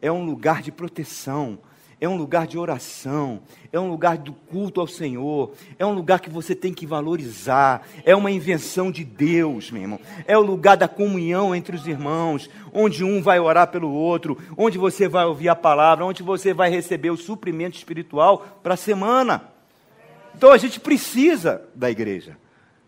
É 0.00 0.10
um 0.10 0.24
lugar 0.24 0.62
de 0.62 0.70
proteção, 0.70 1.58
é 2.00 2.08
um 2.08 2.16
lugar 2.16 2.46
de 2.46 2.56
oração, 2.56 3.40
é 3.72 3.78
um 3.78 3.88
lugar 3.88 4.18
do 4.18 4.32
culto 4.32 4.80
ao 4.80 4.86
Senhor, 4.86 5.52
é 5.78 5.84
um 5.84 5.92
lugar 5.92 6.20
que 6.20 6.30
você 6.30 6.54
tem 6.54 6.72
que 6.72 6.86
valorizar, 6.86 7.86
é 8.04 8.14
uma 8.14 8.30
invenção 8.30 8.90
de 8.90 9.04
Deus, 9.04 9.70
meu 9.70 9.82
irmão. 9.82 10.00
É 10.26 10.38
o 10.38 10.42
lugar 10.42 10.76
da 10.76 10.86
comunhão 10.86 11.54
entre 11.54 11.74
os 11.74 11.86
irmãos, 11.86 12.48
onde 12.72 13.02
um 13.02 13.20
vai 13.20 13.40
orar 13.40 13.68
pelo 13.68 13.90
outro, 13.90 14.38
onde 14.56 14.78
você 14.78 15.08
vai 15.08 15.24
ouvir 15.24 15.48
a 15.48 15.56
palavra, 15.56 16.04
onde 16.04 16.22
você 16.22 16.54
vai 16.54 16.70
receber 16.70 17.10
o 17.10 17.16
suprimento 17.16 17.76
espiritual 17.76 18.60
para 18.62 18.74
a 18.74 18.76
semana. 18.76 19.50
Então 20.34 20.52
a 20.52 20.58
gente 20.58 20.78
precisa 20.78 21.62
da 21.74 21.90
igreja. 21.90 22.36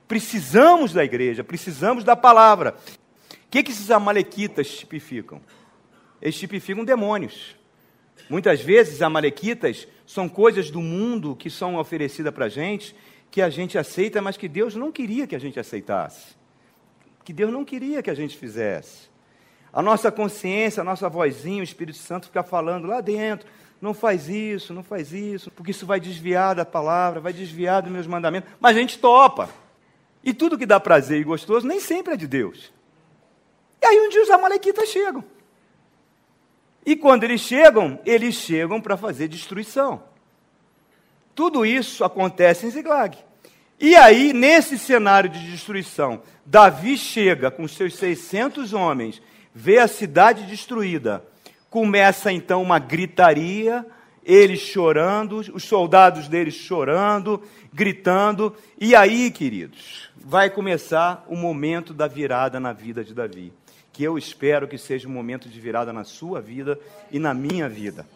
Precisamos 0.07 0.93
da 0.93 1.05
igreja, 1.05 1.43
precisamos 1.43 2.05
da 2.05 2.15
palavra. 2.15 2.77
O 3.33 3.51
que, 3.51 3.63
que 3.63 3.73
esses 3.73 3.91
amalequitas 3.91 4.69
tipificam? 4.69 5.41
Eles 6.23 6.37
tipificam 6.37 6.85
demônios. 6.85 7.57
Muitas 8.29 8.61
vezes, 8.61 9.03
amalequitas 9.03 9.89
são 10.07 10.29
coisas 10.29 10.71
do 10.71 10.81
mundo 10.81 11.35
que 11.35 11.51
são 11.51 11.77
oferecidas 11.77 12.33
para 12.33 12.47
a 12.47 12.49
gente, 12.49 12.95
que 13.31 13.43
a 13.43 13.51
gente 13.51 13.79
aceita, 13.79 14.21
mas 14.21 14.37
que 14.37 14.49
Deus 14.49 14.75
não 14.75 14.91
queria 14.91 15.27
que 15.27 15.37
a 15.37 15.39
gente 15.39 15.59
aceitasse. 15.59 16.35
Que 17.25 17.33
Deus 17.33 17.53
não 17.53 17.65
queria 17.65 18.03
que 18.03 18.11
a 18.11 18.15
gente 18.15 18.37
fizesse. 18.37 19.11
A 19.73 19.83
nossa 19.83 20.11
consciência, 20.11 20.81
a 20.81 20.85
nossa 20.85 21.09
vozinha, 21.09 21.61
o 21.61 21.65
Espírito 21.65 21.99
Santo 21.99 22.27
fica 22.27 22.43
falando 22.43 22.87
lá 22.89 23.01
dentro: 23.01 23.49
não 23.81 23.95
faz 23.95 24.29
isso, 24.29 24.75
não 24.75 24.83
faz 24.83 25.13
isso, 25.13 25.51
porque 25.51 25.71
isso 25.71 25.87
vai 25.87 26.01
desviar 26.01 26.55
da 26.55 26.65
palavra, 26.65 27.21
vai 27.21 27.33
desviar 27.33 27.83
dos 27.83 27.93
meus 27.93 28.07
mandamentos. 28.07 28.51
Mas 28.61 28.77
a 28.77 28.81
gente 28.81 28.99
topa. 28.99 29.49
E 30.23 30.35
tudo 30.35 30.59
que 30.59 30.67
dá 30.67 30.79
prazer 30.79 31.21
e 31.21 31.25
gostoso 31.25 31.67
nem 31.67 31.81
sempre 31.81 32.15
é 32.15 32.17
de 32.17 32.27
Deus. 32.27 32.73
E 33.81 33.87
aí 33.87 34.01
um 34.01 34.09
dia 34.11 34.23
os 34.23 34.31
amalequitas 34.31 34.89
chegam. 34.89 35.25
E 36.91 36.97
quando 36.97 37.23
eles 37.23 37.43
chegam, 37.43 38.01
eles 38.05 38.35
chegam 38.35 38.81
para 38.81 38.97
fazer 38.97 39.29
destruição. 39.29 40.03
Tudo 41.37 41.65
isso 41.65 42.03
acontece 42.03 42.67
em 42.67 42.71
Ziglag. 42.71 43.17
E 43.79 43.95
aí, 43.95 44.33
nesse 44.33 44.77
cenário 44.77 45.31
de 45.31 45.39
destruição, 45.53 46.21
Davi 46.45 46.99
chega 46.99 47.49
com 47.49 47.69
seus 47.69 47.95
600 47.95 48.73
homens, 48.73 49.23
vê 49.55 49.79
a 49.79 49.87
cidade 49.87 50.43
destruída, 50.47 51.23
começa 51.71 52.33
então 52.33 52.61
uma 52.61 52.81
gritaria, 52.81 53.87
eles 54.25 54.59
chorando, 54.59 55.37
os 55.55 55.63
soldados 55.63 56.27
deles 56.27 56.55
chorando, 56.55 57.41
gritando, 57.73 58.53
e 58.81 58.97
aí, 58.97 59.31
queridos, 59.31 60.11
vai 60.17 60.51
começar 60.51 61.25
o 61.29 61.37
momento 61.37 61.95
da 61.95 62.09
virada 62.09 62.59
na 62.59 62.73
vida 62.73 63.05
de 63.05 63.15
Davi, 63.15 63.53
que 64.01 64.05
eu 64.05 64.17
espero 64.17 64.67
que 64.67 64.79
seja 64.79 65.07
um 65.07 65.13
momento 65.13 65.47
de 65.47 65.61
virada 65.61 65.93
na 65.93 66.05
sua 66.05 66.41
vida 66.41 66.81
e 67.11 67.19
na 67.19 67.35
minha 67.35 67.69
vida. 67.69 68.07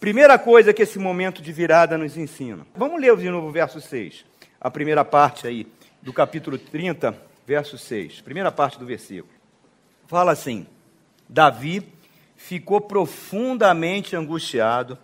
Primeira 0.00 0.36
coisa 0.40 0.74
que 0.74 0.82
esse 0.82 0.98
momento 0.98 1.40
de 1.40 1.52
virada 1.52 1.96
nos 1.96 2.16
ensina. 2.16 2.66
Vamos 2.74 3.00
ler 3.00 3.16
de 3.16 3.30
novo 3.30 3.46
o 3.46 3.52
verso 3.52 3.80
6 3.80 4.24
a 4.60 4.68
primeira 4.68 5.04
parte 5.04 5.46
aí 5.46 5.68
do 6.02 6.12
capítulo 6.12 6.58
30, 6.58 7.16
verso 7.46 7.78
6. 7.78 8.22
Primeira 8.22 8.50
parte 8.50 8.76
do 8.76 8.84
versículo. 8.84 9.32
Fala 10.08 10.32
assim: 10.32 10.66
Davi 11.28 11.86
ficou 12.34 12.80
profundamente 12.80 14.16
angustiado, 14.16 14.98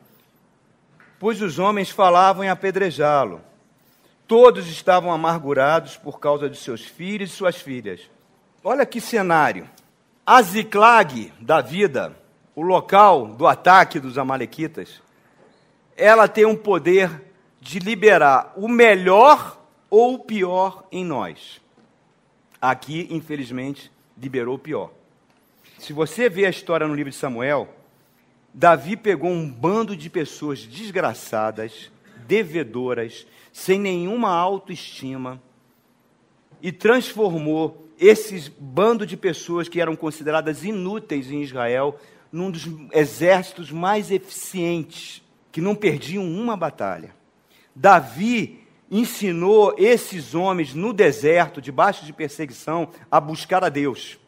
pois 1.20 1.40
os 1.40 1.60
homens 1.60 1.88
falavam 1.88 2.42
em 2.42 2.48
apedrejá-lo. 2.48 3.40
Todos 4.26 4.66
estavam 4.66 5.12
amargurados 5.12 5.96
por 5.96 6.18
causa 6.18 6.50
de 6.50 6.56
seus 6.56 6.82
filhos 6.84 7.30
e 7.30 7.36
suas 7.36 7.54
filhas. 7.54 8.10
Olha 8.64 8.86
que 8.86 9.00
cenário. 9.00 9.68
A 10.24 10.40
Ziclag 10.40 11.32
da 11.40 11.60
vida, 11.60 12.16
o 12.54 12.62
local 12.62 13.26
do 13.26 13.44
ataque 13.44 13.98
dos 13.98 14.16
Amalequitas, 14.16 15.02
ela 15.96 16.28
tem 16.28 16.46
um 16.46 16.54
poder 16.54 17.10
de 17.60 17.80
liberar 17.80 18.52
o 18.56 18.68
melhor 18.68 19.60
ou 19.90 20.14
o 20.14 20.18
pior 20.20 20.86
em 20.92 21.04
nós. 21.04 21.60
Aqui, 22.60 23.08
infelizmente, 23.10 23.90
liberou 24.16 24.54
o 24.54 24.60
pior. 24.60 24.92
Se 25.76 25.92
você 25.92 26.28
vê 26.28 26.46
a 26.46 26.50
história 26.50 26.86
no 26.86 26.94
livro 26.94 27.10
de 27.10 27.16
Samuel, 27.16 27.68
Davi 28.54 28.96
pegou 28.96 29.30
um 29.30 29.50
bando 29.50 29.96
de 29.96 30.08
pessoas 30.08 30.64
desgraçadas, 30.64 31.90
devedoras, 32.28 33.26
sem 33.52 33.80
nenhuma 33.80 34.30
autoestima, 34.30 35.42
e 36.62 36.70
transformou 36.70 37.88
esses 38.02 38.48
bando 38.48 39.06
de 39.06 39.16
pessoas 39.16 39.68
que 39.68 39.80
eram 39.80 39.94
consideradas 39.94 40.64
inúteis 40.64 41.30
em 41.30 41.40
Israel 41.40 41.96
num 42.32 42.50
dos 42.50 42.68
exércitos 42.92 43.70
mais 43.70 44.10
eficientes, 44.10 45.22
que 45.52 45.60
não 45.60 45.74
perdiam 45.76 46.24
uma 46.24 46.56
batalha. 46.56 47.14
Davi 47.76 48.66
ensinou 48.90 49.74
esses 49.78 50.34
homens 50.34 50.74
no 50.74 50.92
deserto, 50.92 51.60
debaixo 51.60 52.04
de 52.04 52.12
perseguição, 52.12 52.88
a 53.10 53.20
buscar 53.20 53.62
a 53.62 53.68
Deus. 53.68 54.18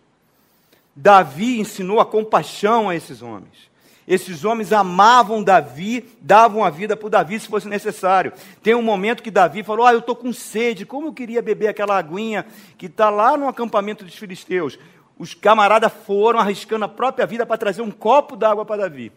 Davi 0.94 1.58
ensinou 1.58 1.98
a 1.98 2.06
compaixão 2.06 2.88
a 2.88 2.94
esses 2.94 3.22
homens. 3.22 3.73
Esses 4.06 4.44
homens 4.44 4.72
amavam 4.72 5.42
Davi, 5.42 6.04
davam 6.20 6.62
a 6.62 6.68
vida 6.68 6.94
por 6.94 7.08
Davi 7.08 7.40
se 7.40 7.48
fosse 7.48 7.66
necessário. 7.66 8.32
Tem 8.62 8.74
um 8.74 8.82
momento 8.82 9.22
que 9.22 9.30
Davi 9.30 9.62
falou: 9.62 9.86
Ah, 9.86 9.92
eu 9.92 10.00
estou 10.00 10.14
com 10.14 10.32
sede, 10.32 10.84
como 10.84 11.08
eu 11.08 11.12
queria 11.12 11.40
beber 11.40 11.68
aquela 11.68 11.96
aguinha 11.96 12.44
que 12.76 12.86
está 12.86 13.08
lá 13.08 13.36
no 13.36 13.48
acampamento 13.48 14.04
dos 14.04 14.14
filisteus. 14.14 14.78
Os 15.18 15.32
camaradas 15.32 15.92
foram 16.06 16.38
arriscando 16.38 16.84
a 16.84 16.88
própria 16.88 17.26
vida 17.26 17.46
para 17.46 17.56
trazer 17.56 17.80
um 17.80 17.90
copo 17.90 18.36
d'água 18.36 18.64
para 18.64 18.82
Davi. 18.82 19.10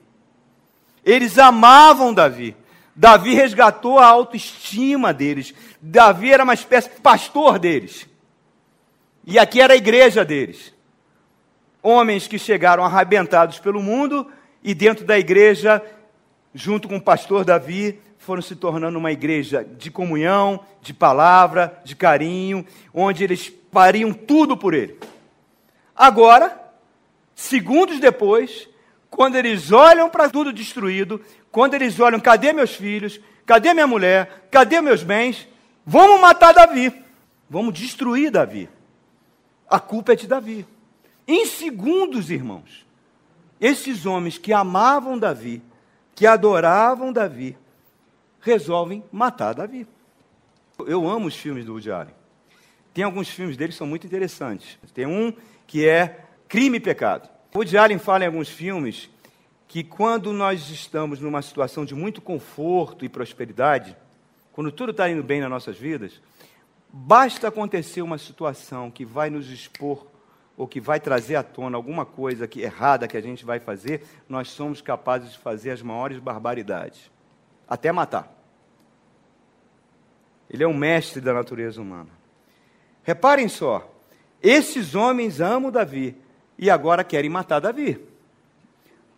Eles 1.04 1.38
amavam 1.38 2.14
Davi. 2.14 2.56
Davi 2.96 3.34
resgatou 3.34 4.00
a 4.00 4.06
autoestima 4.06 5.14
deles. 5.14 5.54
Davi 5.82 6.32
era 6.32 6.44
uma 6.44 6.54
espécie 6.54 6.90
de 6.90 7.02
pastor 7.02 7.60
deles. 7.60 8.08
E 9.26 9.38
aqui 9.38 9.60
era 9.60 9.74
a 9.74 9.78
igreja 9.78 10.24
deles. 10.24 10.74
Homens 11.84 12.28
que 12.28 12.40
chegaram 12.40 12.84
arrebentados 12.84 13.60
pelo 13.60 13.82
mundo 13.82 14.26
e 14.64 14.74
dentro 14.74 15.06
da 15.06 15.18
igreja, 15.18 15.82
junto 16.54 16.88
com 16.88 16.98
o 16.98 17.02
pastor 17.02 17.46
Davi, 17.46 18.00
foram 18.18 18.42
se 18.42 18.56
tornando 18.56 18.98
uma 18.98 19.12
igreja 19.12 19.64
de 19.64 19.90
comunhão, 19.90 20.60
de 20.82 20.94
palavra, 20.94 21.80
de 21.86 21.96
carinho, 21.96 22.66
onde 22.94 23.24
eles 23.24 23.54
fariam 23.72 24.12
tudo 24.12 24.58
por 24.58 24.74
ele. 24.74 25.00
Agora, 25.96 26.60
segundos 27.36 28.00
depois, 28.00 28.68
quando 29.10 29.36
eles 29.36 29.72
olham 29.72 30.10
para 30.10 30.30
tudo 30.30 30.52
destruído, 30.52 31.22
quando 31.52 31.74
eles 31.74 32.00
olham, 32.00 32.20
cadê 32.20 32.54
meus 32.54 32.76
filhos? 32.76 33.20
Cadê 33.46 33.74
minha 33.74 33.88
mulher? 33.88 34.48
Cadê 34.52 34.82
meus 34.82 35.04
bens? 35.04 35.48
Vamos 35.86 36.20
matar 36.20 36.54
Davi. 36.54 36.94
Vamos 37.50 37.74
destruir 37.74 38.30
Davi. 38.30 38.70
A 39.70 39.80
culpa 39.80 40.14
é 40.14 40.16
de 40.16 40.28
Davi. 40.28 40.66
Em 41.28 41.46
segundos, 41.46 42.30
irmãos, 42.30 42.86
esses 43.60 44.06
homens 44.06 44.38
que 44.38 44.54
amavam 44.54 45.18
Davi, 45.18 45.62
que 46.16 46.26
adoravam 46.26 47.12
Davi, 47.12 47.58
resolvem 48.40 49.04
matar 49.12 49.54
Davi. 49.54 49.88
Eu 50.86 51.08
amo 51.08 51.28
os 51.28 51.36
filmes 51.36 51.66
do 51.66 51.74
Woody 51.74 51.92
Allen. 51.92 52.16
Tem 52.94 53.04
alguns 53.04 53.30
filmes 53.30 53.58
dele 53.58 53.72
que 53.72 53.78
são 53.78 53.88
muito 53.88 54.08
interessantes. 54.08 54.78
Tem 54.94 55.06
um 55.06 55.34
que 55.66 55.88
é 55.88 56.26
Crime 56.48 56.78
e 56.78 56.80
Pecado. 56.80 57.30
O 57.54 57.58
Woody 57.60 57.78
Allen 57.78 58.00
fala 58.00 58.24
em 58.24 58.28
alguns 58.28 58.50
filmes 58.50 59.10
que 59.68 59.84
quando 59.84 60.32
nós 60.32 60.70
estamos 60.70 61.20
numa 61.20 61.42
situação 61.42 61.84
de 61.84 61.94
muito 61.94 62.22
conforto 62.22 63.04
e 63.04 63.10
prosperidade, 63.10 63.98
quando 64.54 64.72
tudo 64.72 64.92
está 64.92 65.10
indo 65.10 65.22
bem 65.24 65.42
nas 65.42 65.50
nossas 65.50 65.78
vidas, 65.78 66.22
basta 66.92 67.48
acontecer 67.48 68.02
uma 68.02 68.18
situação 68.18 68.90
que 68.90 69.04
vai 69.06 69.30
nos 69.30 69.52
expor 69.52 70.08
ou 70.58 70.68
que 70.68 70.82
vai 70.82 71.00
trazer 71.00 71.36
à 71.36 71.44
tona 71.44 71.78
alguma 71.78 72.06
coisa 72.06 72.48
que, 72.48 72.62
errada 72.62 73.08
que 73.08 73.16
a 73.16 73.22
gente 73.22 73.46
vai 73.46 73.60
fazer, 73.60 74.04
nós 74.28 74.50
somos 74.50 74.82
capazes 74.82 75.32
de 75.32 75.38
fazer 75.38 75.72
as 75.72 75.82
maiores 75.82 76.20
barbaridades 76.20 77.12
até 77.70 77.92
matar. 77.92 78.36
Ele 80.50 80.64
é 80.64 80.68
um 80.68 80.74
mestre 80.74 81.22
da 81.22 81.34
natureza 81.34 81.82
humana. 81.82 82.10
Reparem 83.04 83.48
só, 83.48 83.90
esses 84.42 84.96
homens 84.96 85.40
amam 85.40 85.72
Davi 85.72 86.18
e 86.58 86.70
agora 86.70 87.04
querem 87.04 87.30
matar 87.30 87.60
Davi 87.60 88.18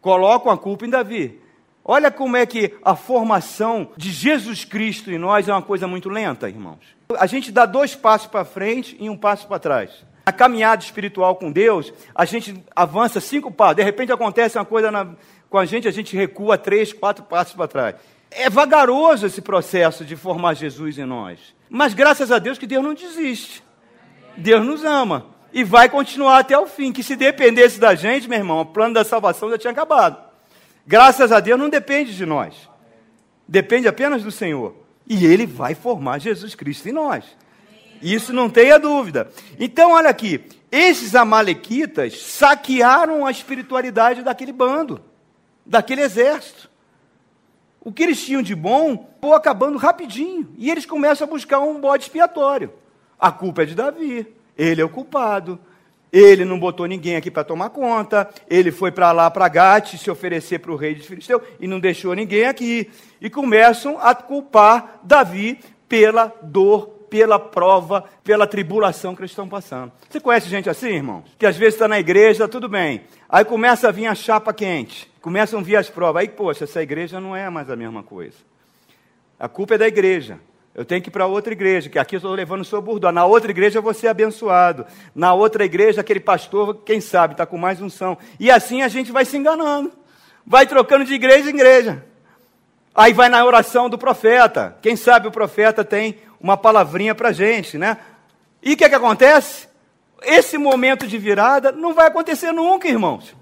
colocam 0.01 0.51
a 0.51 0.57
culpa 0.57 0.85
em 0.85 0.89
Davi. 0.89 1.39
Olha 1.83 2.11
como 2.11 2.37
é 2.37 2.45
que 2.45 2.75
a 2.83 2.95
formação 2.95 3.89
de 3.97 4.11
Jesus 4.11 4.63
Cristo 4.63 5.11
em 5.11 5.17
nós 5.17 5.47
é 5.47 5.53
uma 5.53 5.61
coisa 5.61 5.87
muito 5.87 6.09
lenta, 6.09 6.47
irmãos. 6.47 6.95
A 7.17 7.25
gente 7.25 7.51
dá 7.51 7.65
dois 7.65 7.95
passos 7.95 8.27
para 8.27 8.45
frente 8.45 8.95
e 8.99 9.09
um 9.09 9.17
passo 9.17 9.47
para 9.47 9.59
trás. 9.59 10.05
Na 10.29 10.33
caminhada 10.33 10.83
espiritual 10.83 11.37
com 11.37 11.51
Deus, 11.51 11.91
a 12.13 12.23
gente 12.23 12.63
avança 12.75 13.19
cinco 13.19 13.49
passos. 13.49 13.77
De 13.77 13.83
repente 13.83 14.11
acontece 14.11 14.59
uma 14.59 14.63
coisa 14.63 14.91
na, 14.91 15.07
com 15.49 15.57
a 15.57 15.65
gente, 15.65 15.87
a 15.87 15.91
gente 15.91 16.15
recua 16.15 16.55
três, 16.55 16.93
quatro 16.93 17.23
passos 17.23 17.55
para 17.55 17.67
trás. 17.67 17.95
É 18.29 18.47
vagaroso 18.47 19.25
esse 19.25 19.41
processo 19.41 20.05
de 20.05 20.15
formar 20.15 20.53
Jesus 20.53 20.99
em 20.99 21.03
nós. 21.03 21.39
Mas 21.67 21.95
graças 21.95 22.31
a 22.31 22.37
Deus 22.37 22.59
que 22.59 22.67
Deus 22.67 22.83
não 22.83 22.93
desiste. 22.93 23.63
Deus 24.37 24.63
nos 24.63 24.85
ama 24.85 25.25
e 25.51 25.63
vai 25.63 25.89
continuar 25.89 26.37
até 26.37 26.55
o 26.55 26.67
fim. 26.67 26.91
Que 26.91 27.01
se 27.01 27.15
dependesse 27.15 27.79
da 27.79 27.95
gente, 27.95 28.29
meu 28.29 28.37
irmão, 28.37 28.61
o 28.61 28.65
plano 28.67 28.93
da 28.93 29.03
salvação 29.03 29.49
já 29.49 29.57
tinha 29.57 29.71
acabado. 29.71 30.15
Graças 30.85 31.31
a 31.31 31.39
Deus 31.39 31.59
não 31.59 31.69
depende 31.69 32.15
de 32.15 32.25
nós. 32.27 32.53
Depende 33.47 33.87
apenas 33.87 34.21
do 34.21 34.29
Senhor. 34.29 34.75
E 35.07 35.25
Ele 35.25 35.47
vai 35.47 35.73
formar 35.73 36.19
Jesus 36.19 36.53
Cristo 36.53 36.87
em 36.87 36.91
nós. 36.91 37.25
Isso 38.01 38.33
não 38.33 38.49
tenha 38.49 38.79
dúvida. 38.79 39.29
Então, 39.59 39.91
olha 39.91 40.09
aqui. 40.09 40.41
Esses 40.71 41.15
amalequitas 41.15 42.21
saquearam 42.21 43.25
a 43.25 43.31
espiritualidade 43.31 44.21
daquele 44.21 44.51
bando, 44.51 45.01
daquele 45.65 46.01
exército. 46.01 46.69
O 47.81 47.91
que 47.91 48.03
eles 48.03 48.23
tinham 48.23 48.41
de 48.41 48.53
bom 48.53 49.09
foi 49.19 49.35
acabando 49.35 49.77
rapidinho. 49.77 50.53
E 50.57 50.69
eles 50.69 50.85
começam 50.85 51.25
a 51.25 51.29
buscar 51.29 51.59
um 51.59 51.79
bode 51.79 52.03
expiatório. 52.03 52.71
A 53.19 53.31
culpa 53.31 53.63
é 53.63 53.65
de 53.65 53.73
Davi. 53.73 54.27
Ele 54.57 54.81
é 54.81 54.85
o 54.85 54.89
culpado. 54.89 55.59
Ele 56.11 56.43
não 56.43 56.59
botou 56.59 56.85
ninguém 56.85 57.15
aqui 57.15 57.31
para 57.31 57.43
tomar 57.43 57.69
conta. 57.69 58.29
Ele 58.49 58.71
foi 58.71 58.91
para 58.91 59.11
lá, 59.11 59.29
para 59.31 59.47
Gate, 59.47 59.95
se 59.95 60.09
oferecer 60.09 60.59
para 60.59 60.71
o 60.71 60.75
rei 60.75 60.95
de 60.95 61.07
Filisteu 61.07 61.41
e 61.59 61.67
não 61.67 61.79
deixou 61.79 62.13
ninguém 62.13 62.45
aqui. 62.45 62.89
E 63.21 63.29
começam 63.29 63.97
a 63.99 64.13
culpar 64.13 64.99
Davi 65.03 65.59
pela 65.87 66.33
dor, 66.41 66.98
pela 67.09 67.39
prova, 67.39 68.03
pela 68.23 68.45
tribulação 68.45 69.15
que 69.15 69.21
eles 69.21 69.31
estão 69.31 69.47
passando. 69.47 69.91
Você 70.09 70.19
conhece 70.19 70.49
gente 70.49 70.69
assim, 70.69 70.89
irmãos? 70.89 71.25
Que 71.37 71.45
às 71.45 71.57
vezes 71.57 71.75
está 71.75 71.87
na 71.87 71.99
igreja, 71.99 72.47
tudo 72.47 72.69
bem. 72.69 73.01
Aí 73.27 73.43
começa 73.43 73.87
a 73.89 73.91
vir 73.91 74.07
a 74.07 74.15
chapa 74.15 74.53
quente. 74.53 75.09
Começam 75.21 75.59
a 75.59 75.63
vir 75.63 75.75
as 75.75 75.89
provas. 75.89 76.21
Aí, 76.21 76.29
poxa, 76.29 76.63
essa 76.63 76.81
igreja 76.81 77.19
não 77.19 77.35
é 77.35 77.49
mais 77.49 77.69
a 77.69 77.75
mesma 77.75 78.03
coisa. 78.03 78.37
A 79.39 79.47
culpa 79.47 79.75
é 79.75 79.77
da 79.77 79.87
igreja. 79.87 80.39
Eu 80.73 80.85
tenho 80.85 81.01
que 81.01 81.09
ir 81.09 81.11
para 81.11 81.25
outra 81.25 81.51
igreja, 81.51 81.89
que 81.89 81.99
aqui 81.99 82.15
eu 82.15 82.19
estou 82.19 82.31
levando 82.33 82.61
o 82.61 82.65
seu 82.65 82.81
bordão. 82.81 83.11
Na 83.11 83.25
outra 83.25 83.51
igreja 83.51 83.79
eu 83.79 83.83
vou 83.83 83.93
ser 83.93 84.07
abençoado. 84.07 84.85
Na 85.13 85.33
outra 85.33 85.65
igreja, 85.65 86.01
aquele 86.01 86.19
pastor, 86.19 86.83
quem 86.85 87.01
sabe, 87.01 87.33
está 87.33 87.45
com 87.45 87.57
mais 87.57 87.81
unção. 87.81 88.17
E 88.39 88.49
assim 88.49 88.81
a 88.81 88.87
gente 88.87 89.11
vai 89.11 89.25
se 89.25 89.35
enganando. 89.35 89.91
Vai 90.45 90.65
trocando 90.65 91.03
de 91.03 91.13
igreja 91.13 91.49
em 91.49 91.53
igreja. 91.53 92.05
Aí 92.93 93.13
vai 93.13 93.29
na 93.29 93.43
oração 93.43 93.89
do 93.89 93.97
profeta. 93.97 94.77
Quem 94.81 94.95
sabe 94.95 95.27
o 95.27 95.31
profeta 95.31 95.83
tem 95.83 96.17
uma 96.39 96.57
palavrinha 96.57 97.13
para 97.13 97.29
a 97.29 97.33
gente, 97.33 97.77
né? 97.77 97.97
E 98.61 98.73
o 98.73 98.77
que, 98.77 98.83
é 98.83 98.89
que 98.89 98.95
acontece? 98.95 99.67
Esse 100.21 100.57
momento 100.57 101.07
de 101.07 101.17
virada 101.17 101.71
não 101.71 101.93
vai 101.93 102.07
acontecer 102.07 102.51
nunca, 102.51 102.87
irmãos. 102.87 103.35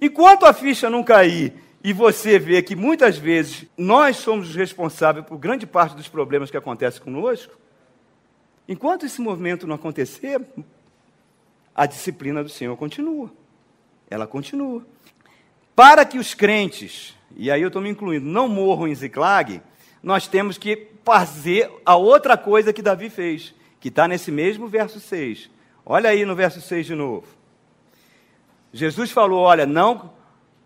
Enquanto 0.00 0.44
a 0.44 0.52
ficha 0.52 0.90
não 0.90 1.02
cair 1.02 1.54
e 1.82 1.92
você 1.92 2.38
vê 2.38 2.62
que 2.62 2.76
muitas 2.76 3.16
vezes 3.16 3.66
nós 3.76 4.16
somos 4.16 4.50
os 4.50 4.54
responsáveis 4.54 5.24
por 5.26 5.38
grande 5.38 5.66
parte 5.66 5.96
dos 5.96 6.08
problemas 6.08 6.50
que 6.50 6.56
acontecem 6.56 7.02
conosco, 7.02 7.54
enquanto 8.68 9.06
esse 9.06 9.20
movimento 9.20 9.66
não 9.66 9.76
acontecer, 9.76 10.40
a 11.74 11.86
disciplina 11.86 12.42
do 12.42 12.50
Senhor 12.50 12.76
continua. 12.76 13.30
Ela 14.10 14.26
continua. 14.26 14.84
Para 15.74 16.04
que 16.04 16.18
os 16.18 16.34
crentes, 16.34 17.16
e 17.34 17.50
aí 17.50 17.62
eu 17.62 17.68
estou 17.68 17.80
me 17.80 17.88
incluindo, 17.88 18.26
não 18.26 18.46
morram 18.46 18.86
em 18.86 18.94
Ziclag, 18.94 19.62
nós 20.02 20.26
temos 20.26 20.58
que 20.58 20.88
fazer 21.04 21.70
a 21.84 21.96
outra 21.96 22.36
coisa 22.36 22.72
que 22.72 22.82
Davi 22.82 23.08
fez, 23.08 23.54
que 23.80 23.88
está 23.88 24.08
nesse 24.08 24.30
mesmo 24.30 24.68
verso 24.68 24.98
6. 24.98 25.50
Olha 25.84 26.10
aí 26.10 26.24
no 26.24 26.34
verso 26.34 26.60
6 26.60 26.86
de 26.86 26.94
novo. 26.94 27.26
Jesus 28.72 29.10
falou: 29.10 29.40
Olha, 29.40 29.66
não, 29.66 30.12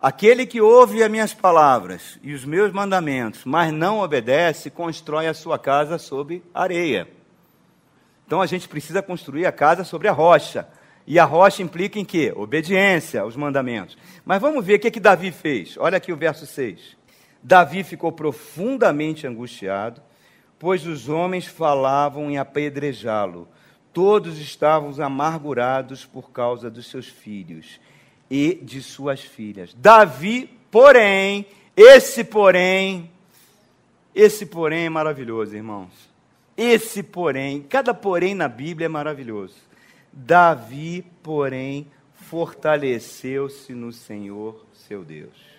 aquele 0.00 0.46
que 0.46 0.60
ouve 0.60 1.02
as 1.02 1.10
minhas 1.10 1.34
palavras 1.34 2.18
e 2.22 2.32
os 2.32 2.44
meus 2.44 2.72
mandamentos, 2.72 3.44
mas 3.44 3.72
não 3.72 4.00
obedece, 4.00 4.70
constrói 4.70 5.26
a 5.26 5.34
sua 5.34 5.58
casa 5.58 5.98
sobre 5.98 6.42
areia. 6.54 7.08
Então 8.26 8.40
a 8.40 8.46
gente 8.46 8.68
precisa 8.68 9.02
construir 9.02 9.46
a 9.46 9.52
casa 9.52 9.84
sobre 9.84 10.08
a 10.08 10.12
rocha. 10.12 10.66
E 11.06 11.20
a 11.20 11.24
rocha 11.24 11.62
implica 11.62 12.00
em 12.00 12.04
quê? 12.04 12.32
Obediência 12.34 13.20
aos 13.20 13.36
mandamentos. 13.36 13.96
Mas 14.24 14.40
vamos 14.40 14.64
ver 14.64 14.74
o 14.74 14.80
que, 14.80 14.90
que 14.90 14.98
Davi 14.98 15.30
fez. 15.30 15.76
Olha 15.78 15.98
aqui 15.98 16.12
o 16.12 16.16
verso 16.16 16.44
6. 16.44 16.96
Davi 17.46 17.84
ficou 17.84 18.10
profundamente 18.10 19.24
angustiado, 19.24 20.02
pois 20.58 20.84
os 20.84 21.08
homens 21.08 21.46
falavam 21.46 22.28
em 22.28 22.38
apedrejá-lo. 22.38 23.46
Todos 23.92 24.40
estavam 24.40 24.92
amargurados 25.00 26.04
por 26.04 26.32
causa 26.32 26.68
dos 26.68 26.90
seus 26.90 27.06
filhos 27.06 27.78
e 28.28 28.56
de 28.56 28.82
suas 28.82 29.20
filhas. 29.20 29.72
Davi, 29.74 30.50
porém, 30.72 31.46
esse 31.76 32.24
porém, 32.24 33.08
esse 34.12 34.44
porém 34.44 34.86
é 34.86 34.90
maravilhoso, 34.90 35.54
irmãos. 35.54 35.92
Esse 36.56 37.00
porém, 37.00 37.62
cada 37.62 37.94
porém 37.94 38.34
na 38.34 38.48
Bíblia 38.48 38.86
é 38.86 38.88
maravilhoso. 38.88 39.54
Davi, 40.12 41.06
porém, 41.22 41.86
fortaleceu-se 42.12 43.72
no 43.72 43.92
Senhor, 43.92 44.66
seu 44.72 45.04
Deus. 45.04 45.55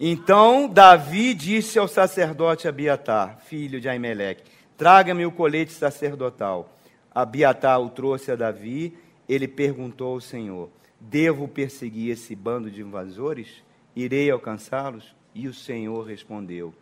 Então 0.00 0.68
Davi 0.68 1.34
disse 1.34 1.78
ao 1.78 1.88
sacerdote 1.88 2.68
Abiatar, 2.68 3.38
filho 3.40 3.80
de 3.80 3.88
Aimeleque: 3.88 4.44
Traga-me 4.76 5.26
o 5.26 5.32
colete 5.32 5.72
sacerdotal. 5.72 6.72
Abiatar 7.12 7.80
o 7.80 7.90
trouxe 7.90 8.30
a 8.30 8.36
Davi. 8.36 8.96
Ele 9.28 9.48
perguntou 9.48 10.14
ao 10.14 10.20
Senhor: 10.20 10.70
Devo 11.00 11.48
perseguir 11.48 12.12
esse 12.12 12.36
bando 12.36 12.70
de 12.70 12.80
invasores? 12.80 13.62
Irei 13.96 14.30
alcançá-los? 14.30 15.16
E 15.34 15.48
o 15.48 15.54
Senhor 15.54 16.06
respondeu: 16.06 16.72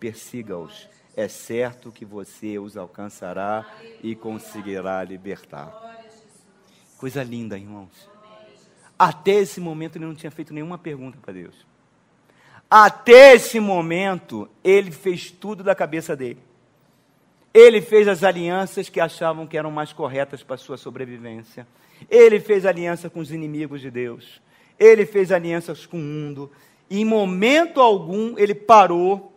Persiga-os 0.00 0.88
é 1.16 1.28
certo 1.28 1.92
que 1.92 2.04
você 2.04 2.58
os 2.58 2.76
alcançará 2.76 3.66
e 4.02 4.14
conseguirá 4.14 5.02
libertar. 5.04 5.72
Coisa 6.98 7.22
linda, 7.22 7.56
irmãos. 7.56 8.10
Até 8.98 9.32
esse 9.32 9.60
momento 9.60 9.96
ele 9.96 10.06
não 10.06 10.14
tinha 10.14 10.30
feito 10.30 10.52
nenhuma 10.52 10.78
pergunta 10.78 11.18
para 11.20 11.34
Deus. 11.34 11.66
Até 12.70 13.34
esse 13.34 13.60
momento 13.60 14.48
ele 14.62 14.90
fez 14.90 15.30
tudo 15.30 15.62
da 15.62 15.74
cabeça 15.74 16.16
dele. 16.16 16.40
Ele 17.52 17.80
fez 17.80 18.08
as 18.08 18.24
alianças 18.24 18.88
que 18.88 18.98
achavam 18.98 19.46
que 19.46 19.56
eram 19.56 19.70
mais 19.70 19.92
corretas 19.92 20.42
para 20.42 20.56
sua 20.56 20.76
sobrevivência. 20.76 21.66
Ele 22.10 22.40
fez 22.40 22.66
aliança 22.66 23.08
com 23.08 23.20
os 23.20 23.30
inimigos 23.30 23.80
de 23.80 23.90
Deus. 23.90 24.40
Ele 24.78 25.06
fez 25.06 25.30
alianças 25.30 25.86
com 25.86 25.96
o 25.96 26.00
mundo. 26.00 26.50
E 26.90 27.00
em 27.00 27.04
momento 27.04 27.80
algum 27.80 28.36
ele 28.36 28.54
parou 28.54 29.32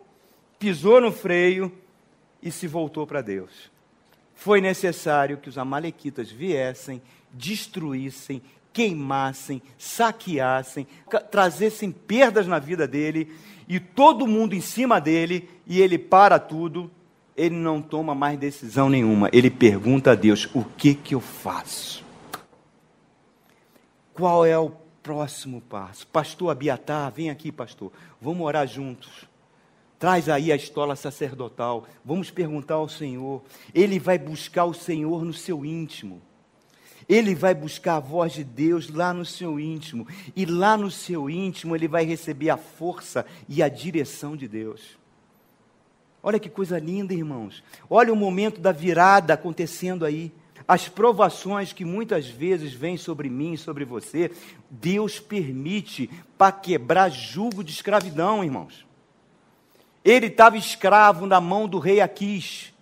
pisou 0.58 1.00
no 1.00 1.12
freio 1.12 1.72
e 2.42 2.50
se 2.50 2.66
voltou 2.66 3.06
para 3.06 3.22
Deus. 3.22 3.70
Foi 4.34 4.60
necessário 4.60 5.38
que 5.38 5.48
os 5.48 5.58
amalequitas 5.58 6.30
viessem, 6.30 7.00
destruíssem, 7.32 8.42
queimassem, 8.78 9.60
saqueassem, 9.76 10.86
trazessem 11.32 11.90
perdas 11.90 12.46
na 12.46 12.60
vida 12.60 12.86
dele 12.86 13.34
e 13.68 13.80
todo 13.80 14.24
mundo 14.24 14.54
em 14.54 14.60
cima 14.60 15.00
dele 15.00 15.50
e 15.66 15.80
ele 15.80 15.98
para 15.98 16.38
tudo. 16.38 16.88
Ele 17.36 17.56
não 17.56 17.82
toma 17.82 18.14
mais 18.14 18.38
decisão 18.38 18.88
nenhuma. 18.88 19.28
Ele 19.32 19.50
pergunta 19.50 20.12
a 20.12 20.14
Deus: 20.14 20.48
o 20.54 20.64
que 20.64 20.94
que 20.94 21.12
eu 21.12 21.20
faço? 21.20 22.04
Qual 24.14 24.46
é 24.46 24.56
o 24.56 24.70
próximo 25.02 25.60
passo? 25.60 26.06
Pastor 26.06 26.50
Abiatar, 26.50 27.10
vem 27.10 27.30
aqui, 27.30 27.50
pastor. 27.50 27.90
Vamos 28.20 28.46
orar 28.46 28.66
juntos. 28.68 29.24
Traz 29.98 30.28
aí 30.28 30.52
a 30.52 30.56
estola 30.56 30.94
sacerdotal. 30.94 31.84
Vamos 32.04 32.30
perguntar 32.30 32.74
ao 32.74 32.88
Senhor. 32.88 33.42
Ele 33.74 33.98
vai 33.98 34.18
buscar 34.18 34.66
o 34.66 34.74
Senhor 34.74 35.24
no 35.24 35.32
seu 35.32 35.64
íntimo. 35.64 36.22
Ele 37.08 37.34
vai 37.34 37.54
buscar 37.54 37.96
a 37.96 38.00
voz 38.00 38.32
de 38.34 38.44
Deus 38.44 38.90
lá 38.90 39.14
no 39.14 39.24
seu 39.24 39.58
íntimo. 39.58 40.06
E 40.36 40.44
lá 40.44 40.76
no 40.76 40.90
seu 40.90 41.30
íntimo 41.30 41.74
ele 41.74 41.88
vai 41.88 42.04
receber 42.04 42.50
a 42.50 42.56
força 42.56 43.24
e 43.48 43.62
a 43.62 43.68
direção 43.68 44.36
de 44.36 44.46
Deus. 44.46 44.98
Olha 46.22 46.38
que 46.38 46.50
coisa 46.50 46.78
linda, 46.78 47.14
irmãos. 47.14 47.62
Olha 47.88 48.12
o 48.12 48.16
momento 48.16 48.60
da 48.60 48.72
virada 48.72 49.32
acontecendo 49.32 50.04
aí. 50.04 50.32
As 50.66 50.86
provações 50.86 51.72
que 51.72 51.84
muitas 51.84 52.28
vezes 52.28 52.74
vêm 52.74 52.98
sobre 52.98 53.30
mim 53.30 53.54
e 53.54 53.58
sobre 53.58 53.86
você, 53.86 54.30
Deus 54.68 55.18
permite 55.18 56.10
para 56.36 56.52
quebrar 56.52 57.08
julgo 57.08 57.64
de 57.64 57.72
escravidão, 57.72 58.44
irmãos. 58.44 58.86
Ele 60.04 60.26
estava 60.26 60.58
escravo 60.58 61.24
na 61.24 61.40
mão 61.40 61.66
do 61.66 61.78
rei 61.78 62.02
Aquis. 62.02 62.74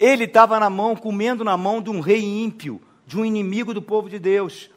Ele 0.00 0.24
estava 0.24 0.58
na 0.58 0.70
mão, 0.70 0.96
comendo 0.96 1.44
na 1.44 1.56
mão 1.56 1.80
de 1.82 1.90
um 1.90 2.00
rei 2.00 2.24
ímpio, 2.24 2.80
de 3.08 3.18
um 3.18 3.24
inimigo 3.24 3.72
do 3.72 3.80
povo 3.80 4.06
de 4.10 4.18
Deus, 4.18 4.68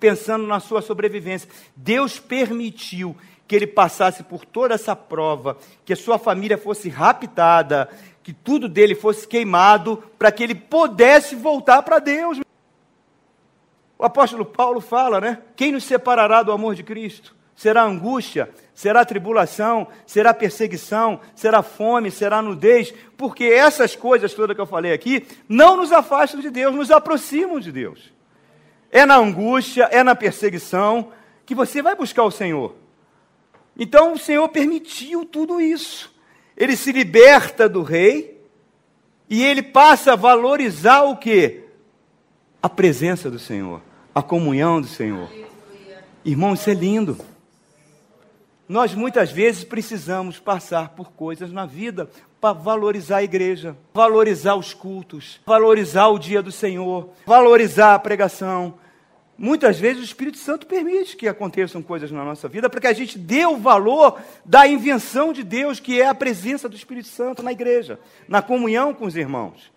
pensando 0.00 0.46
na 0.46 0.58
sua 0.58 0.80
sobrevivência. 0.80 1.46
Deus 1.76 2.18
permitiu 2.18 3.14
que 3.46 3.54
ele 3.54 3.66
passasse 3.66 4.22
por 4.22 4.42
toda 4.42 4.74
essa 4.74 4.96
prova, 4.96 5.58
que 5.84 5.92
a 5.92 5.96
sua 5.96 6.18
família 6.18 6.56
fosse 6.56 6.88
raptada, 6.88 7.90
que 8.22 8.32
tudo 8.32 8.70
dele 8.70 8.94
fosse 8.94 9.28
queimado, 9.28 10.02
para 10.18 10.32
que 10.32 10.42
ele 10.42 10.54
pudesse 10.54 11.36
voltar 11.36 11.82
para 11.82 11.98
Deus. 11.98 12.40
O 13.98 14.04
apóstolo 14.06 14.46
Paulo 14.46 14.80
fala, 14.80 15.20
né? 15.20 15.42
Quem 15.54 15.70
nos 15.70 15.84
separará 15.84 16.42
do 16.42 16.52
amor 16.52 16.74
de 16.74 16.82
Cristo? 16.82 17.36
Será 17.56 17.84
angústia, 17.84 18.50
será 18.74 19.04
tribulação, 19.04 19.86
será 20.06 20.34
perseguição, 20.34 21.20
será 21.34 21.62
fome, 21.62 22.10
será 22.10 22.42
nudez, 22.42 22.92
porque 23.16 23.44
essas 23.44 23.94
coisas 23.94 24.34
todas 24.34 24.54
que 24.54 24.60
eu 24.60 24.66
falei 24.66 24.92
aqui 24.92 25.26
não 25.48 25.76
nos 25.76 25.92
afastam 25.92 26.40
de 26.40 26.50
Deus, 26.50 26.74
nos 26.74 26.90
aproximam 26.90 27.60
de 27.60 27.70
Deus. 27.70 28.12
É 28.90 29.06
na 29.06 29.16
angústia, 29.16 29.88
é 29.90 30.02
na 30.02 30.14
perseguição 30.14 31.12
que 31.46 31.54
você 31.54 31.82
vai 31.82 31.94
buscar 31.94 32.24
o 32.24 32.30
Senhor. 32.30 32.74
Então 33.78 34.12
o 34.12 34.18
Senhor 34.18 34.48
permitiu 34.48 35.24
tudo 35.24 35.60
isso. 35.60 36.12
Ele 36.56 36.76
se 36.76 36.92
liberta 36.92 37.68
do 37.68 37.82
rei 37.82 38.40
e 39.28 39.42
ele 39.42 39.62
passa 39.62 40.12
a 40.12 40.16
valorizar 40.16 41.02
o 41.02 41.16
que? 41.16 41.64
A 42.62 42.68
presença 42.68 43.30
do 43.30 43.38
Senhor, 43.38 43.82
a 44.14 44.22
comunhão 44.22 44.80
do 44.80 44.86
Senhor. 44.86 45.28
Irmão, 46.24 46.54
isso 46.54 46.70
é 46.70 46.74
lindo. 46.74 47.18
Nós 48.68 48.94
muitas 48.94 49.30
vezes 49.30 49.62
precisamos 49.62 50.38
passar 50.38 50.90
por 50.90 51.12
coisas 51.12 51.52
na 51.52 51.66
vida 51.66 52.08
para 52.40 52.54
valorizar 52.54 53.18
a 53.18 53.22
igreja, 53.22 53.76
valorizar 53.92 54.54
os 54.54 54.72
cultos, 54.72 55.38
valorizar 55.44 56.08
o 56.08 56.18
dia 56.18 56.42
do 56.42 56.50
Senhor, 56.50 57.10
valorizar 57.26 57.94
a 57.94 57.98
pregação. 57.98 58.74
Muitas 59.36 59.78
vezes 59.78 60.00
o 60.00 60.04
Espírito 60.04 60.38
Santo 60.38 60.66
permite 60.66 61.16
que 61.16 61.28
aconteçam 61.28 61.82
coisas 61.82 62.10
na 62.10 62.24
nossa 62.24 62.48
vida 62.48 62.70
para 62.70 62.80
que 62.80 62.86
a 62.86 62.92
gente 62.92 63.18
dê 63.18 63.44
o 63.44 63.58
valor 63.58 64.18
da 64.44 64.66
invenção 64.66 65.32
de 65.32 65.42
Deus, 65.42 65.78
que 65.78 66.00
é 66.00 66.06
a 66.06 66.14
presença 66.14 66.66
do 66.66 66.76
Espírito 66.76 67.08
Santo 67.08 67.42
na 67.42 67.52
igreja, 67.52 67.98
na 68.26 68.40
comunhão 68.40 68.94
com 68.94 69.04
os 69.04 69.16
irmãos. 69.16 69.70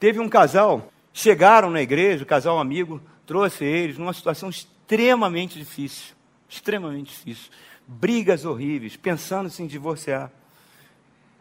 Teve 0.00 0.18
um 0.18 0.28
casal, 0.28 0.88
chegaram 1.12 1.70
na 1.70 1.82
igreja, 1.82 2.24
o 2.24 2.26
casal 2.26 2.58
amigo 2.58 3.00
trouxe 3.24 3.64
eles 3.64 3.96
numa 3.96 4.12
situação 4.12 4.50
extremamente 4.50 5.56
difícil, 5.56 6.14
extremamente 6.48 7.10
difícil 7.10 7.50
brigas 7.86 8.44
horríveis, 8.44 8.96
pensando 8.96 9.50
em 9.58 9.66
divorciar. 9.66 10.30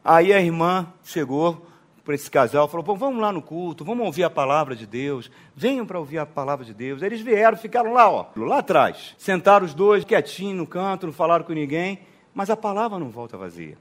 Aí 0.04 0.34
a 0.34 0.41
irmã 0.41 0.91
chegou 1.04 1.66
para 2.04 2.16
esse 2.16 2.30
casal, 2.30 2.68
falou: 2.68 2.84
Pô, 2.84 2.96
vamos 2.96 3.22
lá 3.22 3.32
no 3.32 3.41
culto, 3.41 3.86
vamos 3.86 4.06
ouvir 4.06 4.24
a 4.24 4.30
palavra 4.30 4.76
de 4.76 4.86
Deus, 4.86 5.32
venham 5.56 5.86
para 5.86 6.00
ouvir 6.00 6.18
a 6.18 6.26
palavra 6.26 6.66
de 6.66 6.74
Deus. 6.74 7.02
Eles 7.02 7.22
vieram, 7.22 7.58
ficaram 7.58 7.94
lá, 7.94 8.10
ó, 8.10 8.28
lá 8.36 8.60
atrás. 8.60 9.16
Sentaram 9.18 9.66
os 9.66 9.74
dois 9.74 10.04
quietinhos 10.04 10.58
no 10.58 10.68
canto, 10.68 11.06
não 11.06 11.14
falaram 11.14 11.46
com 11.46 11.54
ninguém, 11.54 12.00
mas 12.34 12.50
a 12.50 12.58
palavra 12.58 13.00
não 13.00 13.10
volta 13.10 13.38
vazia. 13.38 13.78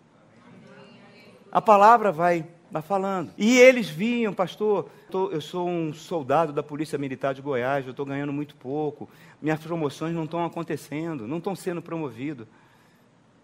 A 1.50 1.60
palavra 1.60 2.12
vai, 2.12 2.46
vai 2.72 2.80
falando. 2.80 3.30
E 3.36 3.58
eles 3.58 3.90
vinham, 3.90 4.32
pastor, 4.32 4.88
eu 5.30 5.42
sou 5.42 5.68
um 5.68 5.92
soldado 5.92 6.54
da 6.54 6.62
Polícia 6.62 6.96
Militar 6.96 7.34
de 7.34 7.42
Goiás, 7.42 7.84
eu 7.84 7.90
estou 7.90 8.06
ganhando 8.06 8.32
muito 8.32 8.56
pouco, 8.56 9.10
minhas 9.42 9.60
promoções 9.60 10.14
não 10.14 10.24
estão 10.24 10.42
acontecendo, 10.42 11.28
não 11.28 11.36
estão 11.36 11.54
sendo 11.54 11.82
promovidos. 11.82 12.46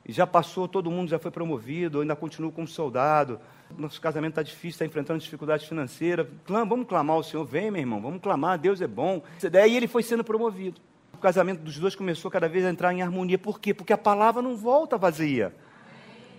E 0.07 0.13
já 0.13 0.27
passou, 0.27 0.67
todo 0.67 0.91
mundo 0.91 1.11
já 1.11 1.19
foi 1.19 1.31
promovido, 1.31 1.99
eu 1.99 2.03
ainda 2.03 2.17
continuo 2.17 2.51
como 2.51 2.67
soldado. 2.67 3.39
Nosso 3.77 4.01
casamento 4.01 4.33
está 4.33 4.43
difícil, 4.43 4.71
está 4.71 4.87
enfrentando 4.87 5.21
dificuldades 5.21 5.69
financeiras. 5.69 6.27
Vamos 6.47 6.89
clamar 6.89 7.17
ao 7.17 7.23
Senhor, 7.23 7.45
vem, 7.45 7.71
meu 7.71 7.83
irmão, 7.83 8.01
vamos 8.01 8.23
clamar, 8.23 8.59
Deus 8.59 8.81
é 8.81 8.87
bom. 8.87 9.23
Daí 9.53 9.77
ele 9.77 9.87
foi 9.87 10.03
sendo 10.03 10.25
promovido. 10.25 10.81
O 11.13 11.19
casamento 11.19 11.61
dos 11.61 11.79
dois 11.79 11.95
começou 11.95 12.31
cada 12.31 12.49
vez 12.49 12.65
a 12.65 12.71
entrar 12.71 12.95
em 12.95 13.03
harmonia. 13.03 13.37
Por 13.39 13.61
quê? 13.61 13.75
Porque 13.75 13.93
a 13.93 13.99
palavra 13.99 14.41
não 14.41 14.57
volta 14.57 14.97
vazia. 14.97 15.55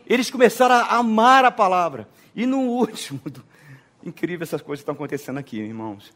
Eles 0.08 0.32
começaram 0.32 0.74
a 0.74 0.96
amar 0.96 1.46
a 1.46 1.52
palavra. 1.52 2.08
E 2.36 2.46
no 2.46 2.60
último, 2.60 3.20
incrível 4.04 4.44
essas 4.44 4.62
coisas 4.62 4.82
estão 4.82 4.94
acontecendo 4.94 5.38
aqui, 5.38 5.60
irmãos. 5.60 6.14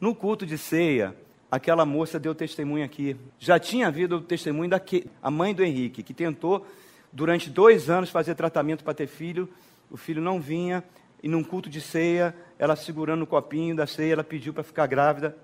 No 0.00 0.14
culto 0.14 0.44
de 0.44 0.58
ceia, 0.58 1.16
aquela 1.50 1.86
moça 1.86 2.18
deu 2.18 2.34
testemunho 2.34 2.84
aqui. 2.84 3.16
Já 3.38 3.58
tinha 3.58 3.86
havido 3.86 4.16
o 4.16 4.20
testemunho 4.20 4.70
da 4.70 4.80
a 5.22 5.30
mãe 5.30 5.54
do 5.54 5.64
Henrique, 5.64 6.02
que 6.02 6.12
tentou 6.12 6.66
durante 7.12 7.48
dois 7.48 7.88
anos 7.88 8.10
fazer 8.10 8.34
tratamento 8.34 8.84
para 8.84 8.94
ter 8.94 9.06
filho. 9.06 9.48
O 9.90 9.96
filho 9.96 10.20
não 10.20 10.40
vinha. 10.40 10.84
E 11.22 11.28
num 11.28 11.42
culto 11.42 11.70
de 11.70 11.80
ceia, 11.80 12.34
ela 12.58 12.76
segurando 12.76 13.22
o 13.22 13.26
copinho 13.26 13.74
da 13.74 13.86
ceia, 13.86 14.12
ela 14.12 14.24
pediu 14.24 14.52
para 14.52 14.62
ficar 14.62 14.86
grávida. 14.86 15.36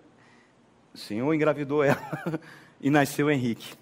O 0.94 0.98
Senhor 0.98 1.32
engravidou 1.32 1.82
ela 1.82 1.98
e 2.80 2.90
nasceu 2.90 3.26
o 3.26 3.30
Henrique. 3.30 3.74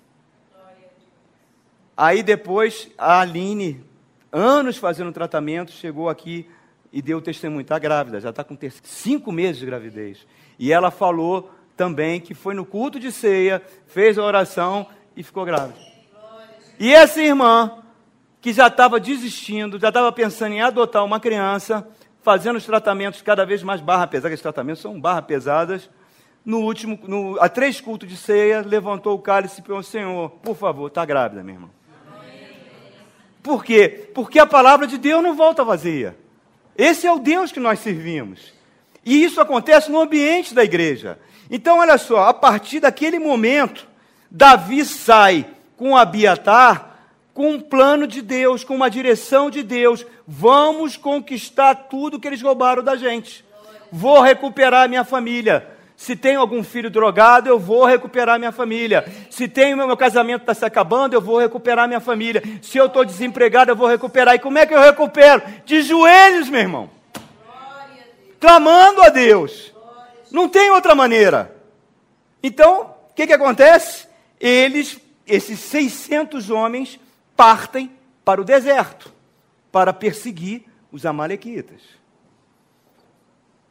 Aí 1.96 2.22
depois 2.22 2.88
a 2.96 3.20
Aline 3.20 3.84
anos 4.32 4.76
fazendo 4.76 5.12
tratamento, 5.12 5.72
chegou 5.72 6.08
aqui 6.08 6.48
e 6.92 7.00
deu 7.00 7.20
testemunho. 7.20 7.62
Está 7.62 7.78
grávida, 7.78 8.20
já 8.20 8.30
está 8.30 8.44
com 8.44 8.56
cinco 8.82 9.32
meses 9.32 9.58
de 9.58 9.66
gravidez. 9.66 10.26
E 10.58 10.72
ela 10.72 10.90
falou 10.90 11.50
também 11.76 12.20
que 12.20 12.34
foi 12.34 12.54
no 12.54 12.64
culto 12.64 13.00
de 13.00 13.10
ceia, 13.10 13.62
fez 13.86 14.18
a 14.18 14.22
oração 14.22 14.86
e 15.16 15.22
ficou 15.22 15.44
grávida. 15.44 15.78
E 16.78 16.92
essa 16.92 17.22
irmã, 17.22 17.82
que 18.40 18.52
já 18.52 18.66
estava 18.66 18.98
desistindo, 18.98 19.78
já 19.78 19.88
estava 19.88 20.10
pensando 20.12 20.52
em 20.52 20.62
adotar 20.62 21.04
uma 21.04 21.20
criança, 21.20 21.86
fazendo 22.22 22.56
os 22.56 22.66
tratamentos 22.66 23.22
cada 23.22 23.44
vez 23.44 23.62
mais 23.62 23.80
barra 23.80 24.06
pesada, 24.06 24.28
que 24.28 24.34
esses 24.34 24.42
tratamentos 24.42 24.82
são 24.82 25.00
barra 25.00 25.22
pesadas, 25.22 25.90
no 26.44 26.60
último, 26.60 26.98
no, 27.06 27.40
a 27.40 27.48
três 27.48 27.80
cultos 27.80 28.08
de 28.08 28.16
ceia, 28.16 28.62
levantou 28.62 29.14
o 29.14 29.18
cálice 29.18 29.60
e 29.60 29.64
falou, 29.64 29.82
Senhor, 29.82 30.30
por 30.42 30.56
favor, 30.56 30.88
está 30.88 31.04
grávida, 31.04 31.42
minha 31.42 31.56
irmã. 31.56 31.68
Por 33.42 33.64
quê? 33.64 34.10
Porque 34.14 34.38
a 34.38 34.46
palavra 34.46 34.86
de 34.86 34.98
Deus 34.98 35.22
não 35.22 35.34
volta 35.34 35.64
vazia. 35.64 36.16
Esse 36.76 37.06
é 37.06 37.12
o 37.12 37.18
Deus 37.18 37.52
que 37.52 37.60
nós 37.60 37.78
servimos. 37.80 38.52
E 39.04 39.22
isso 39.24 39.40
acontece 39.40 39.90
no 39.90 40.00
ambiente 40.00 40.54
da 40.54 40.62
igreja. 40.62 41.18
Então, 41.50 41.78
olha 41.78 41.98
só, 41.98 42.28
a 42.28 42.34
partir 42.34 42.80
daquele 42.80 43.18
momento, 43.18 43.86
Davi 44.30 44.84
sai 44.84 45.46
com 45.76 45.96
Abiatar 45.96 46.90
com 47.32 47.52
um 47.52 47.60
plano 47.60 48.06
de 48.06 48.20
Deus, 48.20 48.64
com 48.64 48.74
uma 48.74 48.90
direção 48.90 49.50
de 49.50 49.62
Deus. 49.62 50.04
Vamos 50.26 50.96
conquistar 50.96 51.74
tudo 51.74 52.20
que 52.20 52.28
eles 52.28 52.42
roubaram 52.42 52.82
da 52.82 52.96
gente. 52.96 53.44
Vou 53.90 54.20
recuperar 54.20 54.88
minha 54.88 55.04
família. 55.04 55.66
Se 56.00 56.16
tenho 56.16 56.40
algum 56.40 56.64
filho 56.64 56.88
drogado, 56.88 57.46
eu 57.46 57.58
vou 57.58 57.84
recuperar 57.84 58.38
minha 58.38 58.50
família. 58.50 59.04
Se 59.28 59.46
tenho 59.46 59.76
meu 59.76 59.94
casamento 59.98 60.40
está 60.40 60.54
se 60.54 60.64
acabando, 60.64 61.12
eu 61.12 61.20
vou 61.20 61.38
recuperar 61.38 61.86
minha 61.86 62.00
família. 62.00 62.42
Se 62.62 62.78
eu 62.78 62.86
estou 62.86 63.04
desempregado, 63.04 63.70
eu 63.70 63.76
vou 63.76 63.86
recuperar. 63.86 64.34
E 64.34 64.38
como 64.38 64.56
é 64.56 64.64
que 64.64 64.72
eu 64.72 64.80
recupero? 64.80 65.42
De 65.66 65.82
joelhos, 65.82 66.48
meu 66.48 66.60
irmão. 66.62 66.90
Clamando 68.40 69.02
a 69.02 69.10
Deus. 69.10 69.74
Não 70.32 70.48
tem 70.48 70.70
outra 70.70 70.94
maneira. 70.94 71.54
Então, 72.42 72.94
o 73.10 73.14
que, 73.14 73.26
que 73.26 73.34
acontece? 73.34 74.08
Eles, 74.40 74.98
esses 75.26 75.60
600 75.60 76.48
homens, 76.48 76.98
partem 77.36 77.92
para 78.24 78.40
o 78.40 78.44
deserto 78.44 79.12
para 79.70 79.92
perseguir 79.92 80.64
os 80.90 81.04
Amalequitas 81.04 81.99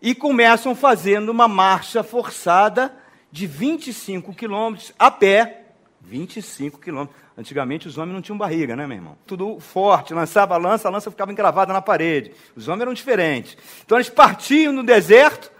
e 0.01 0.15
começam 0.15 0.75
fazendo 0.75 1.29
uma 1.29 1.47
marcha 1.47 2.03
forçada 2.03 2.95
de 3.31 3.45
25 3.45 4.33
quilômetros 4.33 4.93
a 4.97 5.11
pé. 5.11 5.63
25 6.01 6.79
quilômetros. 6.79 7.19
Antigamente 7.37 7.87
os 7.87 7.97
homens 7.97 8.13
não 8.13 8.21
tinham 8.21 8.37
barriga, 8.37 8.75
né, 8.75 8.85
meu 8.85 8.97
irmão? 8.97 9.17
Tudo 9.25 9.59
forte, 9.59 10.13
lançava 10.13 10.55
a 10.55 10.57
lança, 10.57 10.87
a 10.87 10.91
lança 10.91 11.11
ficava 11.11 11.31
encravada 11.31 11.71
na 11.71 11.81
parede. 11.81 12.33
Os 12.55 12.67
homens 12.67 12.81
eram 12.81 12.93
diferentes. 12.93 13.57
Então 13.85 13.97
eles 13.97 14.09
partiam 14.09 14.73
no 14.73 14.83
deserto, 14.83 15.51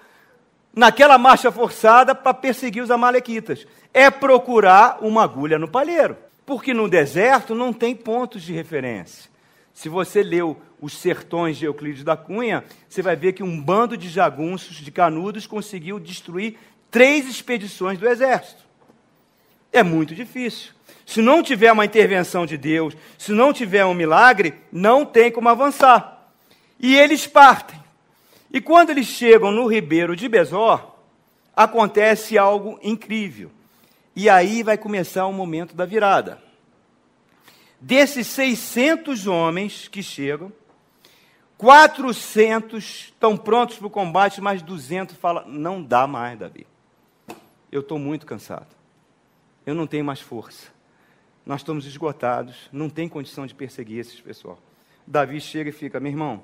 naquela 0.76 1.18
marcha 1.18 1.52
forçada, 1.52 2.14
para 2.16 2.34
perseguir 2.34 2.84
os 2.84 2.92
amalequitas. 2.92 3.66
É 3.94 4.10
procurar 4.10 4.98
uma 5.02 5.24
agulha 5.24 5.58
no 5.58 5.68
palheiro. 5.68 6.18
Porque 6.46 6.74
no 6.74 6.90
deserto 6.90 7.54
não 7.54 7.72
tem 7.72 7.96
pontos 7.96 8.42
de 8.42 8.54
referência. 8.54 9.30
Se 9.80 9.88
você 9.88 10.22
leu 10.22 10.62
os 10.82 10.92
sertões 10.92 11.56
de 11.56 11.64
Euclides 11.64 12.04
da 12.04 12.18
Cunha, 12.18 12.66
você 12.90 13.02
vai 13.02 13.16
ver 13.16 13.32
que 13.32 13.42
um 13.42 13.62
bando 13.62 13.96
de 13.96 14.10
jagunços, 14.10 14.76
de 14.76 14.92
canudos, 14.92 15.48
conseguiu 15.48 15.98
destruir 16.02 16.58
três 16.92 17.26
expedições 17.26 17.98
do 17.98 18.06
exército. 18.06 18.62
É 19.72 19.82
muito 19.82 20.14
difícil. 20.14 20.74
Se 21.06 21.22
não 21.22 21.42
tiver 21.42 21.72
uma 21.72 21.86
intervenção 21.86 22.46
de 22.46 22.58
Deus, 22.58 22.94
se 23.18 23.32
não 23.32 23.54
tiver 23.54 23.86
um 23.86 23.94
milagre, 23.94 24.54
não 24.70 25.06
tem 25.06 25.32
como 25.32 25.48
avançar. 25.48 26.30
E 26.78 26.98
eles 26.98 27.26
partem. 27.26 27.82
E 28.52 28.60
quando 28.60 28.90
eles 28.90 29.08
chegam 29.08 29.50
no 29.50 29.66
ribeiro 29.66 30.14
de 30.14 30.28
Besor, 30.28 30.92
acontece 31.56 32.38
algo 32.38 32.78
incrível. 32.84 33.50
E 34.14 34.30
aí 34.30 34.62
vai 34.62 34.78
começar 34.78 35.26
o 35.26 35.32
momento 35.32 35.74
da 35.74 35.86
virada. 35.86 36.49
Desses 37.82 38.28
600 38.28 39.26
homens 39.28 39.88
que 39.88 40.04
chegam, 40.04 40.52
400 41.58 42.84
estão 42.84 43.36
prontos 43.36 43.78
para 43.78 43.88
o 43.88 43.90
combate, 43.90 44.40
mas 44.40 44.62
200 44.62 45.16
falam: 45.18 45.48
não 45.48 45.84
dá 45.84 46.08
mais, 46.08 46.40
Davi. 46.40 46.66
Eu 47.72 47.82
estou 47.82 48.00
muito 48.00 48.26
cansado. 48.26 48.68
Eu 49.66 49.76
não 49.76 49.86
tenho 49.86 50.04
mais 50.04 50.22
força. 50.22 50.68
Nós 51.46 51.62
estamos 51.62 51.86
esgotados. 51.86 52.70
Não 52.72 52.90
tem 52.90 53.08
condição 53.10 53.46
de 53.46 53.54
perseguir 53.54 54.00
esses 54.00 54.20
pessoal. 54.20 54.58
Davi 55.06 55.40
chega 55.40 55.70
e 55.70 55.74
fica: 55.74 56.00
meu 56.00 56.12
irmão, 56.12 56.44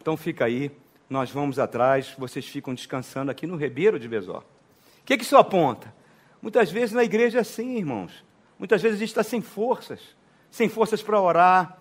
então 0.00 0.16
fica 0.16 0.46
aí. 0.46 0.70
Nós 1.10 1.30
vamos 1.30 1.58
atrás. 1.58 2.14
Vocês 2.18 2.46
ficam 2.46 2.74
descansando 2.74 3.30
aqui 3.30 3.46
no 3.46 3.56
Ribeiro 3.56 3.98
de 3.98 4.08
Besó. 4.08 4.38
O 4.38 5.04
que, 5.04 5.16
que 5.16 5.24
isso 5.24 5.36
aponta? 5.36 5.94
Muitas 6.40 6.70
vezes 6.70 6.94
na 6.94 7.04
igreja 7.04 7.38
é 7.38 7.40
assim, 7.40 7.76
irmãos. 7.76 8.24
Muitas 8.58 8.80
vezes 8.80 8.96
a 8.96 9.00
gente 9.00 9.08
está 9.08 9.22
sem 9.22 9.40
forças. 9.40 10.16
Sem 10.50 10.68
forças 10.68 11.02
para 11.02 11.20
orar, 11.20 11.78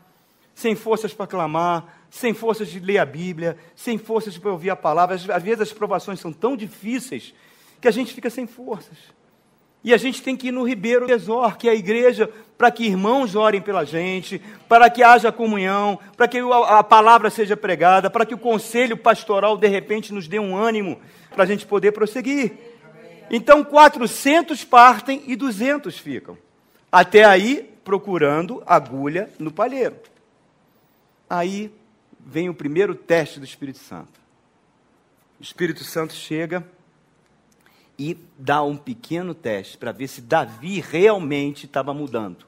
sem 0.54 0.76
forças 0.76 1.14
para 1.14 1.28
clamar, 1.28 2.02
sem 2.10 2.34
forças 2.34 2.68
de 2.70 2.80
ler 2.80 2.98
a 2.98 3.06
Bíblia, 3.06 3.58
sem 3.76 3.98
forças 3.98 4.38
para 4.38 4.52
ouvir 4.52 4.70
a 4.70 4.76
palavra. 4.76 5.16
Às 5.16 5.44
vezes 5.44 5.62
as 5.62 5.74
provações 5.74 6.20
são 6.20 6.34
tão 6.34 6.58
difíceis 6.58 7.34
que 7.80 7.88
a 7.88 7.92
gente 7.92 8.14
fica 8.14 8.30
sem 8.30 8.48
forças. 8.48 8.98
E 9.84 9.94
a 9.94 9.98
gente 9.98 10.22
tem 10.22 10.36
que 10.36 10.48
ir 10.48 10.52
no 10.52 10.64
Ribeiro 10.64 11.10
Exor, 11.10 11.58
que 11.58 11.70
é 11.70 11.72
a 11.72 11.76
igreja, 11.76 12.30
para 12.58 12.72
que 12.72 12.86
irmãos 12.86 13.36
orem 13.36 13.62
pela 13.62 13.86
gente, 13.86 14.42
para 14.68 14.90
que 14.90 15.04
haja 15.04 15.32
comunhão, 15.32 16.00
para 16.18 16.28
que 16.28 16.40
a 16.40 16.84
palavra 16.84 17.30
seja 17.30 17.56
pregada, 17.56 18.10
para 18.10 18.26
que 18.26 18.34
o 18.34 18.38
conselho 18.38 18.98
pastoral 18.98 19.56
de 19.56 19.68
repente 19.68 20.14
nos 20.14 20.28
dê 20.28 20.40
um 20.40 20.58
ânimo 20.58 21.00
para 21.34 21.44
a 21.44 21.48
gente 21.48 21.66
poder 21.66 21.92
prosseguir. 21.92 22.54
Então 23.30 23.64
400 23.64 24.64
partem 24.64 25.22
e 25.28 25.36
200 25.36 25.98
ficam. 26.00 26.38
Até 26.92 27.24
aí, 27.24 27.70
procurando 27.88 28.62
agulha 28.66 29.30
no 29.40 29.50
palheiro. 29.50 29.96
Aí 31.30 31.74
vem 32.20 32.50
o 32.50 32.54
primeiro 32.54 32.94
teste 32.94 33.40
do 33.40 33.46
Espírito 33.46 33.80
Santo. 33.80 34.20
O 35.40 35.42
Espírito 35.44 35.86
Santo 35.86 36.12
chega 36.12 36.70
e 37.98 38.18
dá 38.38 38.62
um 38.62 38.76
pequeno 38.76 39.34
teste 39.34 39.78
para 39.78 39.94
ver 39.94 40.10
se 40.10 40.20
Davi 40.20 40.82
realmente 40.82 41.66
estava 41.66 41.94
mudando. 41.94 42.42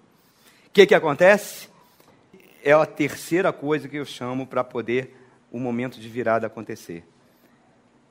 O 0.67 0.71
que, 0.73 0.85
que 0.85 0.93
acontece? 0.93 1.69
É 2.61 2.73
a 2.73 2.85
terceira 2.85 3.53
coisa 3.53 3.87
que 3.87 3.95
eu 3.95 4.03
chamo 4.03 4.45
para 4.45 4.61
poder 4.61 5.15
o 5.49 5.57
momento 5.57 6.01
de 6.01 6.09
virada 6.09 6.47
acontecer. 6.47 7.05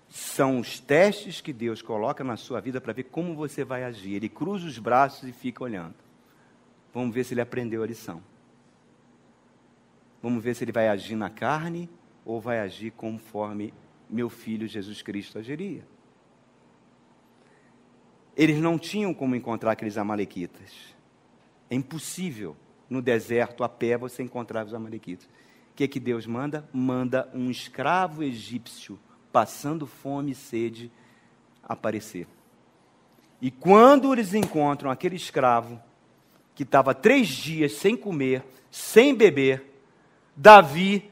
São 0.09 0.61
os 0.61 0.81
testes 0.81 1.43
que 1.43 1.53
Deus 1.53 1.83
coloca 1.83 2.24
na 2.24 2.39
sua 2.39 2.59
vida 2.59 2.81
para 2.81 2.95
ver 2.95 3.05
como 3.05 3.35
você 3.35 3.64
vai 3.64 3.85
agir. 3.85 4.14
Ele 4.14 4.31
cruza 4.31 4.66
os 4.66 4.79
braços 4.79 5.29
e 5.29 5.33
fica 5.33 5.62
olhando. 5.62 6.07
Vamos 6.93 7.14
ver 7.14 7.24
se 7.24 7.34
ele 7.34 7.41
aprendeu 7.41 7.82
a 7.82 7.86
lição. 7.86 8.22
Vamos 10.22 10.43
ver 10.43 10.55
se 10.55 10.64
ele 10.64 10.72
vai 10.72 10.89
agir 10.89 11.14
na 11.14 11.30
carne 11.30 11.89
ou 12.24 12.41
vai 12.41 12.61
agir 12.61 12.91
conforme 12.93 13.72
meu 14.09 14.28
filho 14.28 14.66
Jesus 14.66 15.03
Cristo 15.03 15.39
agiria. 15.39 15.86
Eles 18.36 18.61
não 18.61 18.78
tinham 18.78 19.12
como 19.12 19.34
encontrar 19.34 19.72
aqueles 19.72 19.97
amalequitas. 19.97 20.95
É 21.70 21.74
impossível 21.74 22.57
no 22.89 23.03
deserto 23.03 23.62
a 23.64 23.68
pé 23.68 23.97
você 23.99 24.22
encontrar 24.22 24.64
os 24.64 24.74
amalequitas. 24.74 25.26
O 25.26 25.74
que, 25.74 25.86
que 25.86 26.01
Deus 26.01 26.26
manda? 26.26 26.68
Manda 26.72 27.28
um 27.34 27.51
escravo 27.51 28.22
egípcio 28.22 28.99
passando 29.32 29.86
fome 29.86 30.32
e 30.32 30.34
sede 30.34 30.91
aparecer. 31.62 32.26
E 33.41 33.51
quando 33.51 34.12
eles 34.12 34.34
encontram 34.34 34.91
aquele 34.91 35.16
escravo 35.16 35.80
que 36.59 36.64
estava 36.64 36.92
três 36.92 37.28
dias 37.28 37.74
sem 37.74 37.96
comer, 37.96 38.42
sem 38.68 39.14
beber, 39.14 39.62
Davi 40.34 41.09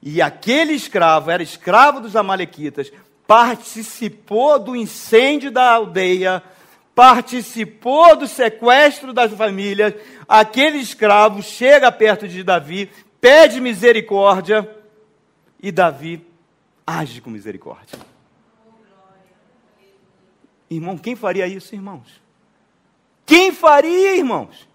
e 0.00 0.22
aquele 0.22 0.72
escravo, 0.72 1.32
era 1.32 1.42
escravo 1.42 2.00
dos 2.00 2.14
Amalequitas, 2.14 2.92
participou 3.26 4.56
do 4.56 4.76
incêndio 4.76 5.50
da 5.50 5.68
aldeia, 5.68 6.40
participou 6.94 8.14
do 8.14 8.28
sequestro 8.28 9.12
das 9.12 9.32
famílias. 9.32 9.94
Aquele 10.28 10.78
escravo 10.78 11.42
chega 11.42 11.90
perto 11.90 12.28
de 12.28 12.44
Davi, 12.44 12.88
pede 13.20 13.60
misericórdia 13.60 14.70
e 15.60 15.72
Davi 15.72 16.24
age 16.86 17.20
com 17.20 17.30
misericórdia. 17.30 17.98
Irmão, 20.70 20.96
quem 20.96 21.16
faria 21.16 21.48
isso, 21.48 21.74
irmãos? 21.74 22.22
Quem 23.26 23.50
faria, 23.50 24.16
irmãos? 24.16 24.72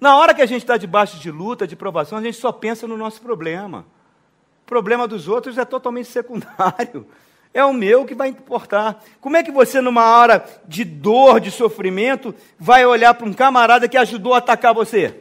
Na 0.00 0.16
hora 0.16 0.32
que 0.32 0.40
a 0.40 0.46
gente 0.46 0.62
está 0.62 0.76
debaixo 0.76 1.18
de 1.18 1.28
luta, 1.28 1.66
de 1.66 1.74
provação, 1.74 2.18
a 2.18 2.22
gente 2.22 2.36
só 2.36 2.52
pensa 2.52 2.86
no 2.86 2.96
nosso 2.96 3.20
problema. 3.20 3.84
O 4.62 4.66
problema 4.66 5.08
dos 5.08 5.26
outros 5.26 5.58
é 5.58 5.64
totalmente 5.64 6.08
secundário. 6.08 7.04
É 7.52 7.64
o 7.64 7.72
meu 7.72 8.04
que 8.04 8.14
vai 8.14 8.28
importar. 8.28 9.02
Como 9.20 9.36
é 9.36 9.42
que 9.42 9.50
você, 9.50 9.80
numa 9.80 10.04
hora 10.16 10.44
de 10.68 10.84
dor, 10.84 11.40
de 11.40 11.50
sofrimento, 11.50 12.32
vai 12.58 12.86
olhar 12.86 13.14
para 13.14 13.26
um 13.26 13.32
camarada 13.32 13.88
que 13.88 13.96
ajudou 13.96 14.34
a 14.34 14.38
atacar 14.38 14.72
você? 14.72 15.16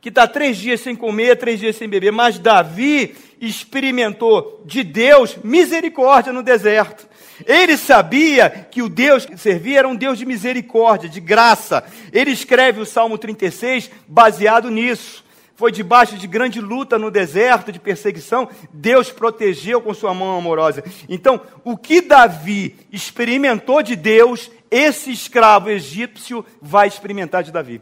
Que 0.00 0.08
está 0.08 0.26
três 0.26 0.56
dias 0.56 0.80
sem 0.80 0.96
comer, 0.96 1.36
três 1.36 1.60
dias 1.60 1.76
sem 1.76 1.88
beber. 1.88 2.12
Mas 2.12 2.38
Davi 2.38 3.14
experimentou 3.40 4.62
de 4.64 4.82
Deus 4.82 5.36
misericórdia 5.42 6.32
no 6.32 6.42
deserto. 6.42 7.06
Ele 7.46 7.76
sabia 7.76 8.50
que 8.70 8.82
o 8.82 8.88
Deus 8.88 9.26
que 9.26 9.36
servia 9.36 9.80
era 9.80 9.88
um 9.88 9.96
Deus 9.96 10.18
de 10.18 10.26
misericórdia, 10.26 11.08
de 11.08 11.20
graça. 11.20 11.84
Ele 12.12 12.30
escreve 12.30 12.80
o 12.80 12.86
Salmo 12.86 13.18
36 13.18 13.90
baseado 14.06 14.70
nisso. 14.70 15.24
Foi 15.56 15.70
debaixo 15.70 16.16
de 16.16 16.26
grande 16.26 16.60
luta 16.60 16.98
no 16.98 17.10
deserto, 17.10 17.70
de 17.70 17.78
perseguição, 17.78 18.48
Deus 18.72 19.12
protegeu 19.12 19.80
com 19.80 19.94
sua 19.94 20.12
mão 20.12 20.36
amorosa. 20.36 20.82
Então, 21.08 21.40
o 21.62 21.76
que 21.76 22.00
Davi 22.00 22.76
experimentou 22.90 23.80
de 23.80 23.94
Deus, 23.94 24.50
esse 24.68 25.12
escravo 25.12 25.70
egípcio 25.70 26.44
vai 26.60 26.88
experimentar 26.88 27.44
de 27.44 27.52
Davi. 27.52 27.80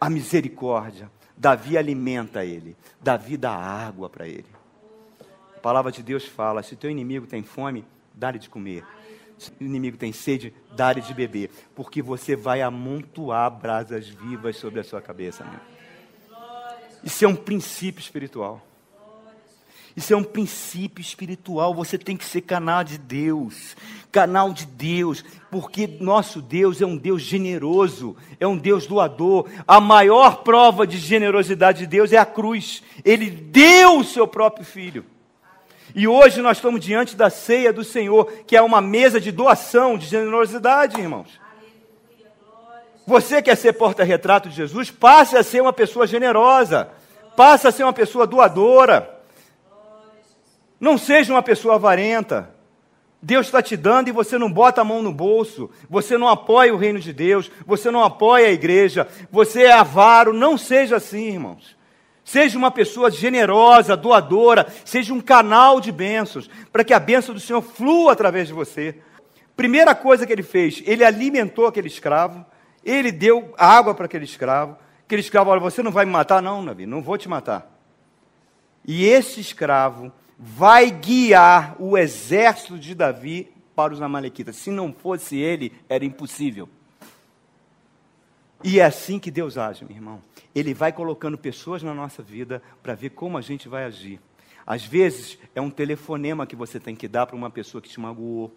A 0.00 0.08
misericórdia. 0.08 1.10
Davi 1.36 1.76
alimenta 1.76 2.44
ele. 2.44 2.76
Davi 3.00 3.36
dá 3.36 3.52
água 3.52 4.08
para 4.08 4.26
ele. 4.26 4.46
A 5.56 5.60
palavra 5.60 5.92
de 5.92 6.02
Deus 6.02 6.24
fala: 6.24 6.62
se 6.62 6.74
teu 6.74 6.90
inimigo 6.90 7.26
tem 7.26 7.42
fome, 7.42 7.84
dá-lhe 8.14 8.38
de 8.38 8.48
comer. 8.48 8.84
Se 9.38 9.50
o 9.60 9.64
inimigo 9.64 9.96
tem 9.96 10.12
sede, 10.12 10.54
dá-lhe 10.76 11.00
de 11.00 11.12
beber. 11.12 11.50
Porque 11.74 12.00
você 12.00 12.36
vai 12.36 12.62
amontoar 12.62 13.50
brasas 13.50 14.08
vivas 14.08 14.56
sobre 14.56 14.80
a 14.80 14.84
sua 14.84 15.02
cabeça. 15.02 15.44
Amigo. 15.44 15.62
Isso 17.02 17.24
é 17.24 17.28
um 17.28 17.34
princípio 17.34 18.00
espiritual. 18.00 18.64
Isso 19.96 20.14
é 20.14 20.16
um 20.16 20.24
princípio 20.24 21.02
espiritual. 21.02 21.74
Você 21.74 21.98
tem 21.98 22.16
que 22.16 22.24
ser 22.24 22.42
canal 22.42 22.82
de 22.82 22.96
Deus. 22.96 23.76
Canal 24.10 24.52
de 24.52 24.64
Deus. 24.64 25.24
Porque 25.50 25.86
nosso 25.86 26.40
Deus 26.40 26.80
é 26.80 26.86
um 26.86 26.96
Deus 26.96 27.22
generoso. 27.22 28.16
É 28.40 28.46
um 28.46 28.56
Deus 28.56 28.86
doador. 28.86 29.50
A 29.66 29.80
maior 29.80 30.42
prova 30.42 30.86
de 30.86 30.96
generosidade 30.96 31.80
de 31.80 31.86
Deus 31.86 32.12
é 32.12 32.16
a 32.16 32.24
cruz. 32.24 32.82
Ele 33.04 33.30
deu 33.30 33.98
o 33.98 34.04
seu 34.04 34.26
próprio 34.26 34.64
filho. 34.64 35.04
E 35.94 36.08
hoje 36.08 36.40
nós 36.40 36.56
estamos 36.56 36.80
diante 36.80 37.14
da 37.14 37.28
ceia 37.28 37.72
do 37.72 37.84
Senhor, 37.84 38.30
que 38.46 38.56
é 38.56 38.62
uma 38.62 38.80
mesa 38.80 39.20
de 39.20 39.30
doação, 39.30 39.98
de 39.98 40.06
generosidade, 40.06 41.00
irmãos. 41.00 41.40
Você 43.06 43.42
quer 43.42 43.56
ser 43.56 43.72
porta-retrato 43.74 44.48
de 44.48 44.54
Jesus? 44.54 44.90
Passe 44.90 45.36
a 45.36 45.42
ser 45.42 45.60
uma 45.60 45.72
pessoa 45.72 46.06
generosa. 46.06 46.88
Passe 47.36 47.66
a 47.66 47.72
ser 47.72 47.82
uma 47.82 47.92
pessoa 47.92 48.26
doadora. 48.26 49.20
Não 50.80 50.96
seja 50.96 51.32
uma 51.32 51.42
pessoa 51.42 51.74
avarenta. 51.74 52.50
Deus 53.20 53.46
está 53.46 53.62
te 53.62 53.76
dando 53.76 54.08
e 54.08 54.12
você 54.12 54.36
não 54.36 54.50
bota 54.50 54.80
a 54.80 54.84
mão 54.84 55.00
no 55.00 55.12
bolso, 55.12 55.70
você 55.88 56.18
não 56.18 56.26
apoia 56.26 56.74
o 56.74 56.76
reino 56.76 56.98
de 56.98 57.12
Deus, 57.12 57.48
você 57.64 57.88
não 57.88 58.02
apoia 58.02 58.48
a 58.48 58.52
igreja, 58.52 59.06
você 59.30 59.62
é 59.62 59.72
avaro. 59.72 60.32
Não 60.32 60.58
seja 60.58 60.96
assim, 60.96 61.28
irmãos. 61.28 61.76
Seja 62.24 62.56
uma 62.56 62.70
pessoa 62.70 63.10
generosa, 63.10 63.96
doadora, 63.96 64.66
seja 64.84 65.12
um 65.12 65.20
canal 65.20 65.80
de 65.80 65.90
bênçãos, 65.90 66.48
para 66.70 66.84
que 66.84 66.94
a 66.94 67.00
bênção 67.00 67.34
do 67.34 67.40
Senhor 67.40 67.60
flua 67.60 68.12
através 68.12 68.48
de 68.48 68.54
você. 68.54 68.96
Primeira 69.56 69.94
coisa 69.94 70.26
que 70.26 70.32
ele 70.32 70.42
fez, 70.42 70.82
ele 70.86 71.04
alimentou 71.04 71.66
aquele 71.66 71.88
escravo, 71.88 72.44
ele 72.84 73.12
deu 73.12 73.52
água 73.58 73.94
para 73.94 74.06
aquele 74.06 74.24
escravo. 74.24 74.76
Aquele 75.04 75.20
escravo, 75.20 75.50
olha, 75.50 75.60
você 75.60 75.82
não 75.82 75.90
vai 75.90 76.04
me 76.04 76.12
matar? 76.12 76.40
Não, 76.40 76.64
Davi, 76.64 76.86
não 76.86 77.02
vou 77.02 77.18
te 77.18 77.28
matar. 77.28 77.70
E 78.84 79.04
esse 79.04 79.40
escravo 79.40 80.12
vai 80.38 80.90
guiar 80.90 81.76
o 81.78 81.96
exército 81.98 82.78
de 82.78 82.94
Davi 82.94 83.52
para 83.74 83.92
os 83.92 84.00
Amalequitas. 84.00 84.56
Se 84.56 84.70
não 84.70 84.92
fosse 84.92 85.36
ele, 85.36 85.72
era 85.88 86.04
impossível. 86.04 86.68
E 88.64 88.80
é 88.80 88.84
assim 88.84 89.18
que 89.18 89.30
Deus 89.30 89.58
age, 89.58 89.84
meu 89.84 89.96
irmão. 89.96 90.22
Ele 90.54 90.74
vai 90.74 90.92
colocando 90.92 91.36
pessoas 91.38 91.82
na 91.82 91.94
nossa 91.94 92.22
vida 92.22 92.62
para 92.82 92.94
ver 92.94 93.10
como 93.10 93.38
a 93.38 93.40
gente 93.40 93.68
vai 93.68 93.84
agir. 93.84 94.20
Às 94.66 94.84
vezes 94.84 95.38
é 95.54 95.60
um 95.60 95.70
telefonema 95.70 96.46
que 96.46 96.54
você 96.54 96.78
tem 96.78 96.94
que 96.94 97.08
dar 97.08 97.26
para 97.26 97.36
uma 97.36 97.50
pessoa 97.50 97.80
que 97.80 97.88
te 97.88 97.98
magoou. 97.98 98.54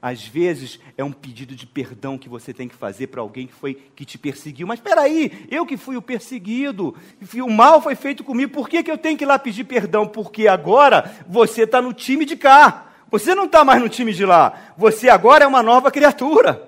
Às 0.00 0.24
vezes 0.24 0.78
é 0.96 1.02
um 1.02 1.10
pedido 1.10 1.56
de 1.56 1.66
perdão 1.66 2.16
que 2.16 2.28
você 2.28 2.54
tem 2.54 2.68
que 2.68 2.74
fazer 2.74 3.08
para 3.08 3.20
alguém 3.20 3.48
que 3.48 3.52
foi 3.52 3.74
que 3.74 4.04
te 4.04 4.16
perseguiu. 4.16 4.66
Mas 4.66 4.78
espera 4.78 5.02
aí, 5.02 5.46
eu 5.50 5.66
que 5.66 5.76
fui 5.76 5.96
o 5.96 6.02
perseguido, 6.02 6.94
o 7.34 7.50
mal 7.50 7.82
foi 7.82 7.96
feito 7.96 8.22
comigo. 8.22 8.52
Por 8.52 8.68
que, 8.68 8.82
que 8.82 8.90
eu 8.90 8.96
tenho 8.96 9.18
que 9.18 9.24
ir 9.24 9.26
lá 9.26 9.38
pedir 9.38 9.64
perdão? 9.64 10.06
Porque 10.06 10.46
agora 10.46 11.12
você 11.28 11.62
está 11.62 11.82
no 11.82 11.92
time 11.92 12.24
de 12.24 12.36
cá. 12.36 12.86
Você 13.10 13.34
não 13.34 13.46
está 13.46 13.64
mais 13.64 13.80
no 13.82 13.88
time 13.88 14.12
de 14.12 14.24
lá. 14.24 14.72
Você 14.76 15.08
agora 15.08 15.44
é 15.44 15.48
uma 15.48 15.62
nova 15.62 15.90
criatura. 15.90 16.67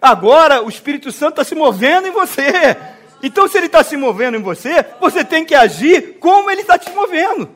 Agora 0.00 0.62
o 0.62 0.68
Espírito 0.68 1.10
Santo 1.10 1.40
está 1.40 1.44
se 1.44 1.54
movendo 1.54 2.08
em 2.08 2.12
você. 2.12 2.76
Então, 3.22 3.48
se 3.48 3.56
ele 3.56 3.66
está 3.66 3.82
se 3.82 3.96
movendo 3.96 4.36
em 4.36 4.42
você, 4.42 4.84
você 5.00 5.24
tem 5.24 5.44
que 5.44 5.54
agir 5.54 6.18
como 6.18 6.50
ele 6.50 6.60
está 6.60 6.78
te 6.78 6.90
movendo. 6.90 7.48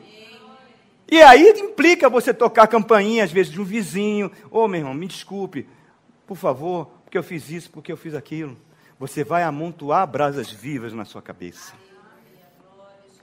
E 1.09 1.21
aí 1.21 1.49
implica 1.57 2.09
você 2.09 2.33
tocar 2.33 2.63
a 2.63 2.67
campainha, 2.67 3.23
às 3.23 3.31
vezes, 3.31 3.51
de 3.51 3.61
um 3.61 3.65
vizinho. 3.65 4.31
Ô, 4.49 4.61
oh, 4.61 4.67
meu 4.67 4.79
irmão, 4.79 4.93
me 4.93 5.07
desculpe, 5.07 5.67
por 6.25 6.37
favor, 6.37 6.89
porque 7.03 7.17
eu 7.17 7.23
fiz 7.23 7.49
isso, 7.49 7.69
porque 7.69 7.91
eu 7.91 7.97
fiz 7.97 8.15
aquilo. 8.15 8.57
Você 8.97 9.23
vai 9.23 9.43
amontoar 9.43 10.07
brasas 10.07 10.49
vivas 10.49 10.93
na 10.93 11.05
sua 11.05 11.21
cabeça. 11.21 11.73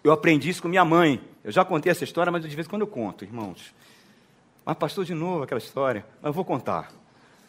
Eu 0.05 0.13
aprendi 0.13 0.51
isso 0.51 0.63
com 0.63 0.69
minha 0.69 0.85
mãe. 0.85 1.21
Eu 1.43 1.51
já 1.51 1.65
contei 1.65 1.91
essa 1.91 2.05
história, 2.05 2.31
mas 2.31 2.43
de 2.43 2.55
vez 2.55 2.67
em 2.67 2.71
quando 2.71 2.83
eu 2.83 2.89
conto, 2.89 3.25
irmãos. 3.25 3.75
Mas 4.65 4.77
pastor, 4.77 5.05
de 5.05 5.15
novo 5.15 5.45
aquela 5.45 5.59
história. 5.59 6.05
Mas 6.21 6.29
eu 6.29 6.33
vou 6.33 6.45
contar. 6.45 6.93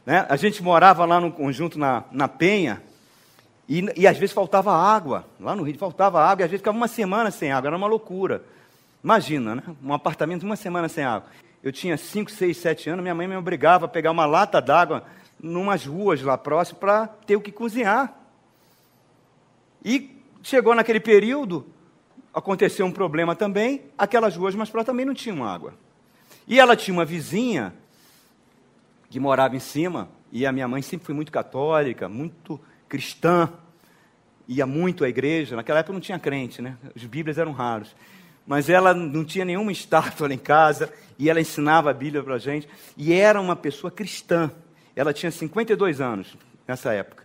Né? 0.09 0.25
A 0.27 0.35
gente 0.35 0.63
morava 0.63 1.05
lá 1.05 1.21
no 1.21 1.31
conjunto 1.31 1.77
na, 1.77 2.03
na 2.11 2.27
Penha, 2.27 2.81
e, 3.67 3.85
e 3.95 4.07
às 4.07 4.17
vezes 4.17 4.33
faltava 4.33 4.73
água. 4.73 5.23
Lá 5.39 5.55
no 5.55 5.61
Rio 5.61 5.77
faltava 5.77 6.19
água, 6.19 6.41
e 6.41 6.45
às 6.45 6.49
vezes 6.49 6.61
ficava 6.61 6.75
uma 6.75 6.87
semana 6.87 7.29
sem 7.29 7.51
água. 7.51 7.67
Era 7.67 7.77
uma 7.77 7.85
loucura. 7.85 8.43
Imagina, 9.03 9.53
né? 9.53 9.63
Um 9.83 9.93
apartamento 9.93 10.41
uma 10.41 10.55
semana 10.55 10.89
sem 10.89 11.03
água. 11.03 11.29
Eu 11.61 11.71
tinha 11.71 11.95
5, 11.95 12.31
6, 12.31 12.57
7 12.57 12.89
anos, 12.89 13.03
minha 13.03 13.13
mãe 13.13 13.27
me 13.27 13.35
obrigava 13.35 13.85
a 13.85 13.87
pegar 13.87 14.09
uma 14.09 14.25
lata 14.25 14.59
d'água 14.59 15.03
numas 15.39 15.85
ruas 15.85 16.23
lá 16.23 16.35
próximo 16.39 16.79
para 16.79 17.05
ter 17.27 17.35
o 17.35 17.41
que 17.41 17.51
cozinhar. 17.51 18.11
E 19.85 20.09
chegou 20.41 20.73
naquele 20.73 20.99
período, 20.99 21.67
aconteceu 22.33 22.83
um 22.83 22.91
problema 22.91 23.35
também, 23.35 23.83
aquelas 23.95 24.35
ruas 24.35 24.55
mais 24.55 24.71
próximas 24.71 24.87
também 24.87 25.05
não 25.05 25.13
tinham 25.13 25.45
água. 25.45 25.75
E 26.47 26.59
ela 26.59 26.75
tinha 26.75 26.97
uma 26.97 27.05
vizinha 27.05 27.75
que 29.09 29.19
morava 29.19 29.55
em 29.55 29.59
cima, 29.59 30.09
e 30.31 30.45
a 30.45 30.51
minha 30.51 30.67
mãe 30.67 30.81
sempre 30.81 31.05
foi 31.05 31.15
muito 31.15 31.31
católica, 31.31 32.07
muito 32.07 32.59
cristã, 32.87 33.49
ia 34.47 34.65
muito 34.65 35.03
à 35.03 35.09
igreja. 35.09 35.55
Naquela 35.55 35.79
época 35.79 35.93
não 35.93 35.99
tinha 35.99 36.19
crente, 36.19 36.61
né? 36.61 36.77
As 36.95 37.03
Bíblias 37.03 37.37
eram 37.37 37.51
raros 37.51 37.95
mas 38.49 38.67
ela 38.67 38.95
não 38.95 39.23
tinha 39.23 39.45
nenhuma 39.45 39.71
estátua 39.71 40.27
lá 40.27 40.33
em 40.33 40.39
casa, 40.39 40.91
e 41.19 41.29
ela 41.29 41.39
ensinava 41.39 41.91
a 41.91 41.93
Bíblia 41.93 42.23
para 42.23 42.33
a 42.33 42.39
gente, 42.39 42.67
e 42.97 43.13
era 43.13 43.39
uma 43.39 43.55
pessoa 43.55 43.91
cristã. 43.91 44.49
Ela 44.95 45.13
tinha 45.13 45.31
52 45.31 46.01
anos 46.01 46.35
nessa 46.67 46.91
época. 46.91 47.23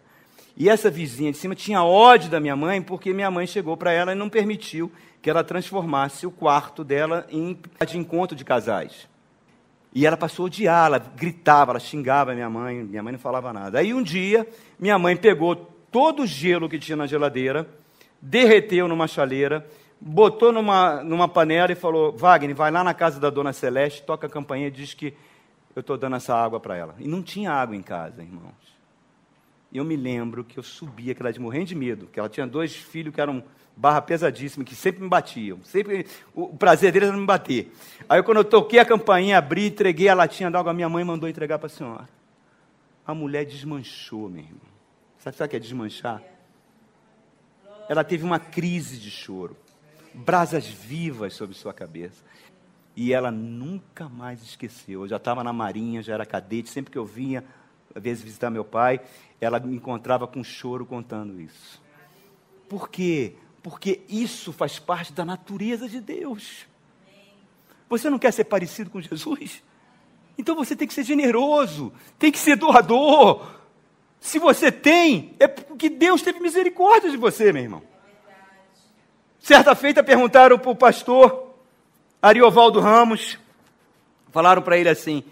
E 0.55 0.69
essa 0.69 0.91
vizinha 0.91 1.33
de 1.33 1.39
cima 1.39 1.55
tinha 1.55 1.83
ódio 1.83 2.29
da 2.29 2.39
minha 2.39 2.55
mãe, 2.55 2.83
porque 2.83 3.15
minha 3.15 3.31
mãe 3.31 3.47
chegou 3.47 3.75
para 3.75 3.91
ela 3.91 4.13
e 4.13 4.15
não 4.15 4.29
permitiu 4.29 4.93
que 5.23 5.31
ela 5.31 5.43
transformasse 5.43 6.27
o 6.27 6.31
quarto 6.31 6.85
dela 6.85 7.27
em 7.31 7.59
de 7.87 7.97
encontro 7.97 8.37
de 8.37 8.45
casais. 8.45 9.09
E 9.95 10.05
ela 10.05 10.17
passou 10.17 10.45
a 10.45 10.47
odiar, 10.47 10.87
ela 10.87 10.99
gritava, 10.99 11.71
ela 11.71 11.79
xingava 11.79 12.35
minha 12.35 12.51
mãe, 12.51 12.83
minha 12.83 13.03
mãe 13.03 13.13
não 13.13 13.19
falava 13.19 13.53
nada. 13.53 13.79
Aí 13.79 13.95
um 13.95 14.03
dia, 14.03 14.47
minha 14.79 14.99
mãe 14.99 15.17
pegou 15.17 15.55
todo 15.55 16.23
o 16.23 16.27
gelo 16.27 16.69
que 16.69 16.79
tinha 16.81 16.97
na 16.97 17.07
geladeira, 17.07 17.69
derreteu 18.21 18.89
numa 18.89 19.07
chaleira, 19.07 19.65
botou 20.01 20.53
numa, 20.53 21.05
numa 21.05 21.29
panela 21.29 21.71
e 21.71 21.77
falou: 21.77 22.11
Wagner, 22.17 22.57
vai 22.57 22.73
lá 22.73 22.83
na 22.83 22.93
casa 22.93 23.21
da 23.21 23.31
dona 23.31 23.53
Celeste, 23.53 24.03
toca 24.03 24.27
a 24.27 24.31
campainha 24.31 24.67
e 24.67 24.71
diz 24.73 24.95
que 24.95 25.15
eu 25.77 25.81
estou 25.81 25.97
dando 25.97 26.17
essa 26.17 26.35
água 26.35 26.59
para 26.59 26.77
ela. 26.77 26.97
E 26.99 27.07
não 27.07 27.23
tinha 27.23 27.53
água 27.53 27.77
em 27.77 27.83
casa, 27.83 28.21
irmãos. 28.21 28.75
E 29.71 29.79
eu 29.79 29.85
me 29.85 29.97
lembro 29.97 30.45
que 30.45 30.59
eu 30.59 30.63
subia, 30.63 31.13
aquela 31.13 31.33
de 31.33 31.41
morrendo 31.41 31.67
de 31.67 31.75
medo, 31.75 32.07
que 32.07 32.19
ela 32.19 32.29
tinha 32.29 32.47
dois 32.47 32.75
filhos 32.75 33.15
que 33.15 33.21
eram 33.21 33.43
barra 33.77 34.01
pesadíssima, 34.01 34.65
que 34.65 34.75
sempre 34.75 35.03
me 35.03 35.09
batiam. 35.09 35.59
Sempre, 35.65 36.07
o 36.35 36.57
prazer 36.57 36.93
deles 36.93 37.09
era 37.09 37.17
me 37.17 37.27
bater. 37.27 37.73
Aí 38.09 38.23
quando 38.23 38.39
eu 38.39 38.45
toquei 38.45 38.79
a 38.79 38.85
campainha, 38.85 39.39
abri, 39.39 39.67
entreguei 39.67 40.09
a 40.09 40.15
latinha 40.15 40.51
d'água, 40.51 40.73
minha 40.73 40.89
mãe 40.89 41.05
mandou 41.05 41.29
entregar 41.29 41.59
para 41.59 41.67
a 41.67 41.71
senhora. 41.71 42.09
A 43.07 43.15
mulher 43.15 43.45
desmanchou, 43.45 44.29
meu 44.29 44.43
irmão. 44.43 44.75
Sabe, 45.19 45.37
sabe 45.37 45.49
o 45.49 45.51
que 45.51 45.57
é 45.57 45.61
desmanchar? 45.61 46.23
Ela 47.89 48.05
teve 48.05 48.25
uma 48.25 48.39
crise 48.39 48.99
de 48.99 49.11
choro 49.11 49.57
brasas 50.15 50.67
vivas 50.67 51.35
sobre 51.35 51.57
sua 51.57 51.75
cabeça. 51.75 52.23
E 52.97 53.13
ela 53.13 53.31
nunca 53.33 54.09
mais 54.09 54.41
esqueceu. 54.43 55.03
Eu 55.03 55.09
já 55.09 55.17
estava 55.17 55.43
na 55.43 55.53
marinha, 55.53 56.01
já 56.03 56.15
era 56.15 56.25
cadete, 56.25 56.71
sempre 56.71 56.93
que 56.93 56.99
eu 56.99 57.05
vinha, 57.05 57.45
às 57.93 58.01
vezes 58.01 58.23
visitar 58.23 58.51
meu 58.51 58.65
pai, 58.65 59.01
ela 59.41 59.59
me 59.59 59.75
encontrava 59.75 60.27
com 60.29 60.45
choro 60.45 60.87
contando 60.87 61.41
isso. 61.41 61.83
Por 62.69 62.89
quê? 62.89 63.35
Porque 63.65 64.03
isso 64.11 64.53
faz 64.53 64.79
parte 64.79 65.11
da 65.11 65.25
natureza 65.25 65.89
de 65.89 65.99
Deus. 65.99 66.67
Você 67.89 68.11
não 68.11 68.19
quer 68.19 68.31
ser 68.31 68.45
parecido 68.45 68.91
com 68.91 69.01
Jesus? 69.01 69.63
Então 70.37 70.55
você 70.55 70.77
tem 70.77 70.87
que 70.87 70.93
ser 70.93 71.03
generoso, 71.03 71.91
tem 72.19 72.31
que 72.31 72.39
ser 72.39 72.57
doador. 72.57 73.43
Se 74.21 74.39
você 74.39 74.71
tem, 74.71 75.35
é 75.41 75.49
porque 75.49 75.89
Deus 75.89 76.21
teve 76.21 76.41
misericórdia 76.41 77.11
de 77.11 77.17
você, 77.17 77.55
meu 77.55 77.63
irmão. 77.63 77.83
Certa 79.39 79.75
feita 79.75 80.05
perguntaram 80.05 80.59
para 80.59 80.71
o 80.71 80.77
pastor 80.77 81.55
Ariovaldo 82.21 82.81
Ramos, 82.81 83.39
falaram 84.31 84.61
para 84.61 84.77
ele 84.77 84.91
assim: 84.91 85.25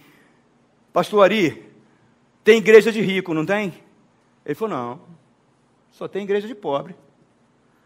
Pastor 0.90 1.22
Ari, 1.22 1.70
tem 2.42 2.56
igreja 2.56 2.90
de 2.90 3.02
rico, 3.02 3.34
não 3.34 3.44
tem? 3.44 3.74
Ele 4.42 4.54
falou: 4.54 4.74
Não, 4.74 5.00
só 5.90 6.08
tem 6.08 6.22
igreja 6.22 6.48
de 6.48 6.54
pobre. 6.54 6.96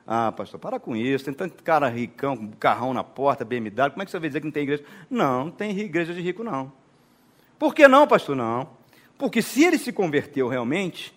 Ah, 0.07 0.31
pastor, 0.31 0.61
para 0.61 0.79
com 0.79 0.95
isso, 0.95 1.25
tem 1.25 1.35
tanto 1.35 1.63
cara 1.65 1.89
ricão, 1.89 2.37
com 2.37 2.53
carrão 2.53 2.95
na 2.95 3.03
porta, 3.03 3.45
BMW, 3.45 3.91
como 3.91 4.03
é 4.03 4.05
que 4.05 4.11
você 4.11 4.19
vai 4.21 4.29
dizer 4.29 4.41
que 4.41 4.47
não 4.47 4.53
tem 4.53 4.63
igreja? 4.63 4.85
Não, 5.11 5.47
não 5.47 5.51
tem 5.51 5.77
igreja 5.77 6.15
de 6.15 6.21
rico, 6.21 6.45
não. 6.45 6.73
Por 7.59 7.75
que 7.75 7.89
não, 7.89 8.07
pastor? 8.07 8.37
Não. 8.37 8.69
Porque 9.19 9.43
se 9.43 9.65
ele 9.65 9.79
se 9.79 9.93
converteu 9.93 10.47
realmente, 10.47 11.13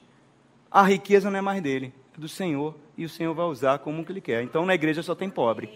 a 0.71 0.81
riqueza 0.83 1.29
não 1.29 1.37
é 1.37 1.41
mais 1.41 1.61
dele, 1.61 1.93
é 2.17 2.19
do 2.19 2.27
Senhor 2.27 2.75
e 2.97 3.05
o 3.05 3.09
Senhor 3.09 3.33
vai 3.33 3.45
usar 3.45 3.79
como 3.79 4.03
que 4.03 4.11
Ele 4.11 4.21
quer. 4.21 4.43
Então 4.43 4.65
na 4.65 4.75
igreja 4.75 5.01
só 5.01 5.15
tem 5.15 5.29
pobre. 5.29 5.69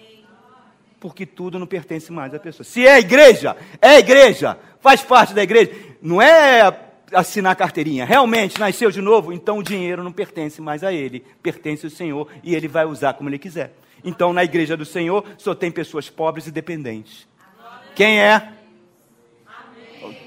Porque 0.99 1.25
tudo 1.25 1.59
não 1.59 1.67
pertence 1.67 2.11
mais 2.11 2.33
à 2.33 2.39
pessoa. 2.39 2.63
Se 2.63 2.85
é 2.85 2.99
igreja, 2.99 3.55
é 3.81 3.99
igreja, 3.99 4.57
faz 4.79 5.01
parte 5.01 5.33
da 5.33 5.43
igreja. 5.43 5.71
Não 6.01 6.21
é 6.21 6.71
assinar 7.13 7.55
carteirinha. 7.55 8.05
Realmente 8.05 8.59
nasceu 8.59 8.91
de 8.91 9.01
novo, 9.01 9.31
então 9.31 9.59
o 9.59 9.63
dinheiro 9.63 10.03
não 10.03 10.11
pertence 10.11 10.61
mais 10.61 10.83
a 10.83 10.91
ele, 10.91 11.25
pertence 11.41 11.85
ao 11.85 11.89
Senhor 11.89 12.27
e 12.43 12.55
ele 12.55 12.67
vai 12.67 12.85
usar 12.85 13.13
como 13.13 13.29
ele 13.29 13.39
quiser. 13.39 13.73
Então 14.03 14.33
na 14.33 14.43
igreja 14.43 14.75
do 14.75 14.85
Senhor 14.85 15.23
só 15.37 15.55
tem 15.55 15.71
pessoas 15.71 16.09
pobres 16.09 16.47
e 16.47 16.51
dependentes. 16.51 17.27
Quem 17.95 18.19
é? 18.19 18.53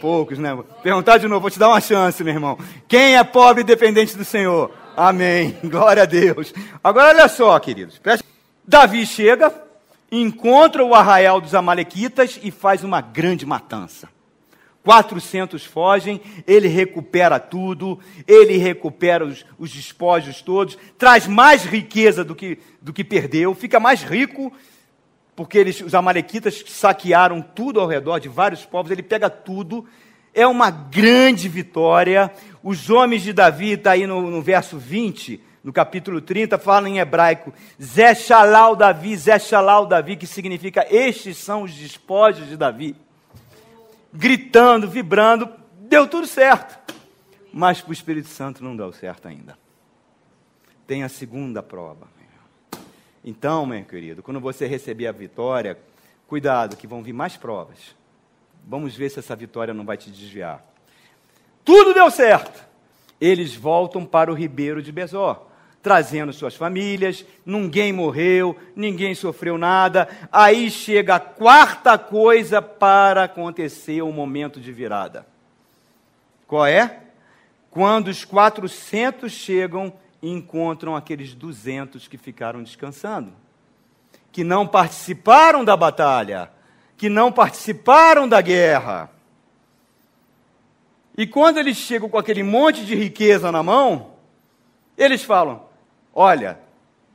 Poucos, 0.00 0.38
né? 0.38 0.56
Perguntar 0.82 1.18
de 1.18 1.28
novo, 1.28 1.42
vou 1.42 1.50
te 1.50 1.58
dar 1.58 1.68
uma 1.68 1.80
chance, 1.80 2.22
meu 2.24 2.32
irmão. 2.32 2.58
Quem 2.88 3.16
é 3.16 3.24
pobre 3.24 3.62
e 3.62 3.64
dependente 3.64 4.16
do 4.16 4.24
Senhor? 4.24 4.72
Amém. 4.96 5.56
Glória 5.64 6.04
a 6.04 6.06
Deus. 6.06 6.54
Agora 6.82 7.08
olha 7.08 7.28
só, 7.28 7.58
queridos. 7.58 8.00
Davi 8.66 9.04
chega, 9.06 9.52
encontra 10.10 10.84
o 10.84 10.94
arraial 10.94 11.40
dos 11.40 11.54
Amalequitas 11.54 12.40
e 12.42 12.50
faz 12.50 12.82
uma 12.82 13.00
grande 13.00 13.44
matança. 13.44 14.08
400 14.86 15.64
fogem, 15.64 16.20
ele 16.46 16.68
recupera 16.68 17.40
tudo, 17.40 17.98
ele 18.24 18.56
recupera 18.56 19.24
os, 19.24 19.44
os 19.58 19.68
despojos 19.68 20.40
todos, 20.40 20.78
traz 20.96 21.26
mais 21.26 21.64
riqueza 21.64 22.22
do 22.22 22.36
que, 22.36 22.56
do 22.80 22.92
que 22.92 23.02
perdeu, 23.02 23.52
fica 23.52 23.80
mais 23.80 24.04
rico, 24.04 24.52
porque 25.34 25.58
eles, 25.58 25.80
os 25.80 25.92
amalequitas 25.92 26.62
saquearam 26.68 27.42
tudo 27.42 27.80
ao 27.80 27.88
redor 27.88 28.20
de 28.20 28.28
vários 28.28 28.64
povos, 28.64 28.92
ele 28.92 29.02
pega 29.02 29.28
tudo, 29.28 29.84
é 30.32 30.46
uma 30.46 30.70
grande 30.70 31.48
vitória. 31.48 32.30
Os 32.62 32.88
homens 32.88 33.22
de 33.22 33.32
Davi, 33.32 33.72
está 33.72 33.90
aí 33.90 34.06
no, 34.06 34.30
no, 34.30 34.40
verso 34.40 34.78
20, 34.78 35.40
no 35.64 35.72
capítulo 35.72 36.20
30, 36.20 36.58
falam 36.58 36.86
em 36.86 36.98
hebraico, 36.98 37.52
Zé 37.82 38.14
Shalal 38.14 38.76
Davi, 38.76 39.16
Zé 39.16 39.36
Shalal 39.40 39.84
Davi, 39.84 40.14
que 40.14 40.28
significa 40.28 40.86
estes 40.88 41.38
são 41.38 41.64
os 41.64 41.74
despojos 41.74 42.46
de 42.46 42.56
Davi. 42.56 42.94
Gritando, 44.12 44.88
vibrando, 44.88 45.48
deu 45.80 46.06
tudo 46.06 46.26
certo. 46.26 46.94
Mas 47.52 47.80
para 47.80 47.90
o 47.90 47.92
Espírito 47.92 48.28
Santo 48.28 48.62
não 48.62 48.76
deu 48.76 48.92
certo 48.92 49.28
ainda. 49.28 49.58
Tem 50.86 51.02
a 51.02 51.08
segunda 51.08 51.62
prova. 51.62 52.16
Então, 53.26 53.66
meu 53.66 53.84
querido, 53.84 54.22
quando 54.22 54.38
você 54.38 54.68
receber 54.68 55.08
a 55.08 55.12
vitória, 55.12 55.76
cuidado 56.28 56.76
que 56.76 56.86
vão 56.86 57.02
vir 57.02 57.12
mais 57.12 57.36
provas. 57.36 57.96
Vamos 58.64 58.94
ver 58.94 59.10
se 59.10 59.18
essa 59.18 59.34
vitória 59.34 59.74
não 59.74 59.84
vai 59.84 59.96
te 59.96 60.10
desviar. 60.12 60.64
Tudo 61.64 61.92
deu 61.92 62.08
certo. 62.08 62.64
Eles 63.20 63.56
voltam 63.56 64.06
para 64.06 64.30
o 64.30 64.34
ribeiro 64.34 64.80
de 64.80 64.92
Besó, 64.92 65.50
trazendo 65.86 66.32
suas 66.32 66.56
famílias, 66.56 67.24
ninguém 67.44 67.92
morreu, 67.92 68.58
ninguém 68.74 69.14
sofreu 69.14 69.56
nada. 69.56 70.08
Aí 70.32 70.68
chega 70.68 71.14
a 71.14 71.20
quarta 71.20 71.96
coisa 71.96 72.60
para 72.60 73.22
acontecer 73.22 74.02
o 74.02 74.08
um 74.08 74.12
momento 74.12 74.58
de 74.58 74.72
virada. 74.72 75.24
Qual 76.44 76.66
é? 76.66 77.02
Quando 77.70 78.08
os 78.08 78.24
400 78.24 79.30
chegam 79.30 79.92
e 80.20 80.28
encontram 80.28 80.96
aqueles 80.96 81.34
200 81.34 82.08
que 82.08 82.18
ficaram 82.18 82.64
descansando, 82.64 83.32
que 84.32 84.42
não 84.42 84.66
participaram 84.66 85.64
da 85.64 85.76
batalha 85.76 86.50
que 86.96 87.08
não 87.08 87.30
participaram 87.30 88.28
da 88.28 88.40
guerra. 88.40 89.10
E 91.16 91.26
quando 91.26 91.58
eles 91.58 91.76
chegam 91.76 92.08
com 92.08 92.18
aquele 92.18 92.42
monte 92.42 92.84
de 92.84 92.94
riqueza 92.94 93.52
na 93.52 93.62
mão, 93.62 94.14
eles 94.96 95.22
falam: 95.22 95.65
Olha, 96.18 96.58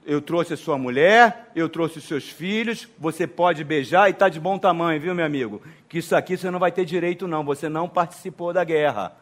eu 0.05 0.21
trouxe 0.21 0.53
a 0.53 0.57
sua 0.57 0.77
mulher, 0.77 1.49
eu 1.55 1.67
trouxe 1.67 1.97
os 1.97 2.03
seus 2.03 2.29
filhos, 2.29 2.87
você 2.99 3.25
pode 3.25 3.63
beijar 3.63 4.07
e 4.07 4.11
está 4.11 4.29
de 4.29 4.39
bom 4.39 4.59
tamanho, 4.59 5.01
viu, 5.01 5.15
meu 5.15 5.25
amigo? 5.25 5.59
Que 5.89 5.97
isso 5.97 6.15
aqui 6.15 6.37
você 6.37 6.51
não 6.51 6.59
vai 6.59 6.71
ter 6.71 6.85
direito, 6.85 7.27
não. 7.27 7.43
Você 7.43 7.67
não 7.67 7.89
participou 7.89 8.53
da 8.53 8.63
guerra. 8.63 9.17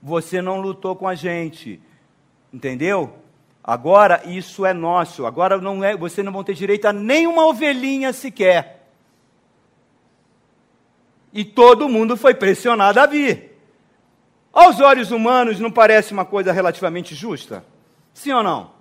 Você 0.00 0.40
não 0.40 0.60
lutou 0.60 0.94
com 0.94 1.08
a 1.08 1.16
gente. 1.16 1.82
Entendeu? 2.52 3.12
Agora 3.62 4.22
isso 4.24 4.64
é 4.64 4.72
nosso. 4.72 5.26
Agora 5.26 5.58
não 5.58 5.82
é, 5.82 5.96
você 5.96 6.22
não 6.22 6.30
vão 6.30 6.44
ter 6.44 6.54
direito 6.54 6.86
a 6.86 6.92
nenhuma 6.92 7.44
ovelhinha 7.44 8.12
sequer. 8.12 8.86
E 11.32 11.44
todo 11.44 11.88
mundo 11.88 12.16
foi 12.16 12.34
pressionado 12.34 13.00
a 13.00 13.06
vir. 13.06 13.58
Aos 14.52 14.78
olhos 14.78 15.10
humanos, 15.10 15.58
não 15.58 15.72
parece 15.72 16.12
uma 16.12 16.24
coisa 16.24 16.52
relativamente 16.52 17.16
justa? 17.16 17.64
Sim 18.12 18.30
ou 18.30 18.44
não? 18.44 18.73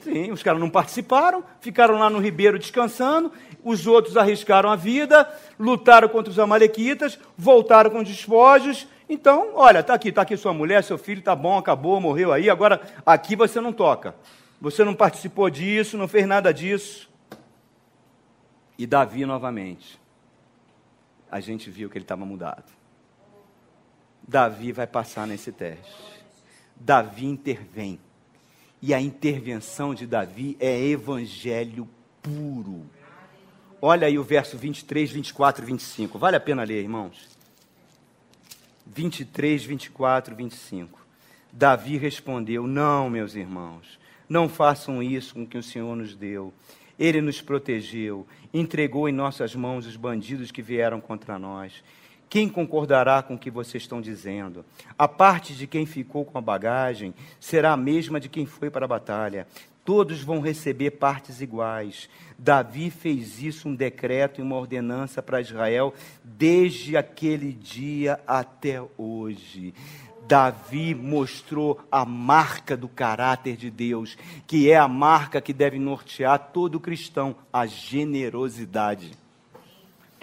Sim, 0.00 0.30
os 0.30 0.42
caras 0.42 0.60
não 0.60 0.70
participaram, 0.70 1.42
ficaram 1.60 1.98
lá 1.98 2.08
no 2.08 2.18
ribeiro 2.18 2.58
descansando, 2.58 3.32
os 3.64 3.86
outros 3.86 4.16
arriscaram 4.16 4.70
a 4.70 4.76
vida, 4.76 5.28
lutaram 5.58 6.08
contra 6.08 6.30
os 6.30 6.38
amalequitas, 6.38 7.18
voltaram 7.36 7.90
com 7.90 8.02
despojos. 8.02 8.86
Então, 9.08 9.52
olha, 9.54 9.80
está 9.80 9.94
aqui, 9.94 10.10
está 10.10 10.22
aqui 10.22 10.36
sua 10.36 10.52
mulher, 10.52 10.84
seu 10.84 10.98
filho, 10.98 11.18
está 11.18 11.34
bom, 11.34 11.58
acabou, 11.58 12.00
morreu 12.00 12.32
aí, 12.32 12.48
agora 12.48 12.80
aqui 13.04 13.34
você 13.34 13.60
não 13.60 13.72
toca. 13.72 14.14
Você 14.60 14.84
não 14.84 14.94
participou 14.94 15.48
disso, 15.48 15.96
não 15.96 16.08
fez 16.08 16.26
nada 16.26 16.52
disso. 16.52 17.08
E 18.76 18.86
Davi 18.86 19.24
novamente 19.24 19.98
a 21.30 21.40
gente 21.40 21.70
viu 21.70 21.90
que 21.90 21.98
ele 21.98 22.04
estava 22.04 22.24
mudado. 22.24 22.64
Davi 24.26 24.72
vai 24.72 24.86
passar 24.86 25.26
nesse 25.26 25.52
teste. 25.52 25.94
Davi 26.76 27.26
intervém. 27.26 27.98
E 28.80 28.94
a 28.94 29.00
intervenção 29.00 29.94
de 29.94 30.06
Davi 30.06 30.56
é 30.60 30.80
evangelho 30.86 31.88
puro. 32.22 32.86
Olha 33.80 34.06
aí 34.06 34.18
o 34.18 34.24
verso 34.24 34.56
23, 34.56 35.10
24 35.10 35.62
e 35.62 35.66
25. 35.66 36.18
Vale 36.18 36.36
a 36.36 36.40
pena 36.40 36.64
ler, 36.64 36.82
irmãos. 36.82 37.28
23, 38.86 39.64
24 39.64 40.34
e 40.34 40.36
25. 40.36 41.06
Davi 41.52 41.96
respondeu: 41.96 42.66
Não, 42.66 43.08
meus 43.08 43.34
irmãos, 43.34 43.98
não 44.28 44.48
façam 44.48 45.02
isso 45.02 45.34
com 45.34 45.46
que 45.46 45.58
o 45.58 45.62
Senhor 45.62 45.94
nos 45.96 46.14
deu. 46.14 46.52
Ele 46.98 47.20
nos 47.20 47.40
protegeu, 47.40 48.26
entregou 48.52 49.08
em 49.08 49.12
nossas 49.12 49.54
mãos 49.54 49.86
os 49.86 49.96
bandidos 49.96 50.50
que 50.50 50.60
vieram 50.60 51.00
contra 51.00 51.38
nós. 51.38 51.82
Quem 52.28 52.46
concordará 52.46 53.22
com 53.22 53.34
o 53.34 53.38
que 53.38 53.50
vocês 53.50 53.82
estão 53.82 54.02
dizendo? 54.02 54.62
A 54.98 55.08
parte 55.08 55.54
de 55.54 55.66
quem 55.66 55.86
ficou 55.86 56.26
com 56.26 56.36
a 56.36 56.42
bagagem 56.42 57.14
será 57.40 57.72
a 57.72 57.76
mesma 57.76 58.20
de 58.20 58.28
quem 58.28 58.44
foi 58.44 58.68
para 58.70 58.84
a 58.84 58.88
batalha. 58.88 59.46
todos 59.84 60.22
vão 60.22 60.40
receber 60.40 60.90
partes 60.90 61.40
iguais. 61.40 62.10
Davi 62.38 62.90
fez 62.90 63.42
isso 63.42 63.70
um 63.70 63.74
decreto 63.74 64.38
e 64.38 64.42
uma 64.42 64.56
ordenança 64.56 65.22
para 65.22 65.40
Israel 65.40 65.94
desde 66.22 66.94
aquele 66.94 67.54
dia 67.54 68.20
até 68.26 68.82
hoje. 68.98 69.72
Davi 70.28 70.94
mostrou 70.94 71.80
a 71.90 72.04
marca 72.04 72.76
do 72.76 72.86
caráter 72.86 73.56
de 73.56 73.70
Deus, 73.70 74.18
que 74.46 74.70
é 74.70 74.76
a 74.76 74.86
marca 74.86 75.40
que 75.40 75.54
deve 75.54 75.78
nortear 75.78 76.50
todo 76.52 76.78
cristão, 76.78 77.34
a 77.50 77.64
generosidade. 77.64 79.12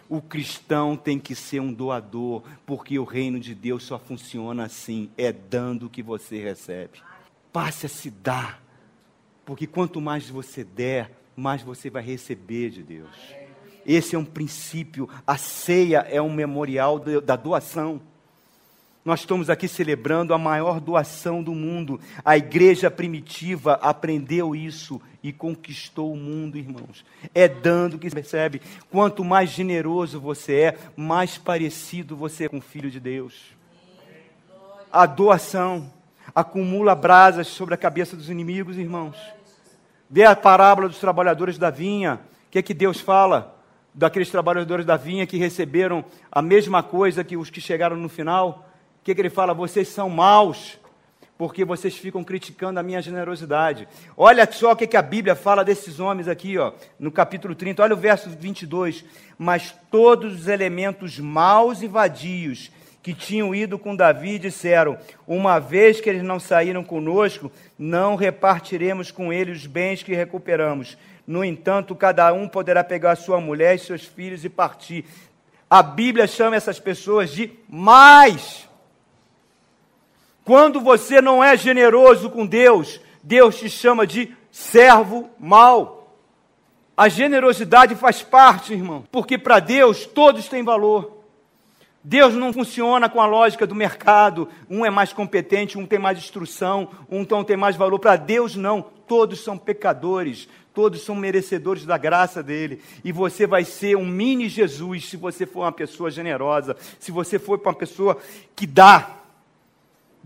O 0.08 0.22
cristão 0.22 0.96
tem 0.96 1.18
que 1.18 1.34
ser 1.34 1.60
um 1.60 1.74
doador, 1.74 2.44
porque 2.66 3.00
o 3.00 3.04
reino 3.04 3.40
de 3.40 3.56
Deus 3.56 3.84
só 3.84 3.98
funciona 3.98 4.66
assim: 4.66 5.10
é 5.18 5.32
dando 5.32 5.88
o 5.88 5.90
que 5.90 6.04
você 6.04 6.42
recebe. 6.42 7.02
Passe 7.52 7.86
a 7.86 7.90
se 7.90 8.10
dar, 8.10 8.62
porque 9.46 9.66
quanto 9.66 10.00
mais 10.00 10.30
você 10.30 10.64
der, 10.64 11.12
mais 11.36 11.62
você 11.62 11.90
vai 11.90 12.04
receber 12.04 12.70
de 12.70 12.84
Deus. 12.84 13.36
Esse 13.86 14.16
é 14.16 14.20
um 14.20 14.26
princípio. 14.26 15.08
A 15.26 15.38
ceia 15.38 16.00
é 16.00 16.22
um 16.22 16.34
memorial 16.34 17.00
da 17.00 17.36
doação. 17.36 18.02
Nós 19.06 19.20
estamos 19.20 19.52
aqui 19.52 19.68
celebrando 19.68 20.34
a 20.34 20.38
maior 20.40 20.80
doação 20.80 21.44
do 21.44 21.54
mundo. 21.54 22.00
A 22.26 22.36
igreja 22.36 22.90
primitiva 22.90 23.74
aprendeu 23.74 24.56
isso 24.56 25.00
e 25.22 25.32
conquistou 25.32 26.12
o 26.12 26.18
mundo, 26.18 26.58
irmãos. 26.58 27.06
É 27.32 27.48
dando 27.48 28.00
que 28.00 28.10
se 28.10 28.16
percebe. 28.16 28.64
Quanto 28.90 29.24
mais 29.24 29.52
generoso 29.52 30.20
você 30.20 30.56
é, 30.56 30.78
mais 30.98 31.38
parecido 31.38 32.16
você 32.16 32.46
é 32.46 32.50
com 32.50 32.58
o 32.58 32.62
Filho 32.62 32.90
de 32.90 33.00
Deus. 33.00 33.56
A 34.92 35.06
doação 35.06 35.94
acumula 36.34 36.96
brasas 36.96 37.46
sobre 37.46 37.76
a 37.76 37.78
cabeça 37.78 38.16
dos 38.16 38.32
inimigos, 38.32 38.76
irmãos. 38.76 39.16
Vê 40.10 40.24
a 40.26 40.36
parábola 40.36 40.88
dos 40.90 40.98
trabalhadores 40.98 41.60
da 41.60 41.70
vinha. 41.70 42.22
O 42.48 42.50
que 42.50 42.58
é 42.58 42.64
que 42.64 42.74
Deus 42.74 43.00
fala? 43.00 43.56
Daqueles 43.94 44.32
trabalhadores 44.32 44.84
da 44.84 44.98
vinha 44.98 45.28
que 45.28 45.38
receberam 45.38 46.04
a 46.32 46.42
mesma 46.42 46.82
coisa 46.82 47.24
que 47.24 47.38
os 47.38 47.52
que 47.52 47.62
chegaram 47.62 47.98
no 47.98 48.10
final 48.10 48.66
que, 49.06 49.14
que 49.14 49.22
ele 49.22 49.30
fala? 49.30 49.54
Vocês 49.54 49.88
são 49.90 50.10
maus, 50.10 50.80
porque 51.38 51.64
vocês 51.64 51.96
ficam 51.96 52.24
criticando 52.24 52.80
a 52.80 52.84
minha 52.84 53.00
generosidade. 53.04 53.88
Olha 54.18 54.52
só 54.52 54.72
o 54.72 54.76
que, 54.76 54.88
que 54.88 54.98
a 54.98 55.02
Bíblia 55.04 55.36
fala 55.36 55.64
desses 55.64 56.00
homens 56.00 56.28
aqui, 56.28 56.58
ó, 56.58 56.74
no 57.00 57.12
capítulo 57.12 57.54
30, 57.54 57.84
olha 57.84 57.94
o 57.94 57.98
verso 57.98 58.32
22. 58.32 59.06
Mas 59.38 59.76
todos 59.92 60.34
os 60.34 60.48
elementos 60.48 61.20
maus 61.20 61.84
e 61.84 61.88
vadios 61.88 62.72
que 63.04 63.14
tinham 63.14 63.54
ido 63.54 63.78
com 63.78 63.96
Davi 63.96 64.40
disseram: 64.40 64.98
Uma 65.28 65.60
vez 65.60 66.02
que 66.02 66.10
eles 66.10 66.24
não 66.24 66.40
saíram 66.40 66.84
conosco, 66.84 67.52
não 67.78 68.16
repartiremos 68.16 69.12
com 69.12 69.32
eles 69.32 69.60
os 69.60 69.68
bens 69.68 70.02
que 70.02 70.16
recuperamos. 70.16 70.98
No 71.28 71.46
entanto, 71.46 71.94
cada 71.94 72.34
um 72.34 72.48
poderá 72.48 72.84
pegar 72.84 73.16
sua 73.16 73.40
mulher 73.40 73.76
e 73.76 73.80
seus 73.80 74.04
filhos 74.04 74.44
e 74.44 74.50
partir. 74.50 75.06
A 75.70 75.84
Bíblia 75.84 76.26
chama 76.26 76.56
essas 76.56 76.80
pessoas 76.80 77.30
de 77.30 77.52
mais. 77.70 78.65
Quando 80.46 80.80
você 80.80 81.20
não 81.20 81.44
é 81.44 81.58
generoso 81.58 82.30
com 82.30 82.46
Deus, 82.46 83.02
Deus 83.24 83.58
te 83.58 83.68
chama 83.68 84.06
de 84.06 84.32
servo 84.52 85.28
mau. 85.40 86.16
A 86.96 87.10
generosidade 87.10 87.96
faz 87.96 88.22
parte, 88.22 88.72
irmão, 88.72 89.04
porque 89.12 89.38
para 89.38 89.60
Deus 89.60 90.06
todos 90.06 90.48
têm 90.48 90.64
valor. 90.64 91.16
Deus 92.04 92.36
não 92.36 92.54
funciona 92.54 93.10
com 93.10 93.20
a 93.20 93.26
lógica 93.26 93.66
do 93.66 93.74
mercado. 93.74 94.48
Um 94.70 94.86
é 94.86 94.92
mais 94.92 95.12
competente, 95.12 95.80
um 95.80 95.88
tem 95.88 95.98
mais 95.98 96.20
instrução, 96.20 96.90
um 97.10 97.22
então 97.22 97.44
tem 97.44 97.58
mais 97.58 97.76
valor. 97.76 97.98
Para 97.98 98.16
Deus, 98.16 98.56
não. 98.56 98.84
Todos 99.08 99.44
são 99.44 99.58
pecadores, 99.58 100.48
todos 100.76 101.02
são 101.02 101.16
merecedores 101.16 101.84
da 101.84 101.98
graça 101.98 102.44
dele. 102.44 102.80
E 103.04 103.12
você 103.12 103.48
vai 103.48 103.66
ser 103.66 103.98
um 103.98 104.06
mini 104.06 104.48
Jesus 104.48 105.10
se 105.10 105.18
você 105.18 105.48
for 105.48 105.62
uma 105.62 105.72
pessoa 105.72 106.12
generosa, 106.12 106.78
se 107.00 107.12
você 107.12 107.40
for 107.40 107.60
uma 107.60 107.74
pessoa 107.74 108.20
que 108.56 108.68
dá. 108.68 109.25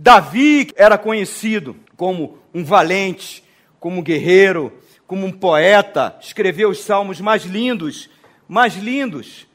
Davi 0.02 0.72
era 0.78 0.98
conhecido 0.98 1.76
como 1.98 2.38
um 2.54 2.64
valente, 2.64 3.44
como 3.82 4.00
um 4.00 4.02
guerreiro, 4.02 4.72
como 5.06 5.26
um 5.26 5.32
poeta, 5.32 6.16
escreveu 6.22 6.70
os 6.70 6.80
salmos 6.80 7.20
mais 7.20 7.44
lindos, 7.44 8.10
mais 8.48 8.78
lindos. 8.78 9.46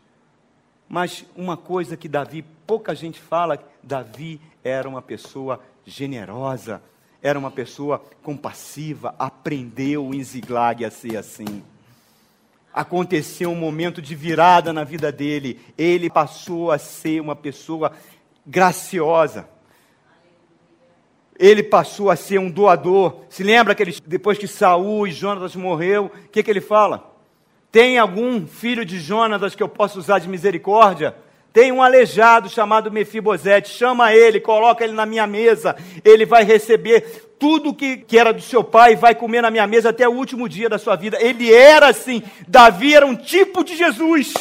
Mas 0.86 1.24
uma 1.34 1.57
coisa 1.57 1.97
que 1.97 2.07
Davi, 2.07 2.45
pouca 2.66 2.95
gente 2.95 3.18
fala, 3.18 3.59
Davi 3.82 4.38
era 4.62 4.86
uma 4.86 5.01
pessoa 5.01 5.61
generosa, 5.86 6.82
era 7.22 7.38
uma 7.38 7.51
pessoa 7.51 8.05
compassiva, 8.22 9.14
aprendeu 9.18 10.12
em 10.12 10.22
Ziglag 10.22 10.84
a 10.84 10.90
ser 10.90 11.16
assim. 11.16 11.64
Aconteceu 12.70 13.51
um 13.51 13.57
momento 13.57 14.03
de 14.03 14.14
virada 14.14 14.74
na 14.74 14.84
vida 14.84 15.11
dele, 15.11 15.59
ele 15.78 16.11
passou 16.11 16.70
a 16.70 16.76
ser 16.76 17.18
uma 17.22 17.34
pessoa 17.34 17.92
graciosa 18.47 19.53
ele 21.39 21.62
passou 21.62 22.11
a 22.11 22.16
ser 22.16 22.39
um 22.39 22.51
doador. 22.51 23.20
Se 23.28 23.43
lembra 23.43 23.74
que 23.74 23.82
ele, 23.82 23.97
depois 24.07 24.39
que 24.39 24.47
Saul 24.47 25.07
e 25.07 25.12
Jonatas 25.12 25.57
morreu, 25.57 26.07
o 26.07 26.28
que, 26.28 26.43
que 26.43 26.51
ele 26.51 26.61
fala? 26.61 27.12
Tem 27.72 27.99
algum 27.99 28.47
filho 28.47 28.85
de 28.85 29.01
Jonatas 29.01 29.55
que 29.55 29.62
eu 29.62 29.68
possa 29.68 29.99
usar 29.99 30.20
de 30.20 30.28
misericórdia? 30.28 31.14
Tem 31.53 31.70
um 31.70 31.82
aleijado 31.82 32.49
chamado 32.49 32.91
Mefibosete, 32.91 33.68
chama 33.68 34.12
ele, 34.12 34.41
coloca 34.41 34.82
ele 34.82 34.93
na 34.93 35.07
minha 35.07 35.26
mesa, 35.26 35.76
ele 36.05 36.26
vai 36.26 36.43
receber 36.43 37.35
tudo 37.39 37.74
que, 37.74 37.99
que 37.99 38.18
era 38.18 38.32
do 38.32 38.43
seu 38.43 38.64
pai 38.64 38.93
e 38.93 38.97
vai 38.97 39.14
comer 39.14 39.41
na 39.41 39.51
minha 39.51 39.66
mesa 39.66 39.91
até 39.91 40.09
o 40.09 40.12
último 40.12 40.49
dia 40.49 40.68
da 40.68 40.78
sua 40.78 40.97
vida. 40.97 41.16
Ele 41.20 41.53
era 41.53 41.89
assim, 41.89 42.22
Davi 42.49 42.95
era 42.95 43.07
um 43.07 43.14
tipo 43.14 43.62
de 43.62 43.76
Jesus. 43.76 44.35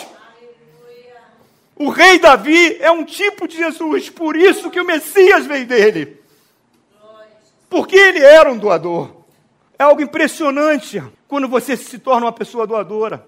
O 1.75 1.89
rei 1.89 2.17
Davi 2.17 2.77
é 2.79 2.89
um 2.89 3.03
tipo 3.03 3.47
de 3.47 3.57
Jesus, 3.57 4.09
por 4.09 4.35
isso 4.35 4.71
que 4.71 4.79
o 4.79 4.85
Messias 4.85 5.45
veio 5.45 5.67
dele. 5.67 6.22
Porque 7.73 7.95
ele 7.95 8.19
era 8.19 8.51
um 8.51 8.57
doador. 8.59 9.09
É 9.79 9.83
algo 9.83 9.99
impressionante 9.99 11.01
quando 11.27 11.47
você 11.47 11.75
se 11.75 11.97
torna 11.97 12.27
uma 12.27 12.31
pessoa 12.31 12.67
doadora. 12.67 13.25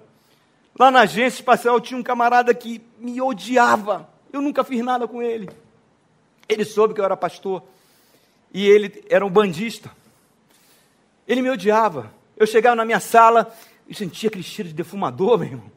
Lá 0.77 0.91
na 0.91 0.99
agência 0.99 1.39
espacial 1.39 1.81
tinha 1.81 1.99
um 1.99 2.03
camarada 2.03 2.53
que 2.53 2.79
me 2.99 3.19
odiava. 3.19 4.07
Eu 4.31 4.41
nunca 4.41 4.63
fiz 4.63 4.85
nada 4.85 5.07
com 5.07 5.19
ele. 5.19 5.49
Ele 6.47 6.63
soube 6.63 6.93
que 6.93 7.01
eu 7.01 7.05
era 7.05 7.17
pastor. 7.17 7.63
E 8.53 8.67
ele 8.67 9.03
era 9.09 9.25
um 9.25 9.31
bandista. 9.31 9.89
Ele 11.27 11.41
me 11.41 11.49
odiava. 11.49 12.13
Eu 12.37 12.45
chegava 12.45 12.75
na 12.75 12.85
minha 12.85 12.99
sala 12.99 13.51
e 13.89 13.95
sentia 13.95 14.29
aquele 14.29 14.43
cheiro 14.43 14.69
de 14.69 14.75
defumador, 14.75 15.39
meu 15.39 15.47
irmão. 15.47 15.71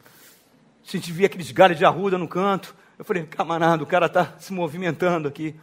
Sentia 0.85 1.25
aqueles 1.25 1.51
galhos 1.53 1.79
de 1.79 1.87
arruda 1.87 2.19
no 2.19 2.29
canto. 2.29 2.77
Eu 2.99 3.05
falei, 3.07 3.25
camarada, 3.25 3.83
o 3.83 3.87
cara 3.87 4.05
está 4.05 4.35
se 4.39 4.53
movimentando 4.53 5.27
aqui. 5.27 5.55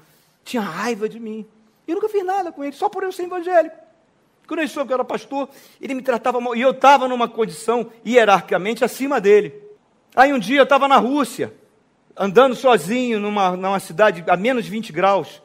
Tinha 0.44 0.64
raiva 0.64 1.08
de 1.08 1.20
mim. 1.20 1.46
E 1.88 1.92
eu 1.92 1.96
nunca 1.96 2.10
fiz 2.10 2.24
nada 2.24 2.52
com 2.52 2.64
ele, 2.64 2.76
só 2.76 2.90
por 2.90 3.04
eu 3.04 3.12
ser 3.12 3.24
evangélico. 3.24 3.76
Quando 4.48 4.60
ele 4.60 4.68
soube 4.68 4.88
que 4.88 4.94
eu 4.94 4.96
era 4.96 5.04
pastor, 5.04 5.50
ele 5.82 5.94
me 5.94 6.02
tratava 6.02 6.40
mal. 6.40 6.56
E 6.56 6.62
eu 6.62 6.72
estava 6.72 7.08
numa 7.08 7.28
condição 7.28 7.92
hierarquicamente 8.06 8.84
acima 8.84 9.20
dele. 9.20 9.54
Aí 10.16 10.32
um 10.32 10.40
dia 10.40 10.60
eu 10.60 10.64
estava 10.64 10.88
na 10.88 10.98
Rússia, 10.98 11.54
andando 12.16 12.56
sozinho 12.56 13.20
numa, 13.20 13.52
numa 13.58 13.80
cidade 13.80 14.24
a 14.28 14.38
menos 14.38 14.66
de 14.66 14.72
20 14.72 14.94
graus, 14.94 15.42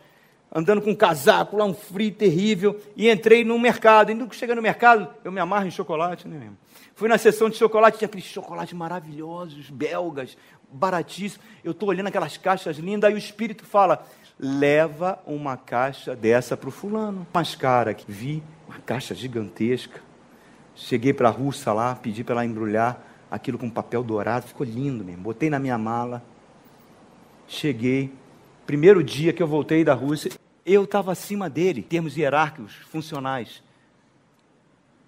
andando 0.55 0.83
com 0.83 0.91
um 0.91 0.95
casaco, 0.95 1.57
lá 1.57 1.65
um 1.65 1.75
frio 1.75 2.13
terrível, 2.13 2.81
e 2.95 3.11
entrei 3.11 3.45
num 3.45 3.59
mercado. 3.59 4.13
E 4.13 4.15
quando 4.15 4.35
cheguei 4.35 4.55
no 4.55 4.63
mercado, 4.63 5.09
eu 5.25 5.33
me 5.33 5.41
amarro 5.41 5.67
em 5.67 5.71
chocolate, 5.71 6.29
né 6.29 6.39
mesmo? 6.39 6.59
Fui 6.95 7.09
na 7.09 7.17
sessão 7.17 7.49
de 7.49 7.57
chocolate, 7.57 7.99
tinha 7.99 8.07
aqueles 8.07 8.27
chocolates 8.27 8.75
maravilhosos, 8.75 9.71
belgas, 9.71 10.37
baratíssimos. 10.71 11.45
Eu 11.65 11.73
estou 11.73 11.89
olhando 11.89 12.09
aquelas 12.09 12.37
caixas 12.37 12.77
lindas, 12.77 13.09
aí 13.09 13.15
o 13.15 13.19
Espírito 13.19 13.65
fala: 13.65 14.07
leva 14.43 15.19
uma 15.27 15.57
caixa 15.57 16.17
dessa 16.17 16.57
para 16.57 16.71
o 16.71 16.73
fulano. 16.73 17.27
Mais 17.33 17.55
cara 17.55 17.93
que 17.93 18.11
vi, 18.11 18.43
uma 18.67 18.79
caixa 18.79 19.15
gigantesca. 19.15 20.01
Cheguei 20.75 21.13
para 21.13 21.29
a 21.29 21.33
russa 21.33 21.73
lá, 21.75 21.95
pedi 21.95 22.25
para 22.25 22.37
ela 22.37 22.47
embrulhar 22.47 23.05
aquilo 23.31 23.59
com 23.59 23.69
papel 23.69 24.03
dourado, 24.03 24.47
ficou 24.47 24.67
lindo 24.67 25.05
mesmo. 25.05 25.23
Botei 25.23 25.51
na 25.51 25.59
minha 25.59 25.77
mala. 25.77 26.23
Cheguei. 27.47 28.11
Primeiro 28.67 29.05
dia 29.05 29.33
que 29.33 29.43
eu 29.43 29.47
voltei 29.47 29.85
da 29.85 29.93
Rússia, 29.93 30.33
eu 30.65 30.85
estava 30.85 31.13
acima 31.13 31.51
dele, 31.51 31.81
em 31.81 31.85
termos 31.85 32.17
hierárquicos, 32.17 32.75
funcionais. 32.91 33.63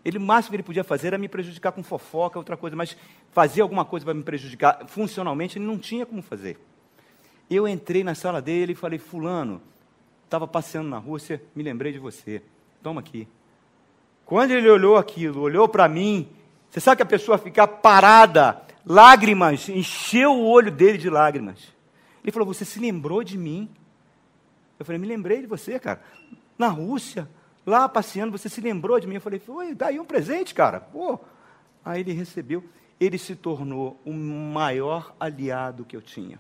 Ele, 0.05 0.19
o 0.19 0.21
máximo 0.21 0.51
que 0.51 0.57
ele 0.57 0.63
podia 0.65 0.83
fazer 0.83 1.09
era 1.09 1.19
me 1.19 1.29
prejudicar 1.29 1.71
com 1.71 1.83
fofoca, 1.83 2.39
outra 2.39 2.57
coisa, 2.57 2.75
mas 2.75 2.97
fazer 3.31 3.63
alguma 3.63 3.85
coisa 3.85 4.05
para 4.05 4.15
me 4.15 4.23
prejudicar 4.23 4.85
funcionalmente, 4.89 5.59
ele 5.59 5.65
não 5.65 5.79
tinha 5.79 6.05
como 6.05 6.21
fazer. 6.21 6.59
Eu 7.53 7.69
entrei 7.69 8.03
na 8.03 8.15
sala 8.15 8.41
dele 8.41 8.73
e 8.73 8.77
falei: 8.77 8.99
Fulano, 8.99 9.61
estava 10.25 10.47
passeando 10.47 10.89
na 10.89 10.99
Rússia, 10.99 11.43
me 11.55 11.63
lembrei 11.63 11.93
de 11.93 11.99
você. 11.99 12.43
Toma 12.83 13.01
aqui. 13.01 13.29
Quando 14.25 14.53
ele 14.53 14.71
olhou 14.71 14.97
aquilo, 14.97 15.43
olhou 15.43 15.69
para 15.69 15.87
mim, 15.89 16.29
você 16.71 16.81
sabe 16.81 16.97
que 16.97 17.03
a 17.03 17.07
pessoa 17.07 17.37
ficar 17.37 17.67
parada, 17.67 18.63
lágrimas, 18.87 19.69
encheu 19.69 20.33
o 20.33 20.47
olho 20.49 20.71
dele 20.71 20.97
de 20.97 21.11
lágrimas. 21.11 21.73
Ele 22.23 22.33
falou: 22.33 22.47
Você 22.47 22.65
se 22.65 22.81
lembrou 22.81 23.23
de 23.23 23.37
mim? 23.37 23.69
Eu 24.79 24.87
falei: 24.87 24.99
Me 24.99 25.07
lembrei 25.07 25.43
de 25.43 25.47
você, 25.47 25.79
cara. 25.79 26.01
Na 26.59 26.69
Rússia, 26.69 27.29
lá 27.67 27.89
passeando, 27.89 28.37
você 28.37 28.49
se 28.49 28.61
lembrou 28.61 28.99
de 28.99 29.07
mim? 29.07 29.17
Eu 29.17 29.21
falei, 29.21 29.39
foi, 29.39 29.75
daí 29.75 29.99
um 29.99 30.05
presente, 30.05 30.55
cara. 30.55 30.81
Pô. 30.81 31.19
Aí 31.85 32.01
ele 32.01 32.13
recebeu, 32.13 32.63
ele 33.01 33.19
se 33.19 33.35
tornou 33.35 34.01
o 34.05 34.13
maior 34.13 35.15
aliado 35.19 35.85
que 35.85 35.97
eu 35.97 36.01
tinha. 36.01 36.39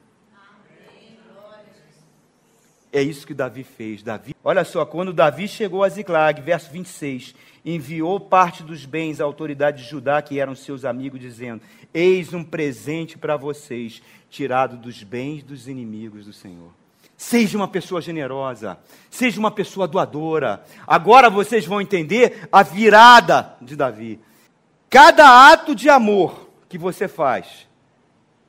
É 2.92 3.00
isso 3.00 3.26
que 3.26 3.32
Davi 3.32 3.64
fez. 3.64 4.02
Davi, 4.02 4.36
olha 4.44 4.64
só, 4.64 4.84
quando 4.84 5.14
Davi 5.14 5.48
chegou 5.48 5.82
a 5.82 5.88
Ziklag, 5.88 6.42
verso 6.42 6.70
26, 6.70 7.34
enviou 7.64 8.20
parte 8.20 8.62
dos 8.62 8.84
bens 8.84 9.18
à 9.18 9.24
autoridade 9.24 9.82
de 9.82 9.88
Judá, 9.88 10.20
que 10.20 10.38
eram 10.38 10.54
seus 10.54 10.84
amigos, 10.84 11.18
dizendo: 11.18 11.62
Eis 11.94 12.34
um 12.34 12.44
presente 12.44 13.16
para 13.16 13.34
vocês, 13.36 14.02
tirado 14.28 14.76
dos 14.76 15.02
bens 15.02 15.42
dos 15.42 15.68
inimigos 15.68 16.26
do 16.26 16.34
Senhor. 16.34 16.70
Seja 17.16 17.56
uma 17.56 17.68
pessoa 17.68 18.02
generosa, 18.02 18.78
seja 19.08 19.40
uma 19.40 19.50
pessoa 19.50 19.88
doadora. 19.88 20.62
Agora 20.86 21.30
vocês 21.30 21.64
vão 21.64 21.80
entender 21.80 22.46
a 22.52 22.62
virada 22.62 23.56
de 23.62 23.74
Davi. 23.74 24.20
Cada 24.90 25.50
ato 25.50 25.74
de 25.74 25.88
amor 25.88 26.50
que 26.68 26.76
você 26.76 27.08
faz, 27.08 27.66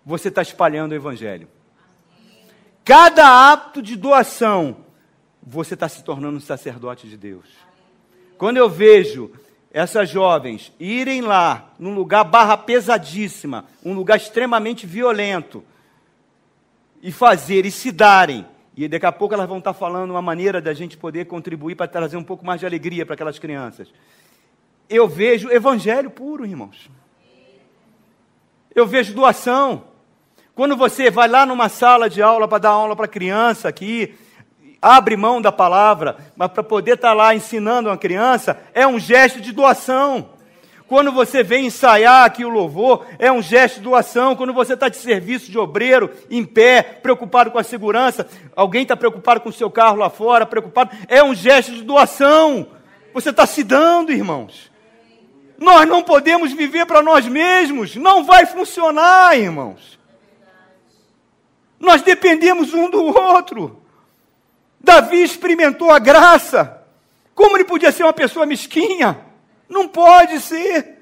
você 0.05 0.27
está 0.27 0.41
espalhando 0.41 0.91
o 0.91 0.95
Evangelho. 0.95 1.47
Cada 2.83 3.51
ato 3.51 3.81
de 3.81 3.95
doação, 3.95 4.77
você 5.41 5.73
está 5.73 5.87
se 5.87 6.03
tornando 6.03 6.37
um 6.37 6.41
sacerdote 6.41 7.07
de 7.07 7.17
Deus. 7.17 7.45
Quando 8.37 8.57
eu 8.57 8.69
vejo 8.69 9.31
essas 9.71 10.09
jovens 10.09 10.71
irem 10.79 11.21
lá, 11.21 11.73
num 11.79 11.95
lugar 11.95 12.23
barra 12.23 12.57
pesadíssima, 12.57 13.65
um 13.83 13.93
lugar 13.93 14.17
extremamente 14.17 14.85
violento, 14.85 15.63
e 17.01 17.11
fazer 17.11 17.65
e 17.65 17.71
se 17.71 17.91
darem, 17.91 18.45
e 18.75 18.87
daqui 18.87 19.05
a 19.05 19.11
pouco 19.11 19.33
elas 19.33 19.47
vão 19.47 19.57
estar 19.59 19.73
falando 19.73 20.11
uma 20.11 20.21
maneira 20.21 20.61
da 20.61 20.73
gente 20.73 20.97
poder 20.97 21.25
contribuir 21.25 21.75
para 21.75 21.87
trazer 21.87 22.17
um 22.17 22.23
pouco 22.23 22.45
mais 22.45 22.59
de 22.59 22.65
alegria 22.65 23.05
para 23.05 23.15
aquelas 23.15 23.39
crianças. 23.39 23.87
Eu 24.89 25.07
vejo 25.07 25.51
evangelho 25.51 26.09
puro, 26.09 26.45
irmãos. 26.45 26.89
Eu 28.73 28.87
vejo 28.87 29.13
doação. 29.13 29.92
Quando 30.55 30.77
você 30.77 31.09
vai 31.09 31.27
lá 31.27 31.47
numa 31.47 31.67
sala 31.67 32.07
de 32.07 32.21
aula 32.21 32.47
para 32.47 32.59
dar 32.59 32.69
aula 32.69 32.95
para 32.95 33.07
criança 33.07 33.67
aqui, 33.67 34.13
abre 34.79 35.17
mão 35.17 35.41
da 35.41 35.51
palavra, 35.51 36.17
mas 36.35 36.51
para 36.51 36.61
poder 36.61 36.93
estar 36.93 37.09
tá 37.09 37.13
lá 37.13 37.33
ensinando 37.33 37.89
uma 37.89 37.97
criança, 37.97 38.59
é 38.71 38.85
um 38.85 38.99
gesto 38.99 39.41
de 39.41 39.51
doação. 39.51 40.29
Quando 40.85 41.11
você 41.11 41.41
vem 41.41 41.65
ensaiar 41.65 42.23
aqui 42.25 42.45
o 42.45 42.49
louvor, 42.49 43.03
é 43.17 43.31
um 43.31 43.41
gesto 43.41 43.77
de 43.77 43.81
doação. 43.81 44.35
Quando 44.35 44.53
você 44.53 44.75
está 44.75 44.89
de 44.89 44.97
serviço 44.97 45.49
de 45.49 45.57
obreiro, 45.57 46.11
em 46.29 46.45
pé, 46.45 46.83
preocupado 46.83 47.49
com 47.49 47.57
a 47.57 47.63
segurança, 47.63 48.27
alguém 48.55 48.83
está 48.83 48.95
preocupado 48.95 49.41
com 49.41 49.49
o 49.49 49.53
seu 49.53 49.71
carro 49.71 49.97
lá 49.97 50.11
fora, 50.11 50.45
preocupado, 50.45 50.95
é 51.07 51.23
um 51.23 51.33
gesto 51.33 51.71
de 51.71 51.81
doação. 51.81 52.67
Você 53.11 53.31
está 53.31 53.47
se 53.47 53.63
dando, 53.63 54.11
irmãos. 54.11 54.71
Nós 55.57 55.87
não 55.87 56.03
podemos 56.03 56.53
viver 56.53 56.85
para 56.85 57.01
nós 57.01 57.25
mesmos, 57.25 57.95
não 57.95 58.23
vai 58.23 58.45
funcionar, 58.45 59.35
irmãos. 59.35 60.02
Nós 61.79 62.01
dependemos 62.01 62.73
um 62.73 62.89
do 62.89 63.03
outro. 63.03 63.81
Davi 64.79 65.23
experimentou 65.23 65.91
a 65.91 65.99
graça. 65.99 66.81
Como 67.33 67.55
ele 67.55 67.63
podia 67.63 67.91
ser 67.91 68.03
uma 68.03 68.13
pessoa 68.13 68.45
mesquinha? 68.45 69.17
Não 69.69 69.87
pode 69.87 70.39
ser. 70.41 70.99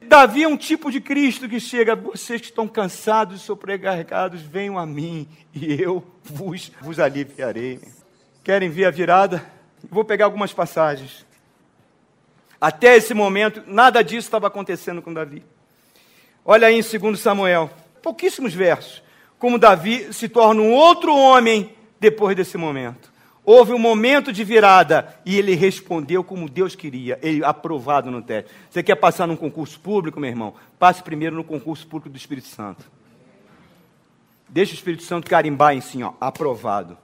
Davi 0.00 0.44
é 0.44 0.48
um 0.48 0.56
tipo 0.56 0.90
de 0.92 1.00
Cristo 1.00 1.48
que 1.48 1.58
chega, 1.58 1.96
vocês 1.96 2.40
que 2.40 2.48
estão 2.48 2.68
cansados 2.68 3.40
e 3.40 3.44
sobrecarregados, 3.44 4.40
venham 4.40 4.78
a 4.78 4.86
mim 4.86 5.28
e 5.52 5.80
eu 5.80 6.04
vos, 6.22 6.70
vos 6.80 7.00
aliviarei. 7.00 7.80
Querem 8.44 8.70
ver 8.70 8.84
a 8.84 8.90
virada? 8.90 9.44
Vou 9.90 10.04
pegar 10.04 10.26
algumas 10.26 10.52
passagens. 10.52 11.26
Até 12.60 12.96
esse 12.96 13.14
momento, 13.14 13.62
nada 13.66 14.02
disso 14.02 14.26
estava 14.26 14.46
acontecendo 14.46 15.02
com 15.02 15.12
Davi. 15.12 15.44
Olha 16.44 16.68
aí 16.68 16.78
em 16.78 16.98
2 16.98 17.18
Samuel, 17.18 17.70
pouquíssimos 18.02 18.54
versos 18.54 19.02
como 19.38 19.58
Davi 19.58 20.12
se 20.12 20.28
torna 20.28 20.60
um 20.60 20.72
outro 20.72 21.14
homem 21.14 21.72
depois 22.00 22.36
desse 22.36 22.56
momento. 22.56 23.12
Houve 23.44 23.72
um 23.72 23.78
momento 23.78 24.30
de 24.30 24.44
virada 24.44 25.18
e 25.24 25.38
ele 25.38 25.54
respondeu 25.54 26.22
como 26.22 26.50
Deus 26.50 26.74
queria, 26.74 27.18
ele 27.22 27.42
aprovado 27.42 28.10
no 28.10 28.20
teste. 28.20 28.50
Você 28.68 28.82
quer 28.82 28.96
passar 28.96 29.26
num 29.26 29.36
concurso 29.36 29.80
público, 29.80 30.20
meu 30.20 30.28
irmão? 30.28 30.52
Passe 30.78 31.02
primeiro 31.02 31.34
no 31.34 31.42
concurso 31.42 31.86
público 31.86 32.10
do 32.10 32.18
Espírito 32.18 32.48
Santo. 32.48 32.84
Deixa 34.48 34.72
o 34.72 34.74
Espírito 34.74 35.02
Santo 35.02 35.28
carimbar 35.28 35.74
em 35.74 35.80
si, 35.80 36.02
ó, 36.02 36.12
aprovado. 36.20 36.98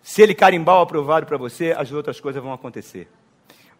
Se 0.00 0.22
ele 0.22 0.34
carimbar 0.34 0.76
o 0.76 0.82
aprovado 0.82 1.26
para 1.26 1.36
você, 1.36 1.74
as 1.76 1.90
outras 1.90 2.20
coisas 2.20 2.42
vão 2.42 2.52
acontecer. 2.52 3.08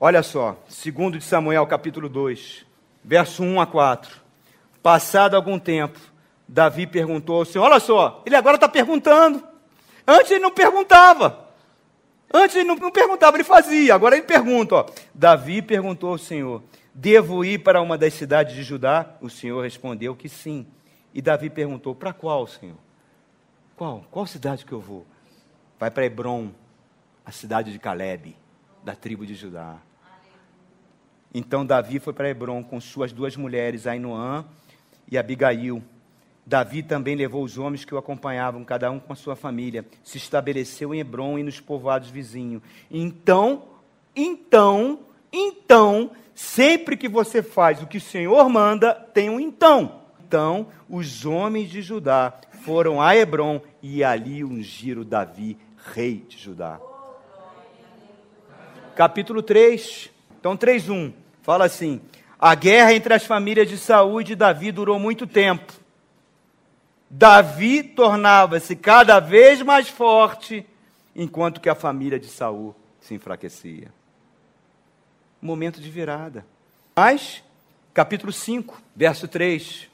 Olha 0.00 0.22
só, 0.22 0.60
segundo 0.68 1.18
de 1.18 1.24
Samuel, 1.24 1.66
capítulo 1.66 2.08
2, 2.08 2.66
verso 3.04 3.42
1 3.42 3.60
a 3.60 3.66
4. 3.66 4.16
Passado 4.82 5.34
algum 5.34 5.58
tempo, 5.58 5.98
Davi 6.48 6.86
perguntou 6.86 7.36
ao 7.36 7.44
Senhor: 7.44 7.64
Olha 7.64 7.78
só, 7.78 8.22
ele 8.24 8.34
agora 8.34 8.56
está 8.56 8.68
perguntando. 8.68 9.46
Antes 10.06 10.30
ele 10.30 10.40
não 10.40 10.50
perguntava. 10.50 11.46
Antes 12.32 12.56
ele 12.56 12.64
não, 12.64 12.76
não, 12.76 12.90
perguntava, 12.90 13.36
ele 13.36 13.44
fazia. 13.44 13.94
Agora 13.94 14.16
ele 14.16 14.24
pergunta: 14.24 14.74
ó. 14.76 14.86
Davi 15.14 15.60
perguntou 15.60 16.10
ao 16.10 16.18
Senhor: 16.18 16.62
Devo 16.94 17.44
ir 17.44 17.58
para 17.58 17.82
uma 17.82 17.98
das 17.98 18.14
cidades 18.14 18.54
de 18.54 18.62
Judá? 18.62 19.14
O 19.20 19.28
Senhor 19.28 19.62
respondeu 19.62 20.16
que 20.16 20.28
sim. 20.28 20.66
E 21.12 21.20
Davi 21.20 21.50
perguntou: 21.50 21.94
Para 21.94 22.14
qual, 22.14 22.46
Senhor? 22.46 22.76
Qual? 23.76 24.04
Qual 24.10 24.26
cidade 24.26 24.64
que 24.64 24.72
eu 24.72 24.80
vou? 24.80 25.06
Vai 25.78 25.90
para 25.90 26.06
Hebron, 26.06 26.50
a 27.24 27.30
cidade 27.30 27.70
de 27.70 27.78
Caleb, 27.78 28.34
da 28.82 28.94
tribo 28.94 29.26
de 29.26 29.34
Judá. 29.34 29.76
Então 31.32 31.64
Davi 31.64 31.98
foi 31.98 32.12
para 32.12 32.30
Hebron 32.30 32.64
com 32.64 32.80
suas 32.80 33.12
duas 33.12 33.36
mulheres, 33.36 33.86
Ainoã 33.86 34.44
e 35.10 35.18
Abigail. 35.18 35.82
Davi 36.48 36.82
também 36.82 37.14
levou 37.14 37.44
os 37.44 37.58
homens 37.58 37.84
que 37.84 37.94
o 37.94 37.98
acompanhavam, 37.98 38.64
cada 38.64 38.90
um 38.90 38.98
com 38.98 39.12
a 39.12 39.16
sua 39.16 39.36
família, 39.36 39.84
se 40.02 40.16
estabeleceu 40.16 40.94
em 40.94 41.00
Hebron 41.00 41.38
e 41.38 41.42
nos 41.42 41.60
povoados 41.60 42.08
vizinhos. 42.08 42.62
Então, 42.90 43.64
então, 44.16 45.00
então, 45.30 46.10
sempre 46.34 46.96
que 46.96 47.06
você 47.06 47.42
faz 47.42 47.82
o 47.82 47.86
que 47.86 47.98
o 47.98 48.00
Senhor 48.00 48.48
manda, 48.48 48.94
tem 48.94 49.28
um 49.28 49.38
então. 49.38 50.00
Então, 50.26 50.68
os 50.88 51.26
homens 51.26 51.68
de 51.68 51.82
Judá 51.82 52.32
foram 52.62 52.98
a 52.98 53.14
Hebron 53.14 53.60
e 53.82 54.02
ali 54.02 54.42
ungiram 54.42 55.04
Davi, 55.04 55.58
rei 55.92 56.24
de 56.26 56.38
Judá. 56.38 56.80
Capítulo 58.96 59.42
3. 59.42 60.10
Então, 60.40 60.56
3:1 60.56 61.12
fala 61.42 61.66
assim: 61.66 62.00
A 62.38 62.54
guerra 62.54 62.94
entre 62.94 63.12
as 63.12 63.26
famílias 63.26 63.68
de 63.68 63.76
Saúl 63.76 64.22
e 64.22 64.24
de 64.24 64.34
Davi 64.34 64.72
durou 64.72 64.98
muito 64.98 65.26
tempo. 65.26 65.87
Davi 67.10 67.82
tornava-se 67.82 68.76
cada 68.76 69.18
vez 69.18 69.62
mais 69.62 69.88
forte, 69.88 70.66
enquanto 71.16 71.60
que 71.60 71.68
a 71.68 71.74
família 71.74 72.18
de 72.18 72.26
Saul 72.26 72.74
se 73.00 73.14
enfraquecia. 73.14 73.92
Momento 75.40 75.80
de 75.80 75.90
virada. 75.90 76.44
Mas, 76.94 77.42
capítulo 77.94 78.32
5, 78.32 78.82
verso 78.94 79.26
3. 79.26 79.88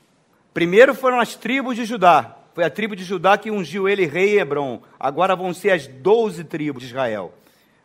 Primeiro 0.53 0.95
foram 0.95 1.21
as 1.21 1.37
tribos 1.37 1.77
de 1.77 1.85
Judá. 1.85 2.37
Foi 2.55 2.65
a 2.65 2.71
tribo 2.71 2.95
de 2.95 3.05
Judá 3.05 3.37
que 3.37 3.51
ungiu 3.51 3.89
ele 3.89 4.07
rei 4.07 4.39
Hebron. 4.39 4.81
Agora 4.99 5.35
vão 5.35 5.53
ser 5.53 5.71
as 5.71 5.87
doze 5.87 6.45
tribos 6.45 6.83
de 6.83 6.89
Israel. 6.89 7.35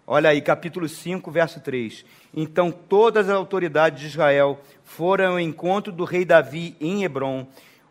Olha 0.06 0.30
aí, 0.30 0.42
capítulo 0.42 0.88
5, 0.88 1.30
verso 1.32 1.60
3. 1.60 2.06
Então 2.34 2.72
todas 2.72 3.30
as 3.30 3.36
autoridades 3.36 4.02
de 4.02 4.08
Israel 4.08 4.60
foram 4.84 5.34
ao 5.34 5.40
encontro 5.40 5.92
do 5.92 6.04
rei 6.04 6.26
Davi 6.26 6.76
em 6.80 7.04
Hebron 7.04 7.48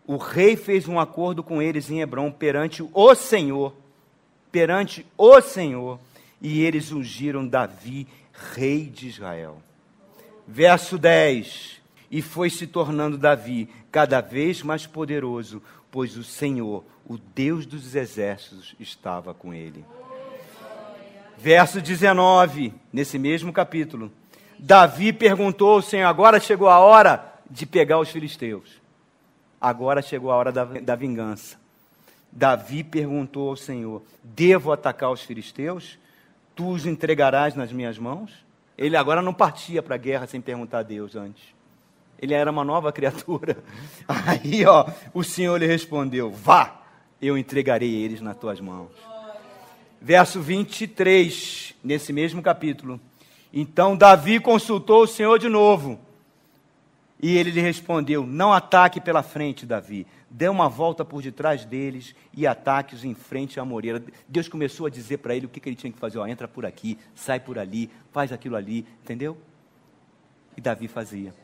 o 0.09 0.17
rei 0.17 0.57
fez 0.57 0.89
um 0.89 0.99
acordo 0.99 1.43
com 1.43 1.61
eles 1.61 1.91
em 1.91 2.01
Hebron 2.01 2.33
perante 2.33 2.83
o 2.95 3.15
Senhor, 3.15 3.75
perante 4.51 5.05
o 5.19 5.39
Senhor, 5.43 6.01
e 6.41 6.63
eles 6.63 6.91
ungiram 6.91 7.47
Davi, 7.47 8.09
rei 8.55 8.87
de 8.87 9.07
Israel. 9.07 9.59
Verso 10.47 10.97
10: 10.97 11.83
E 12.11 12.23
foi 12.23 12.49
se 12.49 12.67
tornando 12.67 13.19
Davi 13.19 13.69
cada 13.93 14.23
vez 14.23 14.63
mais 14.63 14.87
poderoso, 14.87 15.63
pois 15.91 16.17
o 16.17 16.25
Senhor, 16.25 16.83
o 17.07 17.19
Deus 17.19 17.67
dos 17.67 17.95
exércitos, 17.95 18.75
estava 18.81 19.35
com 19.35 19.53
ele. 19.53 19.85
Verso 21.37 21.83
19, 21.83 22.73
nesse 22.91 23.19
mesmo 23.19 23.53
capítulo, 23.53 24.11
Davi 24.59 25.13
perguntou 25.13 25.75
ao 25.75 25.83
Senhor: 25.83 26.07
agora 26.07 26.41
chegou 26.41 26.69
a 26.71 26.79
hora 26.79 27.31
de 27.51 27.67
pegar 27.67 28.01
os 28.01 28.09
filisteus. 28.09 28.88
Agora 29.61 30.01
chegou 30.03 30.31
a 30.31 30.37
hora 30.37 30.53
da, 30.53 30.65
da 30.65 30.95
vingança. 30.95 31.57
Davi 32.31 32.85
perguntou 32.85 33.51
ao 33.51 33.57
Senhor: 33.57 34.03
Devo 34.23 34.73
atacar 34.73 35.11
os 35.11 35.23
filisteus? 35.23 35.99
Tu 36.55 36.69
os 36.69 36.87
entregarás 36.87 37.55
nas 37.55 37.73
minhas 37.73 37.99
mãos? 37.99 38.45
Ele 38.77 38.97
agora 38.97 39.23
não 39.23 39.35
partia 39.35 39.83
para 39.83 39.97
a 39.97 39.99
guerra 39.99 40.27
sem 40.27 40.41
perguntar 40.41 40.81
a 40.81 40.83
Deus 40.83 41.17
antes. 41.17 41.43
Ele 42.21 42.35
era 42.35 42.51
uma 42.51 42.65
nova 42.65 42.93
criatura. 42.93 43.59
Aí, 44.07 44.65
ó, 44.67 44.87
o 45.15 45.25
Senhor 45.25 45.57
lhe 45.57 45.67
respondeu: 45.67 46.31
Vá, 46.31 46.83
eu 47.21 47.37
entregarei 47.37 47.93
eles 47.95 48.21
nas 48.21 48.37
tuas 48.37 48.61
mãos. 48.61 48.91
Verso 50.01 50.41
23, 50.41 51.75
nesse 51.83 52.13
mesmo 52.13 52.41
capítulo. 52.41 53.01
Então 53.53 53.97
Davi 53.97 54.39
consultou 54.39 55.03
o 55.03 55.07
Senhor 55.09 55.39
de 55.39 55.49
novo. 55.49 55.99
E 57.21 57.37
ele 57.37 57.51
lhe 57.51 57.61
respondeu: 57.61 58.27
Não 58.27 58.53
ataque 58.53 59.01
pela 59.01 59.23
frente, 59.23 59.67
Davi. 59.67 60.07
Dê 60.31 60.49
uma 60.49 60.69
volta 60.69 61.05
por 61.05 61.23
detrás 61.23 61.65
deles 61.65 62.15
e 62.33 62.47
ataque-os 62.47 63.05
em 63.05 63.15
frente 63.15 63.59
à 63.59 63.65
moreira. 63.65 64.03
Deus 64.29 64.49
começou 64.49 64.87
a 64.87 64.91
dizer 64.91 65.19
para 65.19 65.35
ele 65.35 65.47
o 65.47 65.49
que, 65.49 65.59
que 65.59 65.69
ele 65.69 65.77
tinha 65.77 65.93
que 65.93 65.99
fazer: 65.99 66.19
ó, 66.19 66.27
entra 66.27 66.47
por 66.47 66.65
aqui, 66.65 66.99
sai 67.15 67.41
por 67.41 67.59
ali, 67.59 67.91
faz 68.13 68.33
aquilo 68.33 68.57
ali, 68.57 68.87
entendeu? 69.03 69.37
E 70.57 70.61
Davi 70.61 70.87
fazia. 70.87 71.35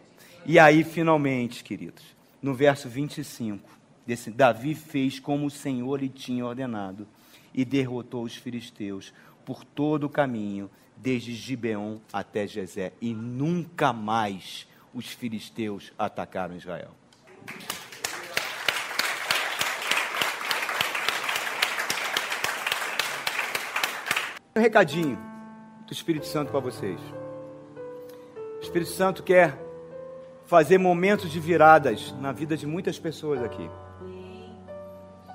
E 0.47 0.59
aí, 0.59 0.85
finalmente, 0.85 1.65
queridos, 1.65 2.05
no 2.43 2.55
verso 2.55 2.89
25, 2.89 3.69
desse, 4.07 4.31
Davi 4.31 4.75
fez 4.75 5.19
como 5.19 5.47
o 5.47 5.51
Senhor 5.51 6.01
lhe 6.01 6.09
tinha 6.09 6.45
ordenado 6.45 7.09
e 7.53 7.65
derrotou 7.65 8.25
os 8.25 8.37
filisteus 8.37 9.13
por 9.45 9.65
todo 9.65 10.05
o 10.05 10.11
caminho, 10.11 10.71
desde 10.97 11.35
Gibeon 11.35 11.99
até 12.13 12.47
Jezé, 12.47 12.93
e 13.01 13.15
nunca 13.15 13.93
mais 13.93 14.67
os 14.95 15.09
filisteus 15.09 15.93
atacaram 15.99 16.57
Israel. 16.57 16.93
Um 24.57 24.61
recadinho 24.61 25.19
do 25.85 25.93
Espírito 25.93 26.27
Santo 26.27 26.53
para 26.53 26.61
vocês. 26.61 27.01
O 28.59 28.63
Espírito 28.63 28.91
Santo 28.93 29.25
quer 29.25 29.59
fazer 30.47 30.79
momentos 30.79 31.31
de 31.31 31.41
viradas 31.41 32.15
na 32.21 32.31
vida 32.31 32.57
de 32.57 32.67
muitas 32.67 32.99
pessoas 32.99 33.43
aqui. 33.43 33.69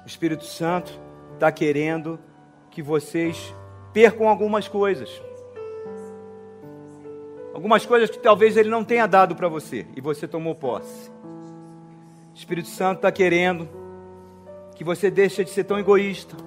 O 0.04 0.08
Espírito 0.08 0.46
Santo 0.46 0.98
está 1.34 1.52
querendo 1.52 2.18
que 2.72 2.82
vocês 2.82 3.54
percam 3.92 4.30
algumas 4.30 4.68
coisas. 4.68 5.10
Algumas 7.60 7.86
coisas 7.86 8.10
que 8.10 8.18
talvez 8.18 8.56
ele 8.56 8.70
não 8.70 8.86
tenha 8.86 9.06
dado 9.06 9.36
para 9.36 9.50
você 9.50 9.86
e 9.94 10.00
você 10.00 10.26
tomou 10.26 10.56
posse. 10.56 11.10
O 11.10 12.34
Espírito 12.34 12.70
Santo 12.70 13.00
está 13.00 13.12
querendo 13.12 13.68
que 14.78 14.82
você 14.82 15.12
deixe 15.12 15.44
de 15.44 15.50
ser 15.50 15.66
tão 15.66 15.78
egoísta. 15.78 16.38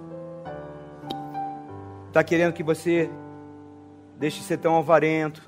Está 2.08 2.24
querendo 2.24 2.54
que 2.54 2.62
você 2.62 3.10
deixe 4.18 4.38
de 4.38 4.44
ser 4.46 4.56
tão 4.56 4.78
avarento. 4.78 5.42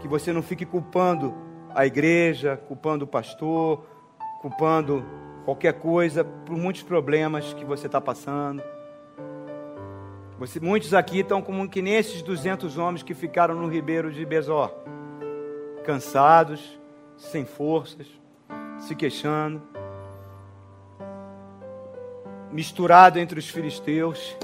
Que 0.00 0.08
você 0.08 0.32
não 0.32 0.42
fique 0.42 0.66
culpando 0.66 1.32
a 1.72 1.86
igreja, 1.86 2.56
culpando 2.56 3.04
o 3.04 3.06
pastor, 3.06 3.86
culpando 4.42 5.04
qualquer 5.44 5.74
coisa 5.74 6.24
por 6.24 6.56
muitos 6.56 6.82
problemas 6.82 7.54
que 7.54 7.64
você 7.64 7.86
está 7.86 8.00
passando. 8.00 8.60
Você, 10.46 10.60
muitos 10.60 10.92
aqui 10.92 11.20
estão 11.20 11.40
como 11.40 11.66
que 11.66 11.80
nesses 11.80 12.20
200 12.20 12.76
homens 12.76 13.02
que 13.02 13.14
ficaram 13.14 13.54
no 13.54 13.66
ribeiro 13.66 14.12
de 14.12 14.26
Bezó, 14.26 14.70
cansados, 15.86 16.78
sem 17.16 17.46
forças, 17.46 18.06
se 18.78 18.94
queixando, 18.94 19.62
misturado 22.52 23.18
entre 23.18 23.38
os 23.38 23.48
filisteus, 23.48 24.36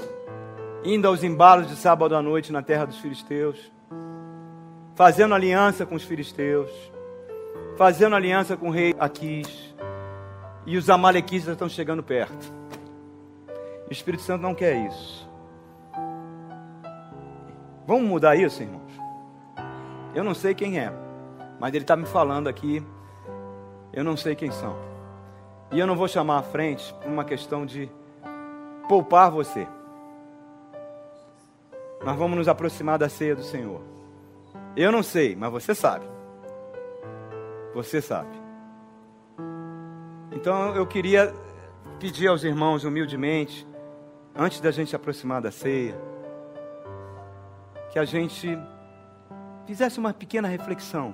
indo 0.83 1.07
aos 1.07 1.23
embalos 1.23 1.67
de 1.67 1.75
sábado 1.75 2.15
à 2.15 2.21
noite 2.21 2.51
na 2.51 2.63
terra 2.63 2.85
dos 2.85 2.97
filisteus, 2.97 3.71
fazendo 4.95 5.35
aliança 5.35 5.85
com 5.85 5.93
os 5.93 6.03
filisteus, 6.03 6.71
fazendo 7.77 8.15
aliança 8.15 8.57
com 8.57 8.69
o 8.69 8.71
rei 8.71 8.95
Aquis, 8.99 9.75
e 10.65 10.77
os 10.77 10.89
amalequitas 10.89 11.49
estão 11.49 11.69
chegando 11.69 12.01
perto. 12.01 12.51
O 13.87 13.93
Espírito 13.93 14.23
Santo 14.23 14.41
não 14.41 14.55
quer 14.55 14.87
isso. 14.87 15.29
Vamos 17.91 18.07
mudar 18.07 18.37
isso, 18.37 18.63
irmãos? 18.63 18.89
Eu 20.15 20.23
não 20.23 20.33
sei 20.33 20.55
quem 20.55 20.79
é, 20.79 20.93
mas 21.59 21.73
ele 21.73 21.83
está 21.83 21.97
me 21.97 22.05
falando 22.05 22.47
aqui. 22.47 22.81
Eu 23.91 24.01
não 24.01 24.15
sei 24.15 24.33
quem 24.33 24.49
são. 24.49 24.77
E 25.73 25.77
eu 25.77 25.85
não 25.85 25.97
vou 25.97 26.07
chamar 26.07 26.37
à 26.37 26.41
frente 26.41 26.93
por 27.01 27.11
uma 27.11 27.25
questão 27.25 27.65
de 27.65 27.91
poupar 28.87 29.29
você. 29.29 29.67
Nós 32.01 32.15
vamos 32.15 32.37
nos 32.37 32.47
aproximar 32.47 32.97
da 32.97 33.09
ceia 33.09 33.35
do 33.35 33.43
Senhor. 33.43 33.81
Eu 34.73 34.89
não 34.89 35.03
sei, 35.03 35.35
mas 35.35 35.51
você 35.51 35.75
sabe. 35.75 36.05
Você 37.73 38.01
sabe. 38.01 38.31
Então 40.31 40.73
eu 40.77 40.87
queria 40.87 41.33
pedir 41.99 42.29
aos 42.29 42.45
irmãos 42.45 42.85
humildemente, 42.85 43.67
antes 44.33 44.61
da 44.61 44.71
gente 44.71 44.91
se 44.91 44.95
aproximar 44.95 45.41
da 45.41 45.51
ceia, 45.51 46.10
que 47.91 47.99
a 47.99 48.05
gente 48.05 48.57
fizesse 49.65 49.99
uma 49.99 50.13
pequena 50.13 50.47
reflexão. 50.47 51.13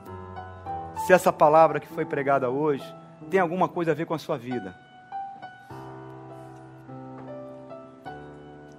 Se 1.05 1.13
essa 1.13 1.33
palavra 1.33 1.79
que 1.79 1.87
foi 1.87 2.05
pregada 2.05 2.49
hoje 2.49 2.83
tem 3.29 3.39
alguma 3.39 3.67
coisa 3.67 3.91
a 3.91 3.93
ver 3.93 4.05
com 4.05 4.13
a 4.13 4.19
sua 4.19 4.37
vida. 4.37 4.75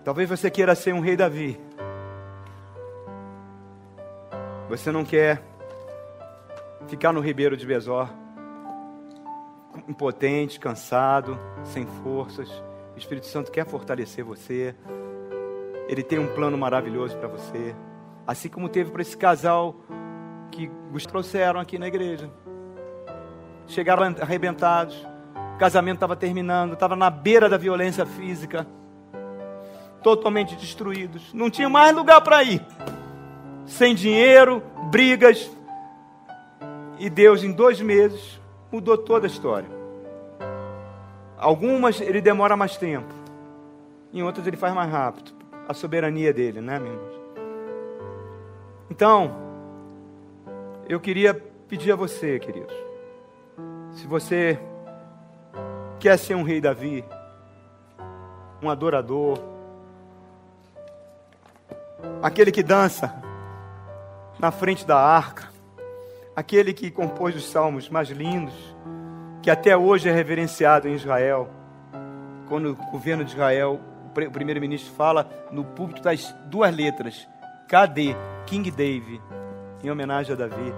Talvez 0.04 0.28
você 0.28 0.50
queira 0.50 0.74
ser 0.74 0.94
um 0.94 1.00
rei 1.00 1.16
Davi. 1.16 1.60
Você 4.68 4.90
não 4.90 5.04
quer 5.04 5.42
ficar 6.86 7.12
no 7.12 7.20
ribeiro 7.20 7.56
de 7.56 7.66
Besor, 7.66 8.08
impotente, 9.86 10.58
cansado, 10.58 11.38
sem 11.64 11.86
forças. 11.86 12.48
O 12.94 12.98
Espírito 12.98 13.26
Santo 13.26 13.50
quer 13.50 13.66
fortalecer 13.66 14.24
você. 14.24 14.74
Ele 15.88 16.02
tem 16.02 16.18
um 16.18 16.34
plano 16.34 16.56
maravilhoso 16.56 17.16
para 17.16 17.28
você. 17.28 17.74
Assim 18.28 18.50
como 18.50 18.68
teve 18.68 18.90
para 18.90 19.00
esse 19.00 19.16
casal 19.16 19.74
que 20.50 20.70
os 20.92 21.06
trouxeram 21.06 21.58
aqui 21.58 21.78
na 21.78 21.88
igreja. 21.88 22.30
Chegaram 23.66 24.02
arrebentados, 24.20 24.94
o 25.54 25.58
casamento 25.58 25.94
estava 25.94 26.14
terminando, 26.14 26.74
estava 26.74 26.94
na 26.94 27.08
beira 27.08 27.48
da 27.48 27.56
violência 27.56 28.04
física, 28.04 28.66
totalmente 30.02 30.56
destruídos, 30.56 31.32
não 31.32 31.48
tinha 31.48 31.70
mais 31.70 31.96
lugar 31.96 32.20
para 32.20 32.42
ir, 32.44 32.62
sem 33.64 33.94
dinheiro, 33.94 34.62
brigas. 34.90 35.50
E 36.98 37.08
Deus, 37.08 37.42
em 37.42 37.50
dois 37.50 37.80
meses, 37.80 38.38
mudou 38.70 38.98
toda 38.98 39.26
a 39.26 39.30
história. 39.30 39.70
Algumas 41.38 41.98
ele 41.98 42.20
demora 42.20 42.58
mais 42.58 42.76
tempo, 42.76 43.14
em 44.12 44.22
outras 44.22 44.46
ele 44.46 44.58
faz 44.58 44.74
mais 44.74 44.90
rápido. 44.90 45.32
A 45.66 45.72
soberania 45.72 46.30
dele, 46.30 46.60
né, 46.60 46.78
meu 46.78 46.92
irmão? 46.92 47.17
Então, 48.90 49.30
eu 50.88 50.98
queria 50.98 51.34
pedir 51.68 51.92
a 51.92 51.96
você, 51.96 52.38
queridos, 52.38 52.74
se 53.92 54.06
você 54.06 54.58
quer 56.00 56.18
ser 56.18 56.34
um 56.34 56.42
rei 56.42 56.60
Davi, 56.60 57.04
um 58.62 58.70
adorador, 58.70 59.38
aquele 62.22 62.50
que 62.50 62.62
dança 62.62 63.14
na 64.38 64.50
frente 64.50 64.86
da 64.86 64.98
arca, 64.98 65.48
aquele 66.34 66.72
que 66.72 66.90
compôs 66.90 67.36
os 67.36 67.50
salmos 67.50 67.88
mais 67.88 68.08
lindos, 68.08 68.54
que 69.42 69.50
até 69.50 69.76
hoje 69.76 70.08
é 70.08 70.12
reverenciado 70.12 70.88
em 70.88 70.94
Israel, 70.94 71.50
quando 72.48 72.70
o 72.70 72.90
governo 72.90 73.24
de 73.24 73.32
Israel, 73.32 73.78
o 74.06 74.30
primeiro-ministro 74.30 74.92
fala 74.94 75.28
no 75.50 75.64
púlpito 75.64 76.02
das 76.02 76.34
duas 76.46 76.74
letras, 76.74 77.28
KD, 77.68 78.16
King 78.46 78.70
David, 78.70 79.20
em 79.84 79.90
homenagem 79.90 80.32
a 80.32 80.36
Davi, 80.36 80.72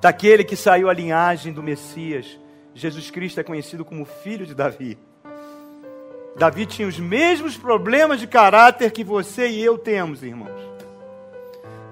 daquele 0.00 0.42
que 0.42 0.56
saiu 0.56 0.88
a 0.88 0.94
linhagem 0.94 1.52
do 1.52 1.62
Messias. 1.62 2.40
Jesus 2.74 3.10
Cristo 3.10 3.40
é 3.40 3.44
conhecido 3.44 3.84
como 3.84 4.06
filho 4.06 4.46
de 4.46 4.54
Davi. 4.54 4.98
Davi 6.34 6.64
tinha 6.64 6.88
os 6.88 6.98
mesmos 6.98 7.58
problemas 7.58 8.20
de 8.20 8.26
caráter 8.26 8.90
que 8.90 9.04
você 9.04 9.48
e 9.48 9.62
eu 9.62 9.76
temos, 9.76 10.22
irmãos. 10.22 10.60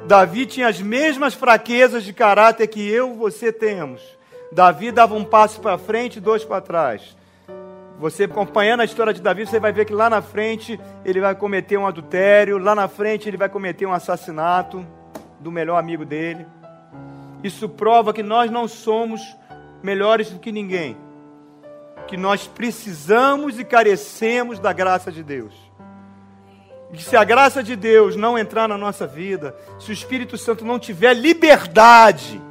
Davi 0.07 0.47
tinha 0.47 0.67
as 0.67 0.81
mesmas 0.81 1.35
fraquezas 1.35 2.03
de 2.03 2.15
caráter 2.15 2.67
que 2.67 2.89
eu 2.89 3.13
e 3.13 3.17
você 3.17 3.53
temos. 3.53 4.01
Davi 4.51 4.91
dava 4.91 5.15
um 5.15 5.25
passo 5.25 5.61
para 5.61 5.77
frente 5.77 6.17
e 6.17 6.21
dois 6.21 6.43
para 6.43 6.63
trás. 6.63 7.15
Você 8.03 8.25
acompanhando 8.25 8.81
a 8.81 8.85
história 8.85 9.15
de 9.15 9.23
Davi, 9.23 9.47
você 9.47 9.61
vai 9.61 9.71
ver 9.71 9.85
que 9.85 9.93
lá 9.93 10.11
na 10.11 10.21
frente 10.21 10.77
ele 11.05 11.21
vai 11.21 11.37
cometer 11.37 11.77
um 11.77 11.87
adultério, 11.87 12.59
lá 12.59 12.75
na 12.75 12.89
frente 12.89 13.29
ele 13.29 13.37
vai 13.37 13.49
cometer 13.49 13.87
um 13.87 13.93
assassinato 13.93 14.85
do 15.39 15.53
melhor 15.53 15.79
amigo 15.79 16.05
dele. 16.05 16.45
Isso 17.45 17.69
prova 17.69 18.13
que 18.13 18.21
nós 18.21 18.51
não 18.51 18.67
somos 18.67 19.21
melhores 19.85 20.31
do 20.31 20.41
que 20.41 20.51
ninguém. 20.51 20.97
Que 22.09 22.17
nós 22.17 22.49
precisamos 22.49 23.61
e 23.61 23.65
carecemos 23.65 24.59
da 24.59 24.73
graça 24.73 25.13
de 25.13 25.23
Deus. 25.23 25.55
E 26.93 27.01
se 27.01 27.17
a 27.17 27.23
graça 27.23 27.63
de 27.63 27.77
Deus 27.77 28.17
não 28.17 28.37
entrar 28.37 28.67
na 28.67 28.77
nossa 28.77 29.07
vida, 29.07 29.55
se 29.79 29.91
o 29.91 29.93
Espírito 29.93 30.37
Santo 30.37 30.65
não 30.65 30.77
tiver 30.77 31.15
liberdade, 31.15 32.43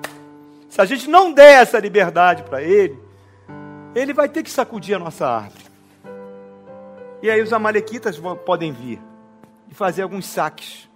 se 0.69 0.79
a 0.79 0.85
gente 0.85 1.09
não 1.09 1.33
der 1.33 1.61
essa 1.61 1.77
liberdade 1.77 2.41
para 2.43 2.63
Ele, 2.63 3.10
Ele 3.93 4.13
vai 4.13 4.29
ter 4.29 4.43
que 4.43 4.49
sacudir 4.49 4.95
a 4.95 4.99
nossa 4.99 5.27
árvore. 5.27 5.65
E 7.21 7.29
aí 7.29 7.41
os 7.41 7.51
amalequitas 7.51 8.19
podem 8.45 8.71
vir 8.71 9.01
e 9.69 9.73
fazer 9.73 10.01
alguns 10.01 10.25
saques. 10.25 10.89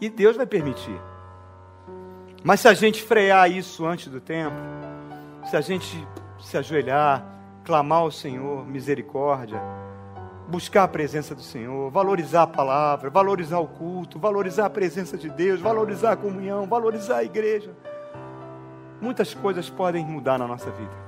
E 0.00 0.08
Deus 0.08 0.36
vai 0.36 0.46
permitir. 0.46 0.98
Mas 2.42 2.60
se 2.60 2.68
a 2.68 2.74
gente 2.74 3.02
frear 3.02 3.50
isso 3.50 3.84
antes 3.84 4.08
do 4.08 4.20
tempo, 4.20 4.56
se 5.44 5.56
a 5.56 5.60
gente 5.60 6.06
se 6.40 6.56
ajoelhar, 6.56 7.24
clamar 7.64 7.98
ao 7.98 8.10
Senhor 8.10 8.66
misericórdia, 8.66 9.60
buscar 10.48 10.84
a 10.84 10.88
presença 10.88 11.34
do 11.34 11.42
Senhor, 11.42 11.90
valorizar 11.90 12.42
a 12.42 12.46
palavra, 12.46 13.10
valorizar 13.10 13.58
o 13.58 13.66
culto, 13.66 14.18
valorizar 14.18 14.66
a 14.66 14.70
presença 14.70 15.18
de 15.18 15.28
Deus, 15.28 15.60
valorizar 15.60 16.12
a 16.12 16.16
comunhão, 16.16 16.66
valorizar 16.66 17.18
a 17.18 17.24
igreja, 17.24 17.74
muitas 19.00 19.34
coisas 19.34 19.68
podem 19.68 20.04
mudar 20.04 20.38
na 20.38 20.46
nossa 20.46 20.70
vida. 20.70 21.05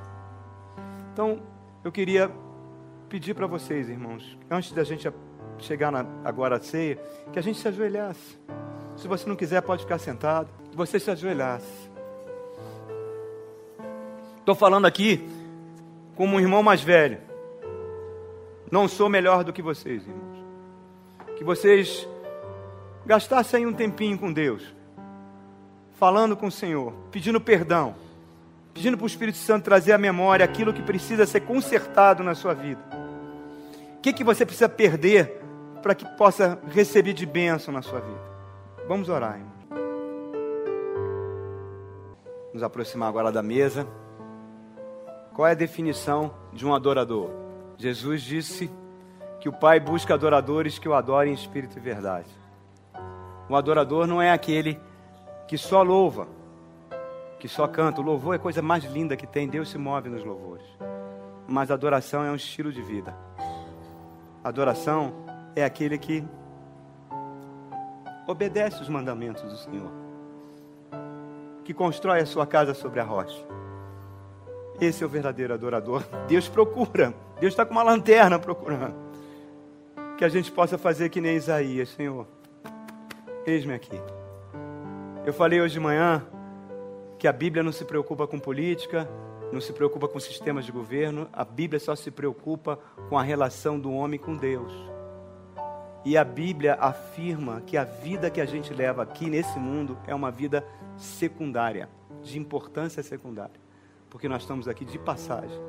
Então, 1.18 1.42
eu 1.82 1.90
queria 1.90 2.30
pedir 3.08 3.34
para 3.34 3.44
vocês, 3.44 3.88
irmãos, 3.88 4.38
antes 4.48 4.70
da 4.70 4.84
gente 4.84 5.12
chegar 5.58 5.90
na, 5.90 6.06
agora 6.24 6.58
à 6.58 6.60
ceia, 6.60 6.96
que 7.32 7.40
a 7.40 7.42
gente 7.42 7.58
se 7.58 7.66
ajoelhasse. 7.66 8.38
Se 8.96 9.08
você 9.08 9.28
não 9.28 9.34
quiser, 9.34 9.60
pode 9.62 9.82
ficar 9.82 9.98
sentado. 9.98 10.48
Que 10.70 10.76
você 10.76 11.00
se 11.00 11.10
ajoelhasse. 11.10 11.90
Estou 14.38 14.54
falando 14.54 14.86
aqui 14.86 15.28
como 16.14 16.36
um 16.36 16.40
irmão 16.40 16.62
mais 16.62 16.84
velho. 16.84 17.18
Não 18.70 18.86
sou 18.86 19.08
melhor 19.08 19.42
do 19.42 19.52
que 19.52 19.60
vocês, 19.60 20.06
irmãos. 20.06 20.38
Que 21.36 21.42
vocês 21.42 22.08
gastassem 23.04 23.66
um 23.66 23.72
tempinho 23.72 24.16
com 24.16 24.32
Deus, 24.32 24.72
falando 25.94 26.36
com 26.36 26.46
o 26.46 26.52
Senhor, 26.52 26.92
pedindo 27.10 27.40
perdão, 27.40 27.96
pedindo 28.78 28.96
para 28.96 29.04
o 29.04 29.08
Espírito 29.08 29.38
Santo 29.38 29.64
trazer 29.64 29.90
à 29.90 29.98
memória 29.98 30.44
aquilo 30.44 30.72
que 30.72 30.80
precisa 30.80 31.26
ser 31.26 31.40
consertado 31.40 32.22
na 32.22 32.36
sua 32.36 32.54
vida. 32.54 32.80
O 33.96 34.00
que, 34.00 34.12
que 34.12 34.22
você 34.22 34.46
precisa 34.46 34.68
perder 34.68 35.42
para 35.82 35.96
que 35.96 36.04
possa 36.16 36.56
receber 36.68 37.12
de 37.12 37.26
bênção 37.26 37.74
na 37.74 37.82
sua 37.82 37.98
vida? 37.98 38.20
Vamos 38.86 39.08
orar, 39.08 39.34
irmão. 39.34 39.52
Nos 42.54 42.62
aproximar 42.62 43.08
agora 43.08 43.32
da 43.32 43.42
mesa. 43.42 43.84
Qual 45.34 45.48
é 45.48 45.50
a 45.50 45.54
definição 45.54 46.32
de 46.52 46.64
um 46.64 46.72
adorador? 46.72 47.30
Jesus 47.76 48.22
disse 48.22 48.70
que 49.40 49.48
o 49.48 49.52
Pai 49.52 49.80
busca 49.80 50.14
adoradores 50.14 50.78
que 50.78 50.88
o 50.88 50.94
adorem 50.94 51.32
em 51.32 51.34
espírito 51.34 51.76
e 51.76 51.80
verdade. 51.80 52.30
Um 53.50 53.56
adorador 53.56 54.06
não 54.06 54.22
é 54.22 54.30
aquele 54.30 54.78
que 55.48 55.58
só 55.58 55.82
louva, 55.82 56.28
que 57.38 57.48
só 57.48 57.66
canta. 57.66 58.00
O 58.00 58.04
louvor 58.04 58.34
é 58.34 58.36
a 58.36 58.40
coisa 58.40 58.60
mais 58.60 58.84
linda 58.84 59.16
que 59.16 59.26
tem. 59.26 59.48
Deus 59.48 59.70
se 59.70 59.78
move 59.78 60.08
nos 60.08 60.24
louvores. 60.24 60.66
Mas 61.46 61.70
adoração 61.70 62.24
é 62.24 62.30
um 62.30 62.34
estilo 62.34 62.72
de 62.72 62.82
vida. 62.82 63.14
Adoração 64.42 65.12
é 65.54 65.64
aquele 65.64 65.98
que 65.98 66.24
obedece 68.26 68.82
os 68.82 68.88
mandamentos 68.88 69.42
do 69.42 69.56
Senhor, 69.56 69.90
que 71.64 71.72
constrói 71.72 72.20
a 72.20 72.26
sua 72.26 72.46
casa 72.46 72.74
sobre 72.74 73.00
a 73.00 73.04
rocha. 73.04 73.42
Esse 74.80 75.02
é 75.02 75.06
o 75.06 75.08
verdadeiro 75.08 75.54
adorador. 75.54 76.04
Deus 76.28 76.48
procura, 76.48 77.12
Deus 77.40 77.52
está 77.52 77.64
com 77.64 77.72
uma 77.72 77.82
lanterna 77.82 78.38
procurando. 78.38 78.94
Que 80.16 80.24
a 80.24 80.28
gente 80.28 80.52
possa 80.52 80.76
fazer 80.76 81.08
que 81.08 81.20
nem 81.20 81.36
Isaías, 81.36 81.88
Senhor. 81.90 82.26
Eis-me 83.46 83.72
aqui. 83.72 83.98
Eu 85.24 85.32
falei 85.32 85.60
hoje 85.60 85.74
de 85.74 85.80
manhã 85.80 86.22
que 87.18 87.26
a 87.26 87.32
Bíblia 87.32 87.62
não 87.62 87.72
se 87.72 87.84
preocupa 87.84 88.26
com 88.26 88.38
política, 88.38 89.08
não 89.52 89.60
se 89.60 89.72
preocupa 89.72 90.06
com 90.06 90.20
sistemas 90.20 90.64
de 90.64 90.70
governo, 90.70 91.28
a 91.32 91.44
Bíblia 91.44 91.80
só 91.80 91.96
se 91.96 92.10
preocupa 92.10 92.78
com 93.08 93.18
a 93.18 93.22
relação 93.22 93.78
do 93.78 93.92
homem 93.92 94.20
com 94.20 94.36
Deus. 94.36 94.72
E 96.04 96.16
a 96.16 96.24
Bíblia 96.24 96.74
afirma 96.74 97.60
que 97.62 97.76
a 97.76 97.84
vida 97.84 98.30
que 98.30 98.40
a 98.40 98.46
gente 98.46 98.72
leva 98.72 99.02
aqui 99.02 99.28
nesse 99.28 99.58
mundo 99.58 99.98
é 100.06 100.14
uma 100.14 100.30
vida 100.30 100.64
secundária, 100.96 101.88
de 102.22 102.38
importância 102.38 103.02
secundária, 103.02 103.60
porque 104.08 104.28
nós 104.28 104.42
estamos 104.42 104.68
aqui 104.68 104.84
de 104.84 104.98
passagem. 104.98 105.60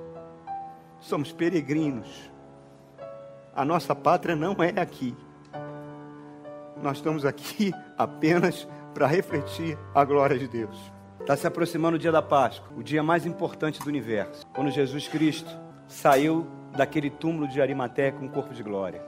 Somos 1.00 1.32
peregrinos. 1.32 2.32
A 3.56 3.66
nossa 3.66 3.96
pátria 3.96 4.36
não 4.36 4.56
é 4.62 4.80
aqui. 4.80 5.16
Nós 6.82 6.98
estamos 6.98 7.26
aqui 7.26 7.74
apenas 7.98 8.68
para 8.94 9.08
refletir 9.08 9.78
a 9.96 10.04
glória 10.06 10.38
de 10.38 10.48
Deus. 10.48 10.99
Está 11.30 11.38
se 11.38 11.46
aproximando 11.46 11.96
o 11.96 12.00
dia 12.00 12.12
da 12.12 12.24
Páscoa, 12.24 12.76
o 12.76 12.82
dia 12.82 13.04
mais 13.04 13.24
importante 13.24 13.80
do 13.80 13.88
universo, 13.88 14.48
quando 14.48 14.72
Jesus 14.72 15.08
Cristo 15.08 15.56
saiu 15.88 16.48
daquele 16.76 17.08
túmulo 17.08 17.48
de 17.48 17.62
Arimaté 17.62 18.12
com 18.12 18.26
um 18.26 18.28
corpo 18.28 18.52
de 18.52 18.64
glória. 18.64 19.00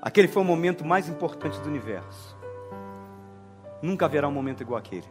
Aquele 0.00 0.26
foi 0.26 0.42
o 0.42 0.46
momento 0.46 0.86
mais 0.86 1.06
importante 1.06 1.60
do 1.60 1.68
universo. 1.68 2.34
Nunca 3.82 4.06
haverá 4.06 4.26
um 4.26 4.30
momento 4.30 4.62
igual 4.62 4.78
aquele. 4.78 5.04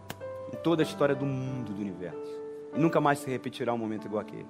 Em 0.52 0.56
toda 0.56 0.82
a 0.82 0.84
história 0.84 1.14
do 1.14 1.24
mundo, 1.24 1.72
do 1.72 1.80
universo. 1.80 2.42
E 2.76 2.80
nunca 2.80 3.00
mais 3.00 3.20
se 3.20 3.30
repetirá 3.30 3.72
um 3.72 3.78
momento 3.78 4.08
igual 4.08 4.22
aquele. 4.22 4.48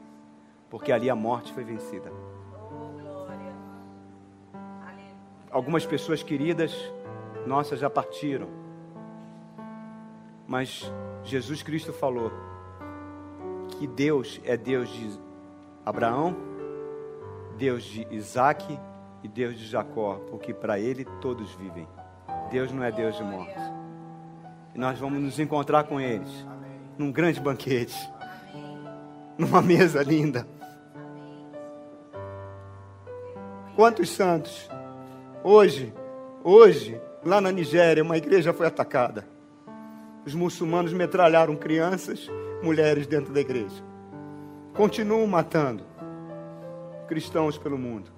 Porque 0.70 0.90
ali 0.90 1.10
a 1.10 1.16
morte 1.18 1.52
foi 1.52 1.66
vencida. 1.66 2.14
Algumas 5.52 5.86
pessoas 5.86 6.24
queridas, 6.24 6.74
nossas, 7.46 7.78
já 7.78 7.90
partiram. 7.90 8.48
Mas 10.48 10.90
Jesus 11.26 11.64
Cristo 11.64 11.92
falou 11.92 12.32
que 13.68 13.88
Deus 13.88 14.40
é 14.44 14.56
Deus 14.56 14.88
de 14.90 15.20
Abraão, 15.84 16.36
Deus 17.58 17.84
de 17.84 18.08
Isaac 18.12 18.80
e 19.24 19.28
Deus 19.28 19.58
de 19.58 19.66
Jacó, 19.66 20.22
porque 20.30 20.54
para 20.54 20.80
ele 20.80 21.04
todos 21.22 21.52
vivem. 21.56 21.88
Deus 22.52 22.72
não 22.72 22.84
é 22.84 22.92
Deus 22.92 23.18
de 23.18 23.24
mortos. 23.24 23.64
E 24.76 24.78
nós 24.78 25.00
vamos 25.00 25.20
nos 25.20 25.40
encontrar 25.40 25.86
com 25.86 26.00
eles 26.00 26.46
num 26.96 27.12
grande 27.12 27.40
banquete, 27.40 27.98
numa 29.36 29.62
mesa 29.64 30.04
linda. 30.04 30.48
Quantos 33.76 34.10
santos? 34.10 34.70
Hoje, 35.44 35.94
hoje, 36.44 37.02
lá 37.24 37.42
na 37.42 37.52
Nigéria, 37.52 38.04
uma 38.04 38.16
igreja 38.16 38.54
foi 38.54 38.68
atacada. 38.68 39.35
Os 40.26 40.34
muçulmanos 40.34 40.92
metralharam 40.92 41.56
crianças, 41.56 42.28
mulheres 42.64 43.06
dentro 43.06 43.32
da 43.32 43.40
igreja. 43.40 43.84
Continuam 44.74 45.28
matando 45.28 45.84
cristãos 47.08 47.58
pelo 47.60 47.78
mundo. 47.78 48.10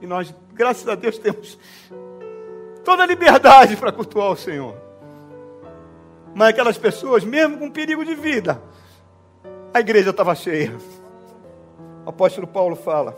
E 0.00 0.06
nós, 0.06 0.34
graças 0.52 0.88
a 0.88 0.96
Deus, 0.96 1.16
temos 1.18 1.56
toda 2.84 3.04
a 3.04 3.06
liberdade 3.06 3.76
para 3.76 3.92
cultuar 3.92 4.32
o 4.32 4.36
Senhor. 4.36 4.76
Mas 6.34 6.48
aquelas 6.48 6.76
pessoas, 6.76 7.22
mesmo 7.22 7.56
com 7.56 7.70
perigo 7.70 8.04
de 8.04 8.16
vida, 8.16 8.60
a 9.72 9.78
igreja 9.78 10.10
estava 10.10 10.34
cheia. 10.34 10.76
O 12.04 12.08
apóstolo 12.08 12.48
Paulo 12.48 12.74
fala 12.74 13.16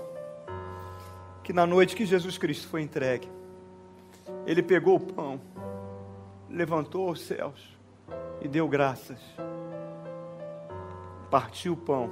que 1.43 1.55
na 1.55 1.67
noite 1.67 1.97
que 1.97 2.05
Jesus 2.05 2.37
Cristo 2.37 2.69
foi 2.69 2.83
entregue, 2.83 3.29
ele 4.47 4.63
pegou 4.63 4.97
o 4.97 5.01
pão, 5.01 5.41
levantou 6.51 7.11
os 7.11 7.23
céus 7.23 7.74
e 8.41 8.49
deu 8.49 8.69
graças. 8.69 9.19
Partiu 11.31 11.73
o 11.73 11.77
pão 11.77 12.11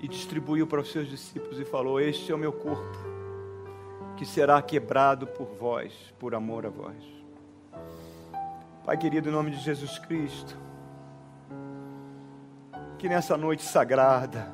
e 0.00 0.08
distribuiu 0.08 0.66
para 0.66 0.80
os 0.80 0.90
seus 0.90 1.08
discípulos 1.08 1.58
e 1.58 1.64
falou: 1.64 2.00
Este 2.00 2.32
é 2.32 2.34
o 2.34 2.38
meu 2.38 2.52
corpo 2.52 3.18
que 4.16 4.26
será 4.26 4.60
quebrado 4.60 5.28
por 5.28 5.46
vós, 5.46 5.92
por 6.18 6.34
amor 6.34 6.66
a 6.66 6.68
vós. 6.68 6.96
Pai 8.84 8.96
querido, 8.96 9.28
em 9.28 9.32
nome 9.32 9.52
de 9.52 9.58
Jesus 9.58 9.96
Cristo, 9.98 10.56
que 12.98 13.08
nessa 13.08 13.36
noite 13.36 13.62
sagrada, 13.62 14.52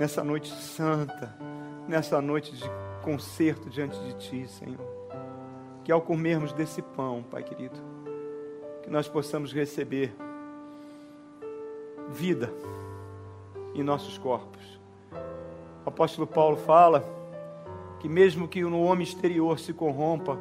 nessa 0.00 0.24
noite 0.24 0.48
santa, 0.48 1.36
nessa 1.86 2.22
noite 2.22 2.56
de 2.56 2.64
concerto 3.02 3.68
diante 3.68 3.98
de 3.98 4.14
Ti, 4.14 4.48
Senhor, 4.48 4.80
que 5.84 5.92
ao 5.92 6.00
comermos 6.00 6.54
desse 6.54 6.80
pão, 6.80 7.22
Pai 7.22 7.42
querido, 7.42 7.78
que 8.82 8.90
nós 8.90 9.08
possamos 9.08 9.52
receber 9.52 10.12
vida 12.10 12.52
em 13.74 13.82
nossos 13.82 14.18
corpos. 14.18 14.80
O 15.84 15.88
apóstolo 15.88 16.26
Paulo 16.26 16.56
fala 16.56 17.04
que 18.00 18.08
mesmo 18.08 18.48
que 18.48 18.62
no 18.62 18.82
homem 18.82 19.04
exterior 19.04 19.58
se 19.58 19.72
corrompa, 19.72 20.38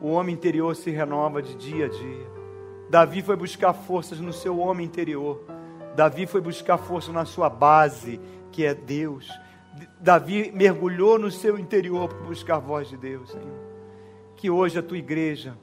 o 0.00 0.08
homem 0.08 0.34
interior 0.34 0.74
se 0.76 0.90
renova 0.90 1.40
de 1.40 1.54
dia 1.54 1.86
a 1.86 1.88
dia. 1.88 2.26
Davi 2.90 3.22
foi 3.22 3.36
buscar 3.36 3.72
forças 3.72 4.20
no 4.20 4.32
seu 4.32 4.58
homem 4.58 4.86
interior. 4.86 5.42
Davi 5.94 6.26
foi 6.26 6.40
buscar 6.40 6.78
força 6.78 7.10
na 7.12 7.24
sua 7.24 7.48
base, 7.48 8.20
que 8.52 8.64
é 8.64 8.74
Deus. 8.74 9.28
Davi 10.00 10.52
mergulhou 10.52 11.18
no 11.18 11.30
seu 11.30 11.58
interior 11.58 12.08
para 12.08 12.18
buscar 12.18 12.56
a 12.56 12.60
voz 12.60 12.88
de 12.88 12.96
Deus, 12.96 13.30
Senhor. 13.30 13.66
Que 14.36 14.50
hoje 14.50 14.78
a 14.78 14.82
tua 14.82 14.98
igreja 14.98 15.56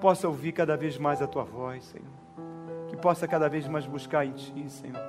possa 0.00 0.28
ouvir 0.28 0.52
cada 0.52 0.76
vez 0.76 0.98
mais 0.98 1.22
a 1.22 1.26
tua 1.26 1.44
voz, 1.44 1.84
Senhor. 1.84 2.06
Que 2.88 2.96
possa 2.96 3.26
cada 3.26 3.48
vez 3.48 3.66
mais 3.66 3.86
buscar 3.86 4.24
em 4.24 4.32
ti, 4.32 4.68
Senhor. 4.68 5.00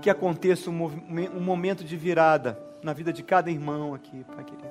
Que 0.00 0.10
aconteça 0.10 0.70
um, 0.70 0.84
um 0.84 1.40
momento 1.40 1.84
de 1.84 1.96
virada 1.96 2.58
na 2.82 2.92
vida 2.92 3.12
de 3.12 3.22
cada 3.22 3.50
irmão 3.50 3.94
aqui, 3.94 4.24
Pai 4.24 4.44
querido. 4.44 4.68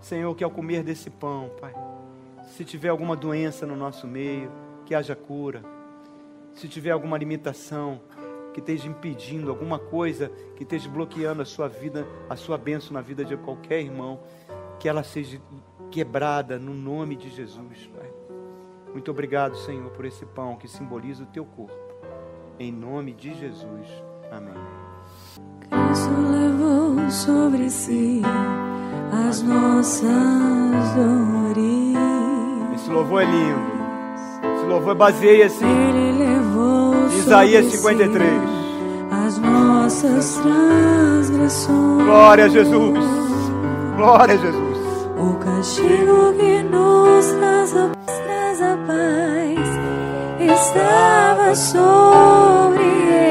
Senhor, 0.00 0.34
que 0.34 0.44
ao 0.44 0.50
comer 0.50 0.82
desse 0.82 1.10
pão, 1.10 1.50
Pai, 1.60 1.74
se 2.56 2.64
tiver 2.64 2.88
alguma 2.88 3.16
doença 3.16 3.66
no 3.66 3.74
nosso 3.74 4.06
meio, 4.06 4.50
que 4.86 4.94
haja 4.94 5.14
cura. 5.14 5.62
Se 6.54 6.68
tiver 6.68 6.90
alguma 6.90 7.18
limitação 7.18 8.00
que 8.52 8.60
esteja 8.60 8.88
impedindo, 8.88 9.50
alguma 9.50 9.78
coisa 9.78 10.30
que 10.56 10.62
esteja 10.62 10.88
bloqueando 10.88 11.42
a 11.42 11.44
sua 11.44 11.68
vida, 11.68 12.06
a 12.28 12.36
sua 12.36 12.58
bênção 12.58 12.92
na 12.92 13.00
vida 13.00 13.24
de 13.24 13.36
qualquer 13.36 13.80
irmão, 13.80 14.20
que 14.80 14.88
ela 14.88 15.02
seja 15.02 15.40
quebrada 15.90 16.58
no 16.58 16.74
nome 16.74 17.16
de 17.16 17.30
Jesus, 17.30 17.90
Pai. 17.94 18.10
Muito 18.92 19.10
obrigado, 19.10 19.56
Senhor, 19.56 19.90
por 19.90 20.04
esse 20.04 20.24
pão 20.26 20.56
que 20.56 20.68
simboliza 20.68 21.22
o 21.22 21.26
teu 21.26 21.44
corpo. 21.44 21.76
Em 22.58 22.72
nome 22.72 23.12
de 23.12 23.34
Jesus. 23.34 23.86
Amém. 24.30 24.54
Cristo 25.60 26.10
levou 26.10 27.10
sobre 27.10 27.70
si 27.70 28.22
as 29.28 29.42
nossas 29.42 30.08
dores. 30.94 31.96
Esse 32.74 32.90
louvor 32.90 33.22
é 33.22 33.26
lindo. 33.26 33.78
Esse 34.56 34.66
louvor 34.66 34.94
baseia-se 34.94 35.64
em 35.64 37.18
Isaías 37.18 37.64
sobre 37.66 37.78
53. 37.78 38.30
si 38.30 38.58
as 39.10 39.38
nossas 39.38 40.38
transgressões. 40.38 42.04
Glória 42.04 42.44
a 42.44 42.48
Jesus. 42.48 42.98
Glória 43.96 44.34
a 44.34 44.38
Jesus. 44.38 44.67
Castigo 45.58 46.32
que 46.38 46.62
nos 46.62 47.26
traz 47.32 47.74
a, 47.74 47.90
traz 48.06 48.62
a 48.62 48.76
paz 48.86 49.58
estava 50.38 51.52
sobre 51.56 52.84
ele 52.84 53.27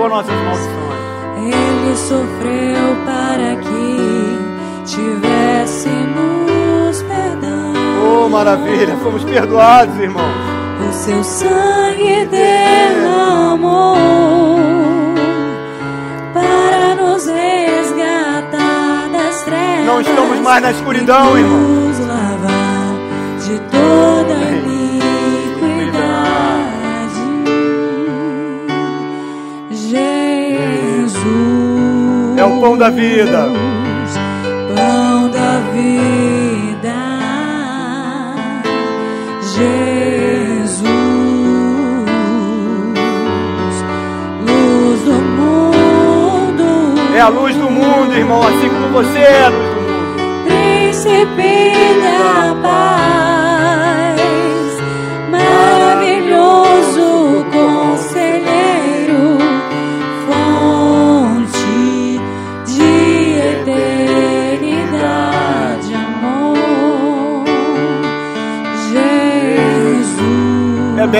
Levou 0.00 0.08
nossas 0.08 0.34
maldições. 0.34 0.80
Ele 1.36 1.94
sofreu 1.96 2.96
para 3.04 3.56
que 3.56 3.98
tivéssemos 4.86 7.02
perdão. 7.02 7.74
Oh, 8.02 8.26
maravilha. 8.28 8.96
Fomos 9.02 9.22
perdoados, 9.24 9.94
irmãos. 9.98 10.34
O 10.88 10.92
seu 10.92 11.22
sangue 11.22 12.24
derramou 12.26 13.96
para 16.32 16.94
nos 16.94 17.26
resgatar 17.26 19.10
das 19.12 19.42
trevas. 19.42 19.84
Não 19.86 20.00
estamos 20.00 20.40
mais 20.40 20.62
na 20.62 20.70
escuridão, 20.70 21.36
irmão. 21.38 21.58
Nos 21.58 21.98
lavar 22.00 22.94
de 23.38 23.58
toda 23.70 24.59
pão 32.60 32.76
da 32.76 32.90
vida. 32.90 33.48
Pão 34.76 35.30
da 35.30 35.60
vida. 35.72 36.94
Jesus. 39.40 40.84
Luz 44.46 45.00
do 45.00 45.12
mundo. 45.12 46.94
É 47.16 47.20
a 47.20 47.28
luz 47.28 47.56
do 47.56 47.70
mundo, 47.70 48.14
irmão. 48.14 48.42
Assim 48.42 48.68
como 48.68 48.88
você 48.92 49.18
é 49.18 49.44
a 49.44 49.48
luz 49.48 49.70
do 49.74 49.80
mundo. 49.80 49.90
Príncipe 50.44 51.64
da 52.02 52.54
paz, 52.62 53.29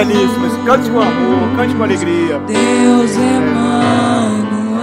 Cante 0.00 0.88
com 0.88 0.98
amor, 0.98 1.56
cante 1.56 1.74
com 1.74 1.84
alegria. 1.84 2.40
Deus 2.46 3.16
Emmanuel, 3.16 4.80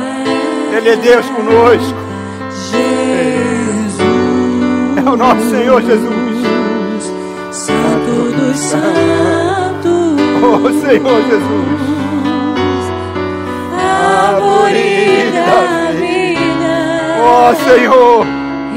Ele 0.77 0.89
é 0.89 0.95
Deus 0.95 1.25
conosco. 1.31 1.97
Jesus. 2.69 3.97
É 5.03 5.09
o 5.09 5.17
nosso 5.17 5.49
Senhor 5.49 5.81
Jesus. 5.81 6.11
Santo 7.51 8.31
dos 8.37 8.57
Santos, 8.57 10.21
Oh, 10.43 10.69
Senhor 10.85 11.23
Jesus. 11.23 11.87
da 15.33 15.91
vida, 15.93 16.69
Oh, 17.23 17.55
Senhor. 17.55 18.23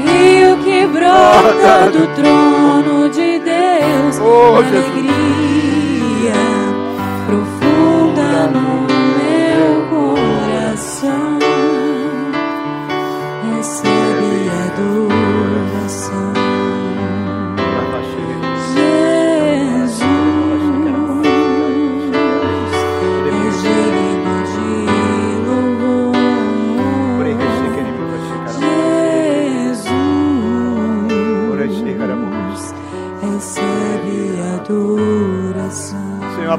rio 0.03 0.57
que 0.63 0.87
brota 0.87 1.91
do 1.91 2.07
trono 2.15 3.09
de 3.09 3.37
Deus, 3.37 4.19
Oh, 4.19 4.55
alegria 4.55 5.70
profunda 8.41 8.80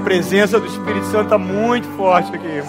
presença 0.02 0.58
do 0.58 0.66
Espírito 0.66 1.06
Santo 1.06 1.24
está 1.24 1.38
muito 1.38 1.88
forte 1.96 2.34
aqui. 2.34 2.62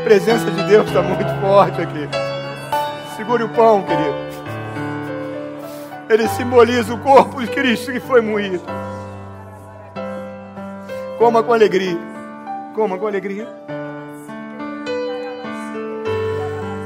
A 0.00 0.04
presença 0.04 0.50
de 0.50 0.62
Deus 0.64 0.86
está 0.86 1.02
muito 1.02 1.40
forte 1.40 1.80
aqui. 1.80 2.08
Segure 3.16 3.44
o 3.44 3.48
pão, 3.50 3.82
querido. 3.82 4.14
Ele 6.08 6.28
simboliza 6.28 6.94
o 6.94 6.98
corpo 6.98 7.40
de 7.40 7.48
Cristo 7.48 7.92
que 7.92 8.00
foi 8.00 8.20
moído. 8.20 8.62
Coma 11.18 11.42
com 11.42 11.52
alegria. 11.52 11.98
Coma 12.74 12.98
com 12.98 13.06
alegria. 13.06 13.46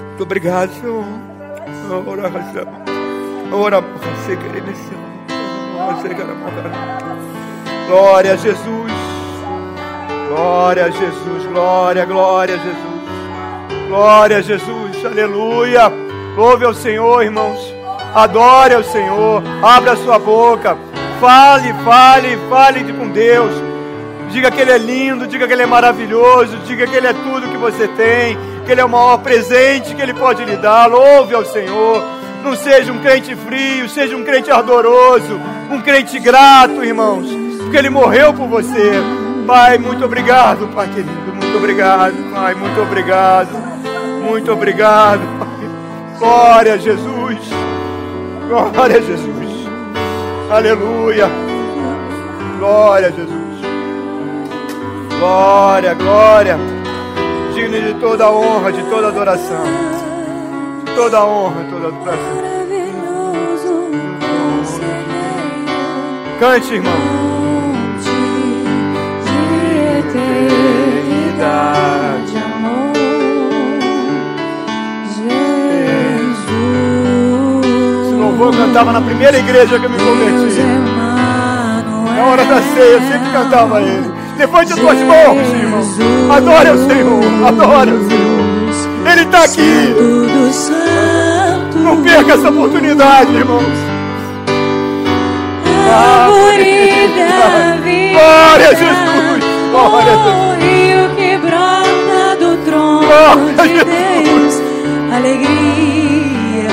Muito 0.08 0.22
obrigado, 0.22 0.70
Senhor. 0.80 1.04
Ora, 2.06 2.30
ora, 3.52 3.80
você 3.80 4.36
nesse 4.36 4.82
você 6.02 6.08
querer 6.08 7.13
Glória 7.86 8.32
a 8.32 8.36
Jesus. 8.36 8.92
Glória 10.28 10.86
a 10.86 10.90
Jesus. 10.90 11.46
Glória, 11.52 12.04
glória 12.04 12.54
a 12.54 12.58
Jesus. 12.58 13.88
Glória 13.88 14.38
a 14.38 14.40
Jesus. 14.40 15.04
Aleluia. 15.04 15.92
Louve 16.36 16.64
ao 16.64 16.74
Senhor, 16.74 17.22
irmãos. 17.22 17.74
Adore 18.14 18.74
ao 18.74 18.82
Senhor. 18.82 19.42
Abra 19.62 19.92
a 19.92 19.96
sua 19.96 20.18
boca. 20.18 20.76
Fale, 21.20 21.72
fale, 21.84 22.38
fale 22.48 22.92
com 22.92 23.08
Deus. 23.08 23.52
Diga 24.30 24.50
que 24.50 24.60
Ele 24.60 24.72
é 24.72 24.78
lindo, 24.78 25.26
diga 25.26 25.46
que 25.46 25.52
Ele 25.52 25.62
é 25.62 25.66
maravilhoso, 25.66 26.56
diga 26.66 26.86
que 26.86 26.96
Ele 26.96 27.06
é 27.06 27.12
tudo 27.12 27.48
que 27.48 27.56
você 27.56 27.86
tem, 27.88 28.36
que 28.64 28.72
Ele 28.72 28.80
é 28.80 28.84
o 28.84 28.88
maior 28.88 29.18
presente 29.18 29.94
que 29.94 30.02
Ele 30.02 30.14
pode 30.14 30.44
lhe 30.44 30.56
dar. 30.56 30.86
Louve 30.86 31.34
ao 31.34 31.44
Senhor. 31.44 32.02
Não 32.42 32.56
seja 32.56 32.92
um 32.92 32.98
crente 32.98 33.34
frio, 33.36 33.88
seja 33.88 34.16
um 34.16 34.24
crente 34.24 34.50
ardoroso, 34.50 35.40
um 35.70 35.80
crente 35.80 36.18
grato, 36.18 36.84
irmãos, 36.84 37.26
porque 37.74 37.78
Ele 37.78 37.90
morreu 37.90 38.32
por 38.32 38.46
você. 38.46 38.92
Pai, 39.48 39.78
muito 39.78 40.04
obrigado, 40.04 40.68
Pai 40.68 40.86
querido, 40.86 41.10
muito 41.34 41.58
obrigado, 41.58 42.14
Pai, 42.32 42.54
muito 42.54 42.80
obrigado, 42.80 43.48
muito 44.22 44.52
obrigado, 44.52 45.20
Pai. 45.40 46.18
Glória 46.20 46.74
a 46.74 46.76
Jesus, 46.76 47.38
glória 48.48 48.96
a 48.96 49.00
Jesus, 49.00 49.68
aleluia, 50.48 51.28
glória 52.58 53.08
a 53.08 53.10
Jesus. 53.10 53.34
Glória, 55.18 55.94
glória. 55.94 56.56
Digno 57.54 57.80
de 57.80 57.94
toda 57.94 58.30
honra, 58.30 58.72
de 58.72 58.82
toda 58.84 59.08
adoração. 59.08 59.64
De 60.84 60.92
toda 60.92 61.24
honra, 61.24 61.64
toda 61.70 61.88
adoração. 61.88 62.44
Cante, 66.38 66.74
irmão. 66.74 67.33
Louvor 78.44 78.52
cantava 78.56 78.92
na 78.92 79.00
primeira 79.00 79.38
igreja 79.38 79.78
que 79.78 79.84
eu 79.84 79.90
me 79.90 79.96
Deus 79.96 80.08
converti. 80.08 80.60
Emmanuel. 80.60 82.16
Na 82.16 82.24
hora 82.24 82.44
da 82.44 82.62
ceia, 82.62 82.84
eu 82.84 83.00
sempre 83.00 83.30
cantava 83.30 83.80
ele. 83.80 84.12
Levante 84.36 84.72
as 84.72 84.78
tuas 84.78 84.98
mãos, 84.98 85.48
irmão. 85.52 86.34
Adore 86.34 86.70
o 86.70 86.88
Senhor. 86.88 87.46
Adore 87.46 87.92
o 87.92 88.08
Senhor. 88.08 89.12
Ele 89.12 89.22
está 89.22 89.44
aqui. 89.44 89.94
Não 91.76 92.02
perca 92.02 92.32
essa 92.32 92.48
oportunidade, 92.48 93.34
irmãos. 93.34 93.62
Vida. 96.56 97.24
Glória 98.12 98.68
a 98.68 98.74
Jesus. 98.74 99.44
Glória 99.70 100.12
a 100.12 100.16
Jesus. 100.16 100.93
Glória 103.14 103.62
a 103.62 103.84
de. 103.84 103.84
Deus. 103.84 104.54
Alegria 105.14 106.68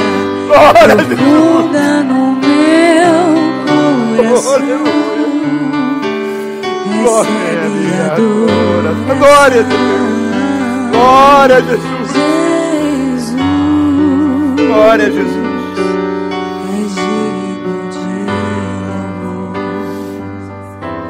Glória 0.47 0.95
profunda 0.95 2.03
no 2.03 2.33
meu 2.33 3.15
coração. 4.15 4.61
Recebe 7.03 7.91
a 8.01 8.15
Glória, 8.15 8.91
glória 9.19 9.59
a 9.59 9.63
Deus. 9.63 10.21
Glória 10.91 11.57
a 11.57 11.61
Jesus. 11.61 12.11
Jesus. 13.11 13.35
Glória 14.67 15.05
a 15.05 15.11
Jesus. 15.11 15.51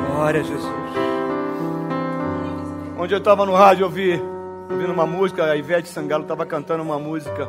Glória 0.08 0.42
a 0.42 0.44
Jesus. 0.44 0.72
Onde 2.98 3.14
eu 3.14 3.18
estava 3.18 3.46
no 3.46 3.54
rádio, 3.54 3.84
eu 3.84 3.88
ouvi, 3.88 4.31
ouvindo 4.72 4.94
uma 4.94 5.06
música, 5.06 5.46
a 5.46 5.56
Ivete 5.56 5.90
Sangalo 5.90 6.24
estava 6.24 6.46
cantando 6.46 6.82
uma 6.84 6.98
música 6.98 7.48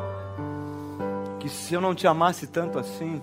que 1.39 1.49
se 1.49 1.73
eu 1.73 1.81
não 1.81 1.95
te 1.95 2.07
amasse 2.07 2.47
tanto 2.47 2.77
assim, 2.77 3.21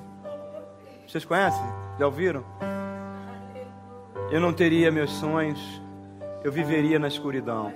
vocês 1.07 1.25
conhecem? 1.25 1.65
Já 1.99 2.07
ouviram? 2.07 2.45
Eu 4.31 4.41
não 4.41 4.53
teria 4.53 4.91
meus 4.91 5.11
sonhos, 5.13 5.61
eu 6.43 6.53
viveria 6.53 6.99
na 6.99 7.09
escuridão. 7.09 7.73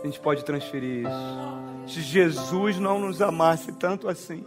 A 0.00 0.06
gente 0.06 0.20
pode 0.20 0.44
transferir 0.44 1.06
isso. 1.06 1.94
Se 1.94 2.00
Jesus 2.00 2.78
não 2.78 3.00
nos 3.00 3.20
amasse 3.20 3.72
tanto 3.72 4.08
assim, 4.08 4.44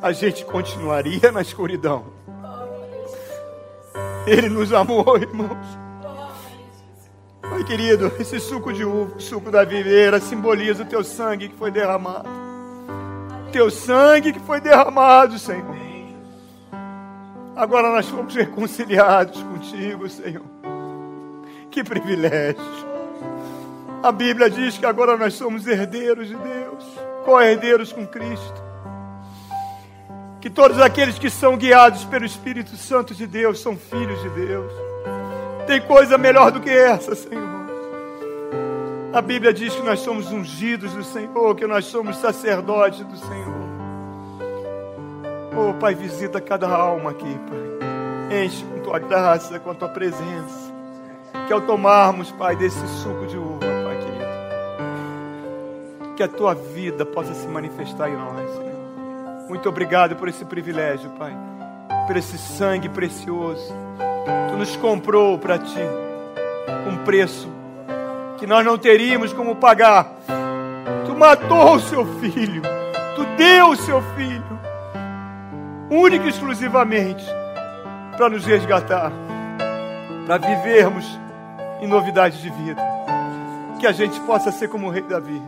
a 0.00 0.12
gente 0.12 0.44
continuaria 0.44 1.30
na 1.32 1.42
escuridão. 1.42 2.06
Ele 4.26 4.48
nos 4.48 4.72
amou, 4.72 5.16
irmãos. 5.16 5.87
Pai 7.40 7.64
querido, 7.64 8.12
esse 8.18 8.38
suco 8.40 8.72
de 8.72 8.84
uva, 8.84 9.18
suco 9.18 9.50
da 9.50 9.64
videira, 9.64 10.20
simboliza 10.20 10.82
o 10.82 10.86
teu 10.86 11.02
sangue 11.04 11.48
que 11.48 11.56
foi 11.56 11.70
derramado. 11.70 12.28
Teu 13.52 13.70
sangue 13.70 14.32
que 14.32 14.40
foi 14.40 14.60
derramado, 14.60 15.38
Senhor. 15.38 15.76
Agora 17.56 17.90
nós 17.90 18.08
fomos 18.08 18.34
reconciliados 18.34 19.42
contigo, 19.42 20.08
Senhor. 20.08 20.44
Que 21.70 21.82
privilégio. 21.82 22.62
A 24.00 24.12
Bíblia 24.12 24.48
diz 24.48 24.78
que 24.78 24.86
agora 24.86 25.16
nós 25.16 25.34
somos 25.34 25.66
herdeiros 25.66 26.28
de 26.28 26.36
Deus, 26.36 26.84
co-herdeiros 27.24 27.92
com 27.92 28.06
Cristo. 28.06 28.62
Que 30.40 30.48
todos 30.48 30.80
aqueles 30.80 31.18
que 31.18 31.28
são 31.28 31.56
guiados 31.56 32.04
pelo 32.04 32.24
Espírito 32.24 32.76
Santo 32.76 33.12
de 33.12 33.26
Deus 33.26 33.60
são 33.60 33.76
filhos 33.76 34.22
de 34.22 34.30
Deus. 34.30 34.72
Tem 35.68 35.82
coisa 35.82 36.16
melhor 36.16 36.50
do 36.50 36.60
que 36.60 36.70
essa, 36.70 37.14
Senhor. 37.14 37.46
A 39.12 39.20
Bíblia 39.20 39.52
diz 39.52 39.74
que 39.74 39.82
nós 39.82 40.00
somos 40.00 40.32
ungidos 40.32 40.94
do 40.94 41.04
Senhor, 41.04 41.54
que 41.54 41.66
nós 41.66 41.84
somos 41.84 42.16
sacerdotes 42.16 43.04
do 43.04 43.16
Senhor. 43.18 43.68
Oh, 45.54 45.74
Pai, 45.74 45.94
visita 45.94 46.40
cada 46.40 46.66
alma 46.66 47.10
aqui, 47.10 47.38
Pai. 47.50 47.58
Enche 48.42 48.64
com 48.64 48.80
tua 48.80 48.98
graça, 48.98 49.60
com 49.60 49.70
a 49.70 49.74
tua 49.74 49.90
presença. 49.90 50.72
Que 51.46 51.52
ao 51.52 51.60
tomarmos, 51.60 52.30
Pai, 52.30 52.56
desse 52.56 52.88
suco 53.02 53.26
de 53.26 53.36
uva, 53.36 53.58
Pai 53.60 53.98
querido, 53.98 54.24
que 56.16 56.22
a 56.22 56.28
tua 56.28 56.54
vida 56.54 57.04
possa 57.04 57.34
se 57.34 57.46
manifestar 57.46 58.08
em 58.08 58.16
nós, 58.16 58.50
Senhor. 58.52 59.46
Muito 59.50 59.68
obrigado 59.68 60.16
por 60.16 60.28
esse 60.28 60.46
privilégio, 60.46 61.10
Pai. 61.10 61.36
Por 62.08 62.16
esse 62.16 62.38
sangue 62.38 62.88
precioso. 62.88 63.70
Tu 64.50 64.56
nos 64.56 64.74
comprou 64.76 65.38
para 65.38 65.58
ti 65.58 65.78
um 66.90 67.04
preço 67.04 67.46
que 68.38 68.46
nós 68.46 68.64
não 68.64 68.78
teríamos 68.78 69.34
como 69.34 69.54
pagar. 69.56 70.14
Tu 71.04 71.14
matou 71.14 71.74
o 71.74 71.80
seu 71.80 72.06
filho. 72.18 72.62
Tu 73.14 73.26
deu 73.36 73.68
o 73.68 73.76
seu 73.76 74.00
filho. 74.16 74.58
Único 75.90 76.24
e 76.24 76.30
exclusivamente 76.30 77.26
para 78.16 78.30
nos 78.30 78.46
resgatar. 78.46 79.12
Para 80.26 80.38
vivermos 80.38 81.04
em 81.82 81.86
novidade 81.86 82.40
de 82.40 82.48
vida. 82.48 82.80
Que 83.78 83.86
a 83.86 83.92
gente 83.92 84.18
possa 84.20 84.50
ser 84.50 84.68
como 84.68 84.86
o 84.86 84.90
rei 84.90 85.02
Davi. 85.02 85.42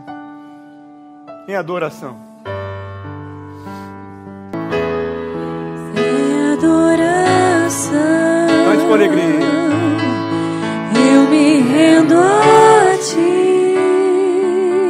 Em 1.47 1.55
adoração. 1.55 2.30
Com 8.91 8.95
alegria. 8.95 9.23
Eu 11.13 11.21
me 11.29 11.61
rendo 11.61 12.15
a 12.17 12.97
ti. 12.97 13.75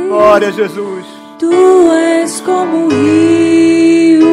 Glória 0.07 0.47
a 0.47 0.51
Jesus. 0.51 1.05
Tu 1.37 1.91
és 1.93 2.41
como 2.41 2.85
um 2.85 2.89
rio, 2.89 4.27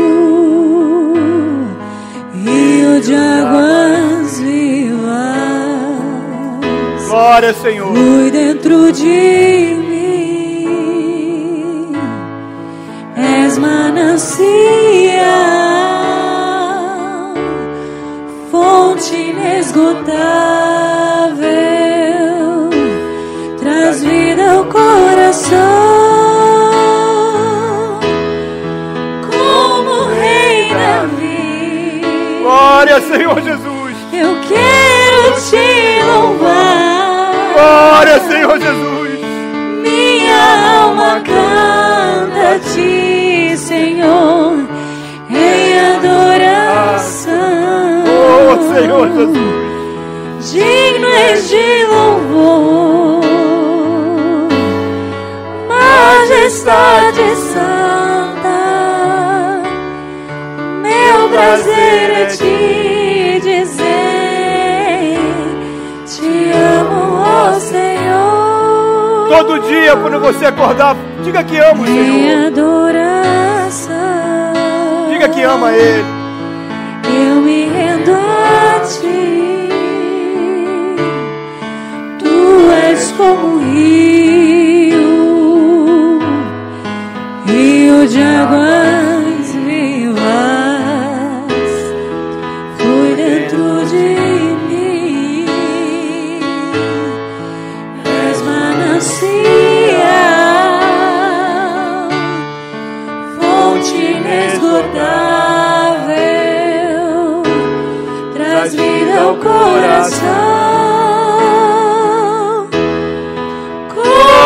rio 2.33 3.01
de 3.03 3.15
águas 3.15 4.41
vivas. 4.41 5.09
Glória, 7.09 7.55
Senhor. 7.55 7.93
Flui 7.95 8.31
dentro 8.31 8.93
de 8.93 9.77
mim, 9.89 10.67
és 13.17 13.59
manancial, 13.59 14.88
inesgotável, 19.39 20.19
traz 23.59 24.03
vida 24.03 24.51
ao 24.53 24.65
coração, 24.65 25.59
como 29.31 30.07
Rei 30.21 30.73
Davi. 30.73 32.03
Glória, 32.43 33.01
Senhor 33.01 33.41
Jesus. 33.41 33.97
Eu 34.13 34.37
quero 34.49 35.35
te 35.49 36.03
louvar. 36.05 37.33
Glória, 37.55 38.21
Senhor 38.21 38.59
Jesus. 38.59 39.21
Minha 39.83 40.83
alma 40.83 41.21
canta 41.21 42.55
a 42.55 42.59
ti, 42.73 43.57
Senhor, 43.57 44.38
Senhor 48.79 49.09
Jesus. 49.09 50.53
Digno 50.53 51.09
és 51.09 51.49
de 51.49 51.85
louvor, 51.91 53.25
majestade 55.69 57.35
santa. 57.53 58.61
Meu 60.83 61.29
prazer 61.31 62.11
é 62.23 62.27
te 62.27 63.41
dizer: 63.43 65.19
Te 66.07 66.53
amo, 66.53 67.21
ó 67.21 67.59
Senhor. 67.59 69.29
Todo 69.29 69.59
dia, 69.69 69.97
quando 69.97 70.21
você 70.21 70.47
acordar, 70.47 70.95
diga 71.25 71.43
que 71.43 71.59
ama 71.59 71.83
o 71.83 71.85
Em 71.85 71.89
Senhor. 71.89 72.47
adoração. 72.47 73.97
Diga 75.11 75.29
que 75.29 75.43
ama 75.43 75.73
Ele. 75.73 76.05
Eu 77.11 77.41
me 77.41 77.68
como 83.19 83.59
rio, 83.59 85.03
rio 87.47 88.09
de 88.09 88.23
águas 88.23 89.55
vivas. 89.67 90.23
Flui 92.79 93.11
dentro 93.17 93.85
de 93.87 94.07
mim. 94.69 95.47
És 98.31 98.39
manancial, 98.43 99.19
fonte 103.37 103.97
inesgotável, 103.97 104.93
traz 108.33 108.71
vida 108.77 109.21
ao 109.23 109.35
coração, 109.39 110.48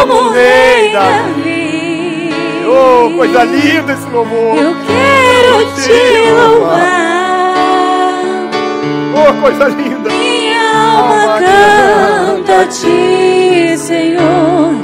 como 0.07 0.15
o 0.15 0.33
rei 0.33 0.93
Davi. 0.93 2.31
Oh, 2.67 3.17
coisa 3.17 3.45
linda 3.45 3.93
esse 3.93 4.09
louvor. 4.09 4.57
Eu 4.57 4.75
quero 4.87 5.65
te 5.77 6.31
louvar. 6.31 7.53
Oh, 9.15 9.33
coisa 9.41 9.69
linda! 9.69 10.11
Minha 10.11 10.61
alma 10.75 11.39
canta 11.39 12.63
a 12.63 12.67
ti, 12.67 13.77
Senhor, 13.79 14.75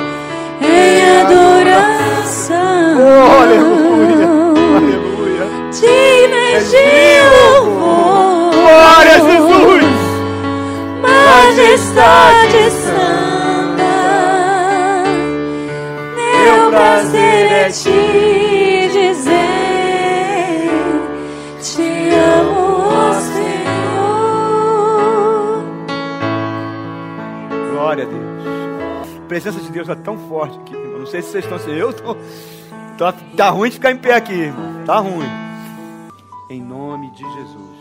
em 0.62 1.20
adoração. 1.22 2.58
Oh, 3.00 3.42
aleluia! 3.42 4.28
Aleluia! 4.76 5.46
Dignas 5.72 6.70
de 6.70 6.86
louvor. 7.34 8.52
Glória 8.54 9.14
a 9.14 9.18
Jesus! 9.18 9.98
Majestade 11.02 12.70
te 17.70 18.88
dizer, 18.92 19.30
te 21.60 22.10
amo, 22.14 22.88
ó 22.88 23.12
Senhor. 23.14 23.68
Glória 27.72 28.04
a 28.04 28.06
Deus. 28.06 28.18
A 29.16 29.20
presença 29.28 29.60
de 29.60 29.70
Deus 29.70 29.88
é 29.88 29.94
tão 29.94 30.18
forte 30.28 30.58
aqui, 30.58 30.74
irmão. 30.74 31.00
Não 31.00 31.06
sei 31.06 31.22
se 31.22 31.30
vocês 31.30 31.44
estão 31.44 31.58
assim. 31.58 31.72
Eu 31.72 31.92
tô. 31.92 32.16
Tá, 32.96 33.14
tá 33.36 33.50
ruim 33.50 33.68
de 33.68 33.76
ficar 33.76 33.92
em 33.92 33.98
pé 33.98 34.14
aqui, 34.14 34.32
irmão. 34.32 34.84
Tá 34.84 34.98
ruim. 34.98 35.28
Em 36.50 36.62
nome 36.62 37.10
de 37.10 37.22
Jesus. 37.22 37.78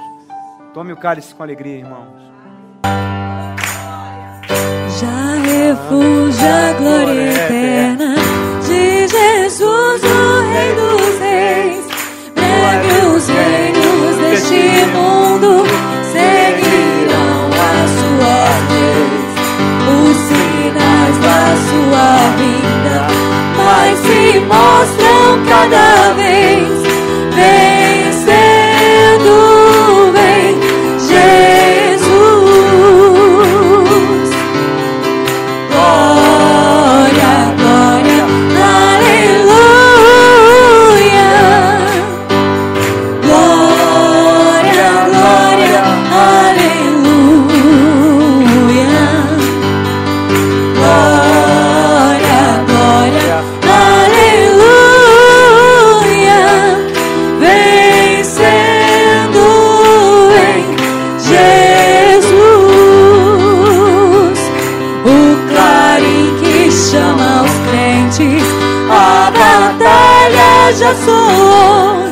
Tome 0.74 0.92
o 0.92 0.98
cálice 0.98 1.34
com 1.34 1.44
alegria, 1.44 1.78
irmãos. 1.78 2.28
Já 5.00 5.36
refúgio 5.36 6.48
a 6.48 6.74
glória 6.74 7.32
eterna 7.32 7.97
se 24.32 24.40
mostram 24.42 25.46
cada 25.48 26.14
vez. 26.14 26.87
Soou. 70.96 72.08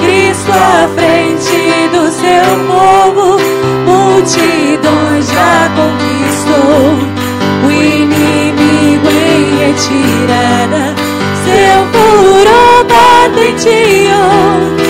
Cristo 0.00 0.52
à 0.52 0.88
frente 0.94 1.88
do 1.92 2.10
seu 2.10 2.46
povo, 2.66 3.38
multidões 3.84 5.26
já 5.30 5.68
conquistou. 5.76 6.96
O 7.66 7.68
inimigo 7.70 9.08
em 9.10 9.58
retirada, 9.58 10.82
seu 11.44 11.78
furor 11.92 12.78
patenteou. 12.86 14.87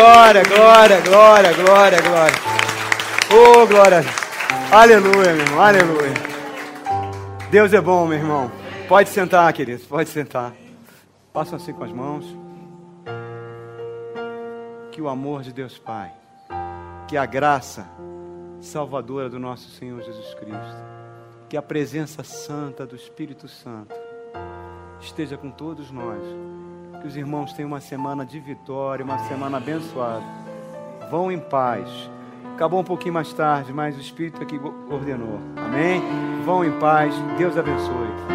Glória, 0.00 0.42
glória, 0.44 1.00
glória, 1.02 1.52
glória, 1.52 2.00
glória. 2.00 2.36
Oh, 3.30 3.66
glória. 3.66 4.00
Aleluia, 4.72 5.34
meu 5.34 5.44
irmão, 5.44 5.60
aleluia. 5.60 6.14
Deus 7.50 7.74
é 7.74 7.80
bom, 7.82 8.06
meu 8.06 8.16
irmão. 8.16 8.50
Pode 8.88 9.10
sentar, 9.10 9.52
queridos, 9.52 9.84
pode 9.84 10.08
sentar. 10.08 10.54
Passam 11.34 11.58
assim 11.58 11.74
com 11.74 11.84
as 11.84 11.92
mãos. 11.92 12.24
Que 14.90 15.02
o 15.02 15.08
amor 15.10 15.42
de 15.42 15.52
Deus 15.52 15.76
Pai, 15.76 16.10
que 17.06 17.18
a 17.18 17.26
graça 17.26 17.86
salvadora 18.58 19.28
do 19.28 19.38
nosso 19.38 19.68
Senhor 19.72 20.00
Jesus 20.00 20.32
Cristo, 20.32 20.82
que 21.46 21.58
a 21.58 21.62
presença 21.62 22.24
santa 22.24 22.86
do 22.86 22.96
Espírito 22.96 23.46
Santo 23.48 23.94
esteja 24.98 25.36
com 25.36 25.50
todos 25.50 25.90
nós 25.90 26.22
os 27.10 27.16
irmãos 27.16 27.52
tenham 27.52 27.68
uma 27.68 27.80
semana 27.80 28.24
de 28.24 28.38
vitória, 28.38 29.04
uma 29.04 29.18
semana 29.26 29.56
abençoada. 29.56 30.24
Vão 31.10 31.30
em 31.30 31.40
paz. 31.40 32.08
Acabou 32.54 32.78
um 32.78 32.84
pouquinho 32.84 33.14
mais 33.14 33.32
tarde, 33.32 33.72
mas 33.72 33.96
o 33.96 34.00
Espírito 34.00 34.40
aqui 34.40 34.60
ordenou. 34.88 35.40
Amém? 35.56 36.00
Vão 36.44 36.64
em 36.64 36.70
paz. 36.78 37.12
Deus 37.36 37.58
abençoe. 37.58 38.29